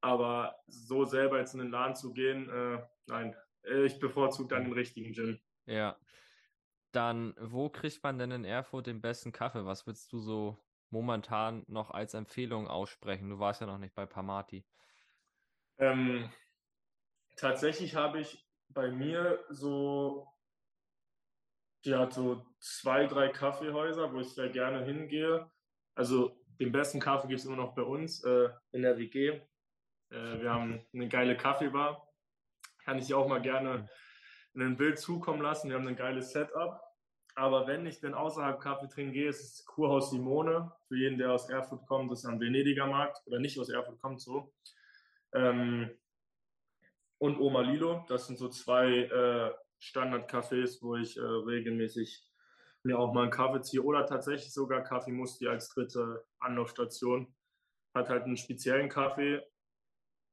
Aber 0.00 0.56
so 0.66 1.04
selber 1.04 1.38
jetzt 1.38 1.54
in 1.54 1.60
den 1.60 1.70
Laden 1.70 1.94
zu 1.94 2.12
gehen, 2.12 2.50
äh, 2.50 2.84
nein, 3.06 3.36
ich 3.84 3.98
bevorzuge 4.00 4.48
dann 4.54 4.64
den 4.64 4.72
richtigen 4.72 5.12
Gin. 5.12 5.40
Ja, 5.66 5.96
dann, 6.92 7.34
wo 7.40 7.68
kriegt 7.68 8.02
man 8.02 8.18
denn 8.18 8.32
in 8.32 8.44
Erfurt 8.44 8.88
den 8.88 9.00
besten 9.00 9.32
Kaffee? 9.32 9.64
Was 9.64 9.86
würdest 9.86 10.12
du 10.12 10.18
so 10.18 10.58
momentan 10.90 11.64
noch 11.68 11.90
als 11.90 12.14
Empfehlung 12.14 12.66
aussprechen? 12.68 13.30
Du 13.30 13.38
warst 13.38 13.60
ja 13.60 13.66
noch 13.66 13.78
nicht 13.78 13.94
bei 13.94 14.06
Parmati. 14.06 14.64
Ähm, 15.78 16.30
tatsächlich 17.36 17.94
habe 17.94 18.20
ich 18.20 18.44
bei 18.68 18.90
mir 18.90 19.44
so, 19.50 20.26
ja, 21.84 22.10
so 22.10 22.44
zwei, 22.60 23.06
drei 23.06 23.28
Kaffeehäuser, 23.28 24.12
wo 24.12 24.20
ich 24.20 24.34
sehr 24.34 24.48
gerne 24.48 24.84
hingehe. 24.84 25.50
Also 25.94 26.36
den 26.58 26.72
besten 26.72 27.00
Kaffee 27.00 27.28
gibt 27.28 27.40
es 27.40 27.46
immer 27.46 27.56
noch 27.56 27.74
bei 27.74 27.82
uns 27.82 28.24
äh, 28.24 28.48
in 28.72 28.82
der 28.82 28.98
WG. 28.98 29.40
Äh, 30.10 30.40
wir 30.40 30.52
haben 30.52 30.84
eine 30.92 31.08
geile 31.08 31.36
Kaffeebar. 31.36 32.12
Kann 32.84 32.98
ich 32.98 33.14
auch 33.14 33.28
mal 33.28 33.40
gerne 33.40 33.88
in 34.54 34.62
ein 34.62 34.76
Bild 34.76 34.98
zukommen 34.98 35.42
lassen. 35.42 35.68
Wir 35.68 35.76
haben 35.76 35.86
ein 35.86 35.96
geiles 35.96 36.32
Setup. 36.32 36.80
Aber 37.34 37.66
wenn 37.66 37.84
ich 37.84 38.00
denn 38.00 38.14
außerhalb 38.14 38.58
Kaffee 38.60 38.88
trinken 38.88 39.12
gehe, 39.12 39.28
ist 39.28 39.42
es 39.42 39.64
Kurhaus 39.66 40.10
Simone. 40.10 40.72
Für 40.88 40.96
jeden, 40.96 41.18
der 41.18 41.32
aus 41.32 41.50
Erfurt 41.50 41.86
kommt, 41.86 42.10
das 42.10 42.20
ist 42.20 42.24
am 42.24 42.40
Venediger 42.40 42.86
Markt 42.86 43.20
oder 43.26 43.38
nicht 43.38 43.58
aus 43.58 43.68
Erfurt 43.68 44.00
kommt, 44.00 44.22
so. 44.22 44.54
Ähm, 45.34 45.90
und 47.18 47.38
Oma 47.38 47.60
Lilo, 47.62 48.04
das 48.08 48.26
sind 48.26 48.38
so 48.38 48.48
zwei 48.48 49.04
äh, 49.04 49.54
Standard-Cafés, 49.78 50.82
wo 50.82 50.96
ich 50.96 51.16
äh, 51.16 51.20
regelmäßig 51.20 52.24
mir 52.82 52.98
auch 52.98 53.12
mal 53.12 53.22
einen 53.22 53.30
Kaffee 53.30 53.62
ziehe 53.62 53.82
oder 53.82 54.06
tatsächlich 54.06 54.52
sogar 54.52 54.82
Kaffee 54.82 55.12
Musti 55.12 55.48
als 55.48 55.68
dritte 55.70 56.24
Anlaufstation. 56.38 57.34
Hat 57.94 58.08
halt 58.08 58.24
einen 58.24 58.36
speziellen 58.36 58.88
Kaffee. 58.88 59.42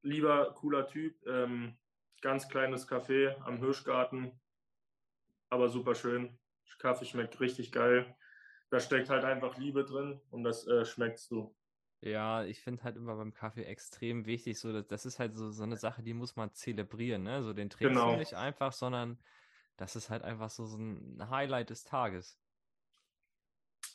Lieber, 0.02 0.54
cooler 0.54 0.88
Typ. 0.88 1.16
Ähm, 1.26 1.78
ganz 2.22 2.48
kleines 2.48 2.88
Café 2.88 3.36
am 3.44 3.58
Hirschgarten, 3.58 4.32
aber 5.50 5.70
super 5.70 5.94
schön. 5.94 6.40
Kaffee 6.80 7.06
schmeckt 7.06 7.40
richtig 7.40 7.72
geil. 7.72 8.16
Da 8.70 8.80
steckt 8.80 9.10
halt 9.10 9.24
einfach 9.24 9.58
Liebe 9.58 9.86
drin 9.86 10.20
und 10.32 10.44
das 10.44 10.68
äh, 10.68 10.86
schmeckst 10.86 11.30
du. 11.32 11.56
Ja, 12.04 12.44
ich 12.44 12.60
finde 12.60 12.84
halt 12.84 12.98
immer 12.98 13.16
beim 13.16 13.34
Kaffee 13.34 13.64
extrem 13.64 14.26
wichtig, 14.26 14.60
so 14.60 14.74
dass, 14.74 14.86
das 14.88 15.06
ist 15.06 15.20
halt 15.20 15.38
so, 15.38 15.52
so 15.52 15.64
eine 15.64 15.78
Sache, 15.78 16.04
die 16.04 16.14
muss 16.14 16.36
man 16.36 16.54
zelebrieren, 16.54 17.24
ne? 17.24 17.42
So 17.44 17.54
den 17.54 17.70
trinkst 17.70 17.96
genau. 17.96 18.12
du 18.12 18.18
nicht 18.18 18.34
einfach, 18.34 18.74
sondern 18.74 19.18
das 19.78 19.96
ist 19.96 20.10
halt 20.10 20.22
einfach 20.22 20.50
so, 20.50 20.66
so 20.66 20.78
ein 20.78 21.30
Highlight 21.30 21.70
des 21.70 21.86
Tages. 21.86 22.38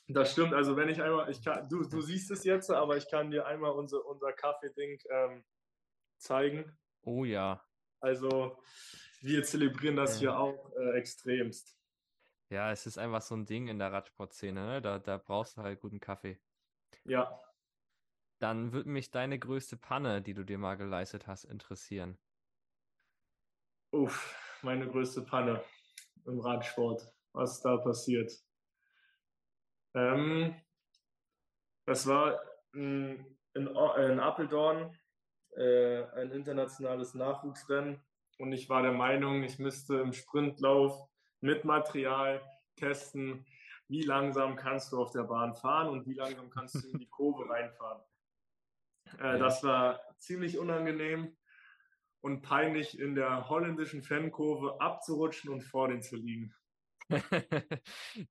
Das 0.06 0.32
stimmt, 0.32 0.54
also 0.54 0.74
wenn 0.74 0.88
ich 0.88 1.02
einmal, 1.02 1.30
ich 1.30 1.44
kann, 1.44 1.68
du, 1.68 1.86
du 1.86 2.00
siehst 2.00 2.30
es 2.30 2.44
jetzt, 2.44 2.70
aber 2.70 2.96
ich 2.96 3.10
kann 3.10 3.30
dir 3.30 3.44
einmal 3.44 3.72
unser, 3.72 4.02
unser 4.06 4.32
Kaffee-Ding 4.32 4.98
ähm, 5.10 5.44
zeigen. 6.16 6.78
Oh 7.02 7.26
ja. 7.26 7.62
Also 8.00 8.58
wir 9.20 9.42
zelebrieren 9.42 9.96
das 9.96 10.14
ja. 10.14 10.20
hier 10.20 10.38
auch 10.38 10.72
äh, 10.78 10.96
extremst. 10.96 11.76
Ja, 12.48 12.72
es 12.72 12.86
ist 12.86 12.96
einfach 12.96 13.20
so 13.20 13.34
ein 13.34 13.44
Ding 13.44 13.68
in 13.68 13.78
der 13.78 13.92
Radsportszene, 13.92 14.64
ne? 14.64 14.80
Da, 14.80 14.98
da 14.98 15.18
brauchst 15.18 15.58
du 15.58 15.62
halt 15.62 15.78
guten 15.78 16.00
Kaffee. 16.00 16.40
Ja. 17.04 17.38
Dann 18.38 18.72
würde 18.72 18.88
mich 18.88 19.10
deine 19.10 19.38
größte 19.38 19.76
Panne, 19.76 20.22
die 20.22 20.34
du 20.34 20.44
dir 20.44 20.58
mal 20.58 20.76
geleistet 20.76 21.26
hast, 21.26 21.44
interessieren. 21.44 22.18
Uff, 23.90 24.34
meine 24.62 24.86
größte 24.88 25.22
Panne 25.22 25.62
im 26.24 26.38
Radsport. 26.40 27.12
Was 27.32 27.60
da 27.60 27.76
passiert? 27.76 28.32
Ähm, 29.94 30.54
das 31.86 32.06
war 32.06 32.40
in, 32.74 33.24
in, 33.54 33.66
in 33.66 34.20
Apeldoorn 34.20 34.96
äh, 35.56 36.02
ein 36.16 36.30
internationales 36.32 37.14
Nachwuchsrennen 37.14 38.00
und 38.38 38.52
ich 38.52 38.68
war 38.68 38.82
der 38.82 38.92
Meinung, 38.92 39.42
ich 39.42 39.58
müsste 39.58 39.96
im 39.96 40.12
Sprintlauf 40.12 41.08
mit 41.40 41.64
Material 41.64 42.40
testen, 42.76 43.46
wie 43.88 44.02
langsam 44.02 44.56
kannst 44.56 44.92
du 44.92 45.00
auf 45.00 45.10
der 45.10 45.24
Bahn 45.24 45.54
fahren 45.54 45.88
und 45.88 46.06
wie 46.06 46.14
langsam 46.14 46.50
kannst 46.50 46.76
du 46.76 46.88
in 46.88 46.98
die 46.98 47.08
Kurve 47.10 47.48
reinfahren. 47.48 48.02
Äh, 49.18 49.38
das 49.38 49.62
war 49.62 50.00
ziemlich 50.18 50.58
unangenehm 50.58 51.36
und 52.20 52.42
peinlich 52.42 52.98
in 52.98 53.14
der 53.14 53.48
holländischen 53.48 54.02
Fankurve 54.02 54.80
abzurutschen 54.80 55.50
und 55.50 55.62
vor 55.62 55.88
den 55.88 56.02
zu 56.02 56.16
liegen. 56.16 56.54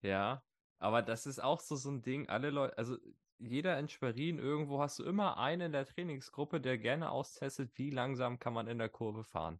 ja, 0.01 0.43
aber 0.79 1.01
das 1.01 1.25
ist 1.25 1.39
auch 1.39 1.59
so, 1.59 1.75
so 1.75 1.89
ein 1.89 2.01
Ding. 2.01 2.29
Alle 2.29 2.49
Leute, 2.49 2.77
also 2.77 2.97
jeder 3.39 3.77
in 3.79 3.87
Schwerin, 3.87 4.39
irgendwo 4.39 4.81
hast 4.81 4.99
du 4.99 5.03
immer 5.03 5.37
einen 5.37 5.61
in 5.61 5.71
der 5.71 5.85
Trainingsgruppe, 5.85 6.59
der 6.59 6.77
gerne 6.77 7.11
austestet, 7.11 7.71
wie 7.75 7.91
langsam 7.91 8.39
kann 8.39 8.53
man 8.53 8.67
in 8.67 8.77
der 8.77 8.89
Kurve 8.89 9.23
fahren. 9.23 9.59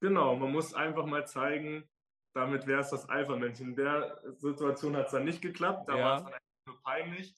Genau, 0.00 0.36
man 0.36 0.52
muss 0.52 0.74
einfach 0.74 1.06
mal 1.06 1.26
zeigen, 1.26 1.88
damit 2.32 2.66
wäre 2.66 2.80
es 2.80 2.90
das 2.90 3.08
Alpha-Männchen. 3.08 3.70
In 3.70 3.76
der 3.76 4.20
Situation 4.36 4.96
hat 4.96 5.06
es 5.06 5.12
dann 5.12 5.24
nicht 5.24 5.42
geklappt, 5.42 5.88
da 5.88 5.96
ja. 5.96 6.04
war 6.04 6.16
es 6.16 6.22
dann 6.24 6.32
einfach 6.34 6.66
nur 6.66 6.82
peinlich, 6.82 7.34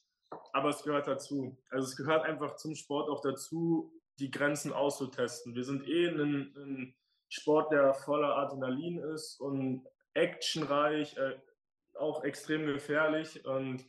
aber 0.53 0.69
es 0.69 0.83
gehört 0.83 1.07
dazu. 1.07 1.57
Also 1.69 1.87
es 1.87 1.95
gehört 1.95 2.25
einfach 2.25 2.55
zum 2.55 2.75
Sport 2.75 3.09
auch 3.09 3.21
dazu, 3.21 3.91
die 4.19 4.31
Grenzen 4.31 4.73
auszutesten. 4.73 5.55
Wir 5.55 5.63
sind 5.63 5.87
eh 5.87 6.07
ein, 6.07 6.53
ein 6.55 6.95
Sport, 7.29 7.71
der 7.71 7.93
voller 7.93 8.37
Adrenalin 8.37 8.99
ist 8.99 9.39
und 9.39 9.85
actionreich, 10.13 11.17
äh, 11.17 11.39
auch 11.97 12.23
extrem 12.23 12.65
gefährlich 12.65 13.45
und 13.45 13.83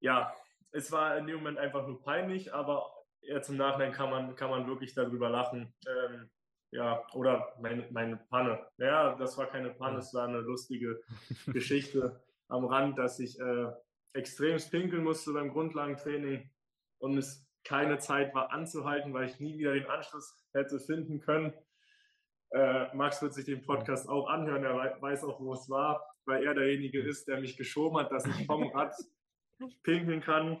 ja, 0.00 0.32
es 0.72 0.92
war 0.92 1.16
in 1.16 1.26
dem 1.26 1.36
Moment 1.36 1.58
einfach 1.58 1.86
nur 1.86 2.02
peinlich, 2.02 2.52
aber 2.52 2.90
jetzt 3.20 3.48
im 3.48 3.56
Nachhinein 3.56 3.92
kann 3.92 4.10
man, 4.10 4.34
kann 4.36 4.50
man 4.50 4.66
wirklich 4.66 4.94
darüber 4.94 5.28
lachen. 5.28 5.74
Ähm, 5.86 6.30
ja, 6.70 7.06
oder 7.14 7.54
meine, 7.60 7.86
meine 7.90 8.16
Panne. 8.16 8.66
Ja, 8.76 9.14
das 9.14 9.38
war 9.38 9.46
keine 9.46 9.70
Panne, 9.70 9.98
es 9.98 10.12
war 10.12 10.28
eine 10.28 10.40
lustige 10.40 11.00
Geschichte 11.46 12.20
am 12.48 12.64
Rand, 12.64 12.98
dass 12.98 13.18
ich 13.18 13.38
äh, 13.40 13.72
extrem 14.16 14.58
pinkeln 14.70 15.04
musste 15.04 15.32
beim 15.32 15.50
Grundlagentraining 15.50 16.50
und 16.98 17.18
es 17.18 17.46
keine 17.64 17.98
Zeit 17.98 18.34
war 18.34 18.52
anzuhalten, 18.52 19.12
weil 19.12 19.28
ich 19.28 19.40
nie 19.40 19.58
wieder 19.58 19.74
den 19.74 19.86
Anschluss 19.86 20.46
hätte 20.52 20.78
finden 20.78 21.20
können. 21.20 21.52
Äh, 22.50 22.94
Max 22.94 23.20
wird 23.22 23.34
sich 23.34 23.44
den 23.44 23.62
Podcast 23.62 24.08
auch 24.08 24.28
anhören, 24.28 24.64
er 24.64 25.02
weiß 25.02 25.24
auch, 25.24 25.40
wo 25.40 25.52
es 25.52 25.68
war, 25.68 26.04
weil 26.24 26.44
er 26.44 26.54
derjenige 26.54 27.02
ist, 27.02 27.26
der 27.26 27.40
mich 27.40 27.56
geschoben 27.56 27.98
hat, 27.98 28.12
dass 28.12 28.24
ich 28.24 28.46
vom 28.46 28.62
Rad 28.74 28.94
pinkeln 29.82 30.20
kann. 30.20 30.60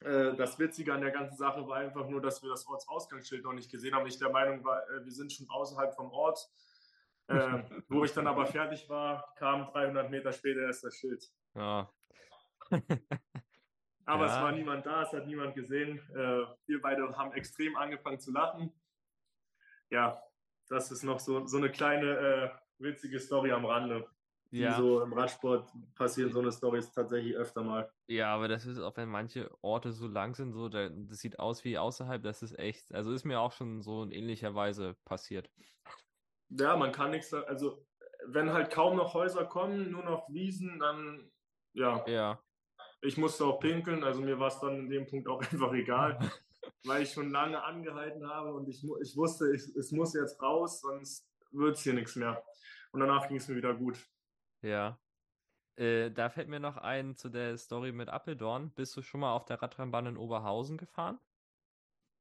Äh, 0.00 0.34
das 0.36 0.58
Witzige 0.58 0.94
an 0.94 1.02
der 1.02 1.10
ganzen 1.10 1.36
Sache 1.36 1.66
war 1.68 1.76
einfach 1.76 2.08
nur, 2.08 2.22
dass 2.22 2.42
wir 2.42 2.48
das 2.48 2.66
Ortsausgangsschild 2.66 3.44
noch 3.44 3.52
nicht 3.52 3.70
gesehen 3.70 3.94
haben. 3.94 4.06
Ich 4.06 4.18
der 4.18 4.30
Meinung 4.30 4.64
war, 4.64 4.82
äh, 4.88 5.04
wir 5.04 5.12
sind 5.12 5.32
schon 5.32 5.48
außerhalb 5.50 5.94
vom 5.94 6.10
Ort. 6.10 6.38
Äh, 7.28 7.62
wo 7.88 8.02
ich 8.02 8.12
dann 8.12 8.26
aber 8.26 8.44
fertig 8.46 8.88
war, 8.88 9.32
kam 9.36 9.66
300 9.66 10.10
Meter 10.10 10.32
später 10.32 10.62
erst 10.62 10.82
das 10.82 10.96
Schild. 10.96 11.24
Ja. 11.54 11.88
aber 14.04 14.26
ja. 14.26 14.36
es 14.36 14.42
war 14.42 14.52
niemand 14.52 14.86
da, 14.86 15.02
es 15.02 15.12
hat 15.12 15.26
niemand 15.26 15.54
gesehen. 15.54 15.98
Äh, 16.14 16.44
wir 16.66 16.80
beide 16.80 17.16
haben 17.16 17.32
extrem 17.32 17.76
angefangen 17.76 18.20
zu 18.20 18.32
lachen. 18.32 18.72
Ja, 19.90 20.22
das 20.68 20.90
ist 20.90 21.02
noch 21.02 21.18
so, 21.18 21.46
so 21.46 21.56
eine 21.56 21.70
kleine 21.70 22.06
äh, 22.06 22.50
witzige 22.78 23.18
Story 23.18 23.52
am 23.52 23.64
Rande 23.64 24.08
ja. 24.50 24.76
so 24.76 25.02
im 25.02 25.12
Radsport 25.12 25.70
passieren 25.94 26.32
so 26.32 26.40
eine 26.40 26.52
Stories 26.52 26.90
tatsächlich 26.92 27.34
öfter 27.36 27.62
mal. 27.62 27.90
Ja, 28.08 28.34
aber 28.34 28.48
das 28.48 28.66
ist 28.66 28.78
auch, 28.80 28.96
wenn 28.96 29.08
manche 29.08 29.50
Orte 29.62 29.92
so 29.92 30.06
lang 30.06 30.34
sind, 30.34 30.52
so, 30.52 30.68
das 30.68 31.18
sieht 31.18 31.38
aus 31.38 31.64
wie 31.64 31.78
außerhalb, 31.78 32.22
das 32.22 32.42
ist 32.42 32.58
echt, 32.58 32.92
also 32.92 33.12
ist 33.12 33.24
mir 33.24 33.40
auch 33.40 33.52
schon 33.52 33.82
so 33.82 34.02
in 34.02 34.10
ähnlicher 34.10 34.54
Weise 34.54 34.96
passiert. 35.04 35.50
Ja, 36.48 36.76
man 36.76 36.92
kann 36.92 37.12
nichts, 37.12 37.32
also 37.32 37.86
wenn 38.26 38.52
halt 38.52 38.70
kaum 38.70 38.96
noch 38.96 39.14
Häuser 39.14 39.44
kommen, 39.44 39.90
nur 39.90 40.02
noch 40.02 40.28
Wiesen, 40.28 40.78
dann 40.78 41.30
ja. 41.72 42.04
Ja. 42.08 42.42
Ich 43.02 43.16
musste 43.16 43.44
auch 43.44 43.60
pinkeln, 43.60 44.04
also 44.04 44.20
mir 44.20 44.38
war 44.38 44.48
es 44.48 44.60
dann 44.60 44.80
in 44.80 44.90
dem 44.90 45.06
Punkt 45.06 45.28
auch 45.28 45.40
einfach 45.52 45.72
egal, 45.72 46.18
weil 46.84 47.02
ich 47.02 47.12
schon 47.12 47.30
lange 47.30 47.62
angehalten 47.62 48.28
habe 48.28 48.52
und 48.54 48.68
ich, 48.68 48.82
ich 49.02 49.16
wusste, 49.16 49.54
ich, 49.54 49.62
es 49.76 49.92
muss 49.92 50.14
jetzt 50.14 50.40
raus, 50.42 50.80
sonst 50.80 51.26
wird 51.52 51.76
es 51.76 51.82
hier 51.82 51.94
nichts 51.94 52.16
mehr. 52.16 52.42
Und 52.92 53.00
danach 53.00 53.28
ging 53.28 53.36
es 53.36 53.48
mir 53.48 53.56
wieder 53.56 53.74
gut. 53.74 53.98
Ja. 54.62 54.98
Äh, 55.76 56.10
da 56.10 56.28
fällt 56.28 56.48
mir 56.48 56.60
noch 56.60 56.76
ein 56.76 57.16
zu 57.16 57.28
der 57.28 57.56
Story 57.56 57.92
mit 57.92 58.08
Appeldorn. 58.08 58.70
Bist 58.72 58.96
du 58.96 59.02
schon 59.02 59.20
mal 59.20 59.32
auf 59.32 59.44
der 59.44 59.62
Radrennbahn 59.62 60.06
in 60.06 60.16
Oberhausen 60.16 60.76
gefahren? 60.76 61.18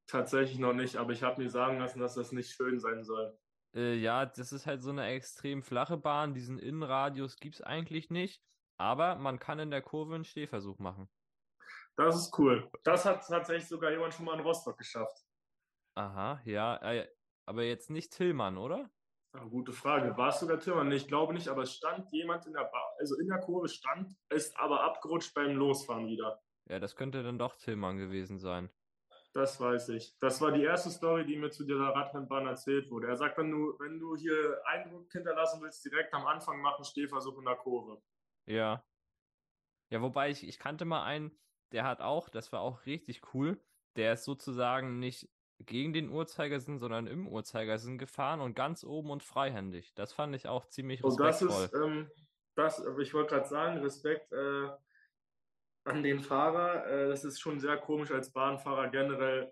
Tatsächlich 0.08 0.60
noch 0.60 0.74
nicht, 0.74 0.96
aber 0.96 1.12
ich 1.12 1.24
habe 1.24 1.42
mir 1.42 1.50
sagen 1.50 1.78
lassen, 1.80 2.00
dass 2.00 2.16
das 2.16 2.32
nicht 2.32 2.52
schön 2.52 2.80
sein 2.80 3.04
soll. 3.04 3.38
Äh, 3.76 3.96
ja, 3.96 4.26
das 4.26 4.52
ist 4.52 4.66
halt 4.66 4.82
so 4.82 4.90
eine 4.90 5.06
extrem 5.06 5.62
flache 5.62 5.98
Bahn. 5.98 6.34
Diesen 6.34 6.58
Innenradius 6.58 7.38
gibt 7.38 7.56
es 7.56 7.62
eigentlich 7.62 8.10
nicht. 8.10 8.42
Aber 8.80 9.16
man 9.16 9.40
kann 9.40 9.60
in 9.60 9.72
der 9.72 9.82
Kurve 9.82 10.16
einen 10.16 10.24
Stehversuch 10.24 10.80
machen. 10.80 11.10
Das 11.98 12.16
ist 12.16 12.38
cool. 12.40 12.72
Das 12.84 13.06
hat 13.06 13.28
tatsächlich 13.28 13.68
sogar 13.68 13.92
jemand 13.92 14.14
schon 14.14 14.26
mal 14.26 14.36
in 14.36 14.40
Rostock 14.40 14.78
geschafft. 14.78 15.26
Aha, 15.96 16.42
ja. 16.46 16.78
Äh, 16.78 17.10
aber 17.46 17.64
jetzt 17.64 17.90
nicht 17.90 18.14
Tillmann, 18.14 18.58
oder? 18.58 18.90
Ja, 19.36 19.44
gute 19.44 19.74
Frage. 19.74 20.16
War 20.18 20.30
es 20.30 20.40
sogar 20.40 20.60
Tillmann? 20.60 20.92
Ich 20.94 21.08
glaube 21.08 21.34
nicht, 21.34 21.50
aber 21.50 21.64
es 21.64 21.76
stand 21.76 22.10
jemand 22.12 22.46
in 22.46 22.54
der 22.54 22.64
ba 22.64 22.90
also 23.00 23.18
in 23.20 23.28
der 23.28 23.40
Kurve 23.40 23.68
stand, 23.68 24.16
ist 24.30 24.58
aber 24.58 24.82
abgerutscht 24.84 25.34
beim 25.34 25.56
Losfahren 25.58 26.08
wieder. 26.08 26.42
Ja, 26.70 26.80
das 26.80 26.96
könnte 26.96 27.22
dann 27.22 27.38
doch 27.38 27.56
Tillmann 27.58 27.98
gewesen 27.98 28.40
sein. 28.40 28.70
Das 29.34 29.60
weiß 29.60 29.90
ich. 29.90 30.18
Das 30.20 30.40
war 30.42 30.54
die 30.54 30.64
erste 30.64 30.90
Story, 30.90 31.26
die 31.26 31.38
mir 31.38 31.52
zu 31.52 31.66
dieser 31.66 31.90
Radrennbahn 31.90 32.48
erzählt 32.48 32.90
wurde. 32.90 33.08
Er 33.08 33.18
sagt, 33.18 33.38
wenn 33.38 33.52
du, 33.52 33.78
wenn 33.80 34.00
du 34.00 34.16
hier 34.16 34.62
Eindruck 34.66 35.12
hinterlassen 35.12 35.62
willst, 35.62 35.84
direkt 35.86 36.14
am 36.14 36.26
Anfang 36.26 36.62
machen 36.62 36.86
Stehversuch 36.86 37.38
in 37.38 37.46
der 37.46 37.56
Kurve. 37.56 38.02
Ja. 38.50 38.84
Ja, 39.92 40.02
wobei 40.02 40.30
ich, 40.30 40.48
ich 40.48 40.60
kannte 40.60 40.86
mal 40.86 41.04
einen, 41.04 41.32
der 41.72 41.86
hat 41.86 42.02
auch, 42.02 42.30
das 42.30 42.52
war 42.52 42.62
auch 42.62 42.86
richtig 42.86 43.22
cool, 43.34 43.60
der 43.96 44.14
ist 44.14 44.24
sozusagen 44.24 45.00
nicht 45.00 45.30
gegen 45.60 45.94
den 45.94 46.10
Uhrzeigersinn, 46.10 46.80
sondern 46.80 47.06
im 47.08 47.28
Uhrzeigersinn 47.28 47.98
gefahren 47.98 48.40
und 48.40 48.56
ganz 48.56 48.84
oben 48.84 49.12
und 49.12 49.24
freihändig. 49.24 49.94
Das 49.94 50.14
fand 50.14 50.36
ich 50.36 50.48
auch 50.48 50.66
ziemlich 50.66 51.04
respektvoll. 51.04 51.48
Und 51.48 51.52
das 51.52 51.64
ist, 51.64 51.74
ähm, 51.74 52.12
das, 52.56 52.84
ich 53.00 53.14
wollte 53.14 53.36
gerade 53.36 53.48
sagen, 53.48 53.80
Respekt 53.80 54.32
äh, 54.32 54.70
an 55.84 56.04
den 56.04 56.22
Fahrer. 56.22 56.88
Äh, 56.88 57.10
das 57.10 57.24
ist 57.24 57.40
schon 57.40 57.60
sehr 57.60 57.78
komisch 57.78 58.12
als 58.12 58.32
Bahnfahrer 58.32 58.90
generell 58.90 59.52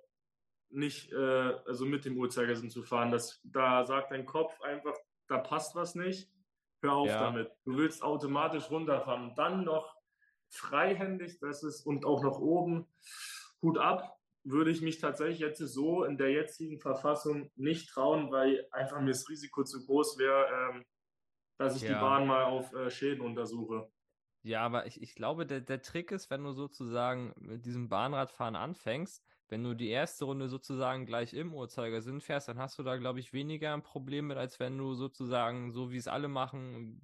nicht, 0.69 1.11
äh, 1.11 1.53
also 1.65 1.85
mit 1.85 2.05
dem 2.05 2.17
Uhrzeigersinn 2.17 2.69
zu 2.69 2.83
fahren. 2.83 3.11
Das, 3.11 3.41
da 3.43 3.85
sagt 3.85 4.11
dein 4.11 4.25
Kopf 4.25 4.59
einfach, 4.61 4.95
da 5.27 5.37
passt 5.37 5.75
was 5.75 5.95
nicht. 5.95 6.31
Hör 6.81 6.93
auf 6.93 7.07
ja. 7.07 7.19
damit. 7.19 7.51
Du 7.65 7.77
willst 7.77 8.03
automatisch 8.03 8.69
runterfahren 8.69 9.33
dann 9.35 9.63
noch 9.63 9.95
freihändig, 10.49 11.39
das 11.39 11.63
ist 11.63 11.85
und 11.85 12.05
auch 12.05 12.23
noch 12.23 12.39
oben. 12.39 12.87
Hut 13.61 13.77
ab, 13.77 14.17
würde 14.43 14.71
ich 14.71 14.81
mich 14.81 14.99
tatsächlich 14.99 15.39
jetzt 15.39 15.59
so 15.59 16.03
in 16.03 16.17
der 16.17 16.31
jetzigen 16.31 16.79
Verfassung 16.79 17.51
nicht 17.55 17.89
trauen, 17.89 18.31
weil 18.31 18.67
einfach 18.71 19.01
mir 19.01 19.11
das 19.11 19.27
Risiko 19.29 19.63
zu 19.63 19.85
groß 19.85 20.17
wäre, 20.19 20.47
ähm, 20.75 20.85
dass 21.57 21.75
ich 21.75 21.81
ja. 21.81 21.89
die 21.89 21.95
Bahn 21.95 22.27
mal 22.27 22.45
auf 22.45 22.71
äh, 22.73 22.89
Schäden 22.89 23.21
untersuche. 23.21 23.89
Ja, 24.43 24.61
aber 24.61 24.85
ich, 24.85 25.01
ich 25.01 25.15
glaube, 25.15 25.45
der, 25.45 25.59
der 25.59 25.81
Trick 25.81 26.11
ist, 26.11 26.29
wenn 26.29 26.43
du 26.43 26.53
sozusagen 26.53 27.33
mit 27.37 27.65
diesem 27.65 27.89
Bahnradfahren 27.89 28.55
anfängst, 28.55 29.25
wenn 29.49 29.63
du 29.63 29.73
die 29.73 29.89
erste 29.89 30.25
Runde 30.25 30.49
sozusagen 30.49 31.05
gleich 31.05 31.33
im 31.33 31.53
Uhrzeigersinn 31.53 32.21
fährst, 32.21 32.49
dann 32.49 32.59
hast 32.59 32.77
du 32.79 32.83
da, 32.83 32.97
glaube 32.97 33.19
ich, 33.19 33.33
weniger 33.33 33.73
ein 33.73 33.83
Problem 33.83 34.27
mit, 34.27 34.37
als 34.37 34.59
wenn 34.59 34.77
du 34.77 34.93
sozusagen, 34.93 35.71
so 35.71 35.91
wie 35.91 35.97
es 35.97 36.07
alle 36.07 36.27
machen, 36.27 37.01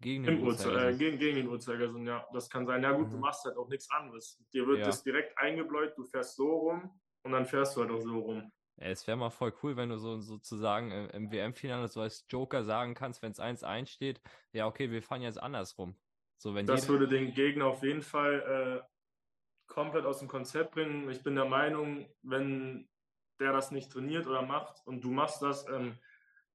gegen 0.00 0.24
den 0.24 0.42
Uhrzeigersinn. 0.42 0.94
Äh, 0.94 0.98
gegen, 0.98 1.18
gegen 1.18 1.36
den 1.36 1.48
Uhrzeigersinn, 1.48 2.06
ja. 2.06 2.26
Das 2.32 2.50
kann 2.50 2.66
sein. 2.66 2.82
Ja 2.82 2.92
gut, 2.92 3.08
mhm. 3.08 3.12
du 3.12 3.18
machst 3.18 3.44
halt 3.44 3.56
auch 3.56 3.68
nichts 3.68 3.90
anderes. 3.90 4.38
Dir 4.52 4.66
wird 4.66 4.80
ja. 4.80 4.86
das 4.86 5.02
direkt 5.02 5.36
eingebläut, 5.38 5.96
du 5.96 6.04
fährst 6.04 6.36
so 6.36 6.50
rum 6.50 6.90
und 7.22 7.32
dann 7.32 7.46
fährst 7.46 7.76
du 7.76 7.82
halt 7.82 7.90
auch 7.90 8.00
so 8.00 8.18
rum. 8.18 8.50
Ja, 8.76 8.86
es 8.86 9.06
wäre 9.06 9.16
mal 9.16 9.30
voll 9.30 9.54
cool, 9.62 9.76
wenn 9.76 9.90
du 9.90 9.98
so 9.98 10.18
sozusagen 10.18 10.90
im, 10.90 11.10
im 11.10 11.32
WM-Finale 11.32 11.88
so 11.88 12.00
als 12.00 12.24
Joker 12.28 12.64
sagen 12.64 12.94
kannst, 12.94 13.22
wenn 13.22 13.32
es 13.32 13.40
1-1 13.40 13.86
steht, 13.86 14.20
ja 14.52 14.66
okay, 14.66 14.90
wir 14.90 15.02
fahren 15.02 15.22
jetzt 15.22 15.40
andersrum. 15.40 15.94
So, 16.38 16.54
wenn 16.54 16.66
das 16.66 16.88
würde 16.88 17.06
den 17.06 17.34
Gegner 17.34 17.66
auf 17.66 17.84
jeden 17.84 18.02
Fall 18.02 18.82
äh, 18.82 18.91
komplett 19.72 20.04
aus 20.04 20.18
dem 20.18 20.28
Konzept 20.28 20.72
bringen. 20.72 21.08
Ich 21.10 21.22
bin 21.22 21.34
der 21.34 21.46
Meinung, 21.46 22.06
wenn 22.22 22.88
der 23.40 23.52
das 23.52 23.70
nicht 23.70 23.90
trainiert 23.90 24.26
oder 24.26 24.42
macht 24.42 24.86
und 24.86 25.02
du 25.02 25.10
machst 25.10 25.40
das, 25.40 25.66
ähm, 25.68 25.98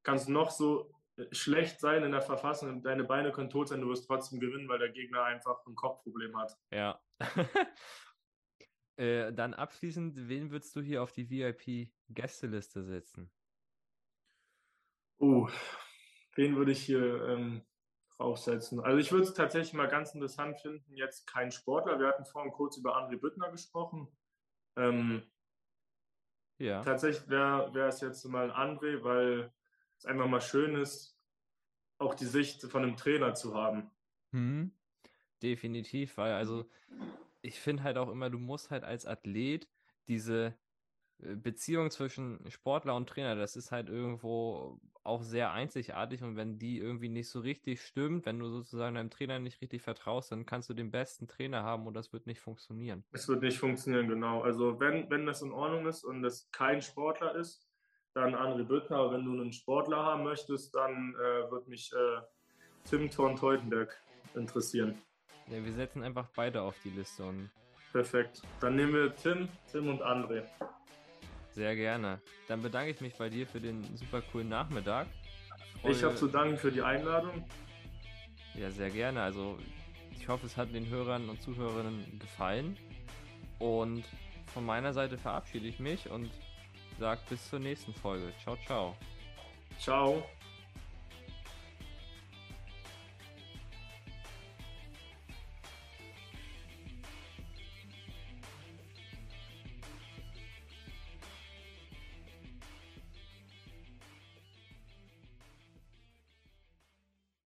kannst 0.03 0.29
noch 0.29 0.51
so 0.51 0.93
schlecht 1.31 1.79
sein 1.79 2.03
in 2.03 2.11
der 2.11 2.21
Verfassung 2.21 2.83
deine 2.83 3.03
Beine 3.03 3.31
können 3.31 3.49
tot 3.49 3.69
sein, 3.69 3.81
du 3.81 3.89
wirst 3.89 4.05
trotzdem 4.05 4.39
gewinnen, 4.39 4.69
weil 4.69 4.77
der 4.77 4.89
Gegner 4.89 5.23
einfach 5.23 5.65
ein 5.65 5.73
Kopfproblem 5.73 6.37
hat. 6.37 6.55
Ja. 6.71 7.01
äh, 8.97 9.33
dann 9.33 9.55
abschließend, 9.55 10.27
wen 10.29 10.51
würdest 10.51 10.75
du 10.75 10.81
hier 10.81 11.01
auf 11.01 11.11
die 11.11 11.27
VIP-Gästeliste 11.27 12.83
setzen? 12.83 13.31
Oh, 15.17 15.49
wen 16.35 16.55
würde 16.55 16.71
ich 16.71 16.83
hier 16.83 17.27
ähm, 17.29 17.65
draufsetzen? 18.17 18.79
Also 18.79 18.97
ich 18.97 19.11
würde 19.11 19.25
es 19.25 19.33
tatsächlich 19.33 19.73
mal 19.73 19.87
ganz 19.87 20.13
interessant 20.13 20.59
finden, 20.59 20.95
jetzt 20.95 21.27
kein 21.27 21.51
Sportler. 21.51 21.99
Wir 21.99 22.07
hatten 22.07 22.25
vorhin 22.25 22.51
kurz 22.51 22.77
über 22.77 22.97
André 22.97 23.17
Büttner 23.17 23.51
gesprochen. 23.51 24.07
Ähm, 24.75 25.23
ja. 26.59 26.81
Tatsächlich 26.81 27.29
wäre 27.29 27.73
wär 27.73 27.87
es 27.87 28.01
jetzt 28.01 28.25
mal 28.25 28.51
ein 28.51 28.77
André, 28.77 29.03
weil 29.03 29.51
es 29.97 30.05
einfach 30.05 30.27
mal 30.27 30.41
schön 30.41 30.75
ist, 30.75 31.17
auch 31.99 32.13
die 32.13 32.25
Sicht 32.25 32.63
von 32.63 32.83
einem 32.83 32.97
Trainer 32.97 33.33
zu 33.33 33.55
haben. 33.55 33.89
Mhm. 34.31 34.71
Definitiv, 35.41 36.17
weil 36.17 36.33
also 36.33 36.67
ich 37.41 37.59
finde 37.59 37.83
halt 37.83 37.97
auch 37.97 38.09
immer, 38.09 38.29
du 38.29 38.39
musst 38.39 38.71
halt 38.71 38.83
als 38.83 39.05
Athlet 39.05 39.67
diese 40.07 40.57
Beziehung 41.19 41.89
zwischen 41.89 42.39
Sportler 42.49 42.95
und 42.95 43.09
Trainer, 43.09 43.35
das 43.35 43.55
ist 43.55 43.71
halt 43.71 43.89
irgendwo 43.89 44.79
auch 45.03 45.23
sehr 45.23 45.51
einzigartig 45.51 46.21
und 46.21 46.35
wenn 46.35 46.59
die 46.59 46.77
irgendwie 46.77 47.09
nicht 47.09 47.29
so 47.29 47.39
richtig 47.39 47.81
stimmt, 47.81 48.25
wenn 48.25 48.39
du 48.39 48.49
sozusagen 48.49 48.95
deinem 48.95 49.09
Trainer 49.09 49.39
nicht 49.39 49.61
richtig 49.61 49.81
vertraust, 49.81 50.31
dann 50.31 50.45
kannst 50.45 50.69
du 50.69 50.73
den 50.73 50.91
besten 50.91 51.27
Trainer 51.27 51.63
haben 51.63 51.87
und 51.87 51.93
das 51.93 52.11
wird 52.13 52.27
nicht 52.27 52.41
funktionieren. 52.41 53.03
Es 53.13 53.27
wird 53.27 53.41
nicht 53.41 53.57
funktionieren, 53.57 54.09
genau. 54.09 54.41
Also 54.41 54.79
wenn, 54.79 55.09
wenn 55.09 55.25
das 55.25 55.41
in 55.41 55.51
Ordnung 55.51 55.87
ist 55.87 56.03
und 56.03 56.23
es 56.25 56.51
kein 56.51 56.81
Sportler 56.81 57.35
ist, 57.35 57.67
dann 58.13 58.35
André 58.35 58.63
Büttner. 58.63 59.11
Wenn 59.11 59.23
du 59.23 59.31
einen 59.31 59.53
Sportler 59.53 59.97
haben 59.97 60.23
möchtest, 60.23 60.75
dann 60.75 61.15
äh, 61.15 61.51
wird 61.51 61.67
mich 61.67 61.91
äh, 61.93 62.21
Tim 62.83 63.09
Thorn-Teutenberg 63.09 63.95
interessieren. 64.35 64.97
Ja, 65.47 65.63
wir 65.63 65.73
setzen 65.73 66.03
einfach 66.03 66.27
beide 66.35 66.61
auf 66.61 66.75
die 66.83 66.89
Liste. 66.89 67.23
Und 67.23 67.49
Perfekt. 67.91 68.41
Dann 68.59 68.75
nehmen 68.75 68.93
wir 68.93 69.15
Tim, 69.15 69.47
Tim 69.71 69.87
und 69.89 70.01
André. 70.01 70.43
Sehr 71.57 71.75
gerne. 71.75 72.21
Dann 72.47 72.61
bedanke 72.61 72.91
ich 72.91 73.01
mich 73.01 73.15
bei 73.15 73.29
dir 73.29 73.47
für 73.47 73.59
den 73.59 73.83
super 73.97 74.21
coolen 74.21 74.47
Nachmittag. 74.47 75.07
Ich 75.83 76.03
habe 76.03 76.13
zu 76.13 76.27
danken 76.27 76.55
für 76.55 76.71
die 76.71 76.83
Einladung. 76.83 77.43
Ja, 78.53 78.69
sehr 78.69 78.91
gerne. 78.91 79.23
Also 79.23 79.57
ich 80.11 80.27
hoffe, 80.27 80.45
es 80.45 80.55
hat 80.55 80.71
den 80.71 80.87
Hörern 80.87 81.27
und 81.29 81.41
Zuhörerinnen 81.41 82.19
gefallen. 82.19 82.77
Und 83.57 84.03
von 84.53 84.67
meiner 84.67 84.93
Seite 84.93 85.17
verabschiede 85.17 85.65
ich 85.65 85.79
mich 85.79 86.07
und 86.11 86.29
sage 86.99 87.21
bis 87.27 87.49
zur 87.49 87.57
nächsten 87.57 87.91
Folge. 87.91 88.31
Ciao, 88.43 88.55
ciao. 88.67 88.95
Ciao. 89.79 90.23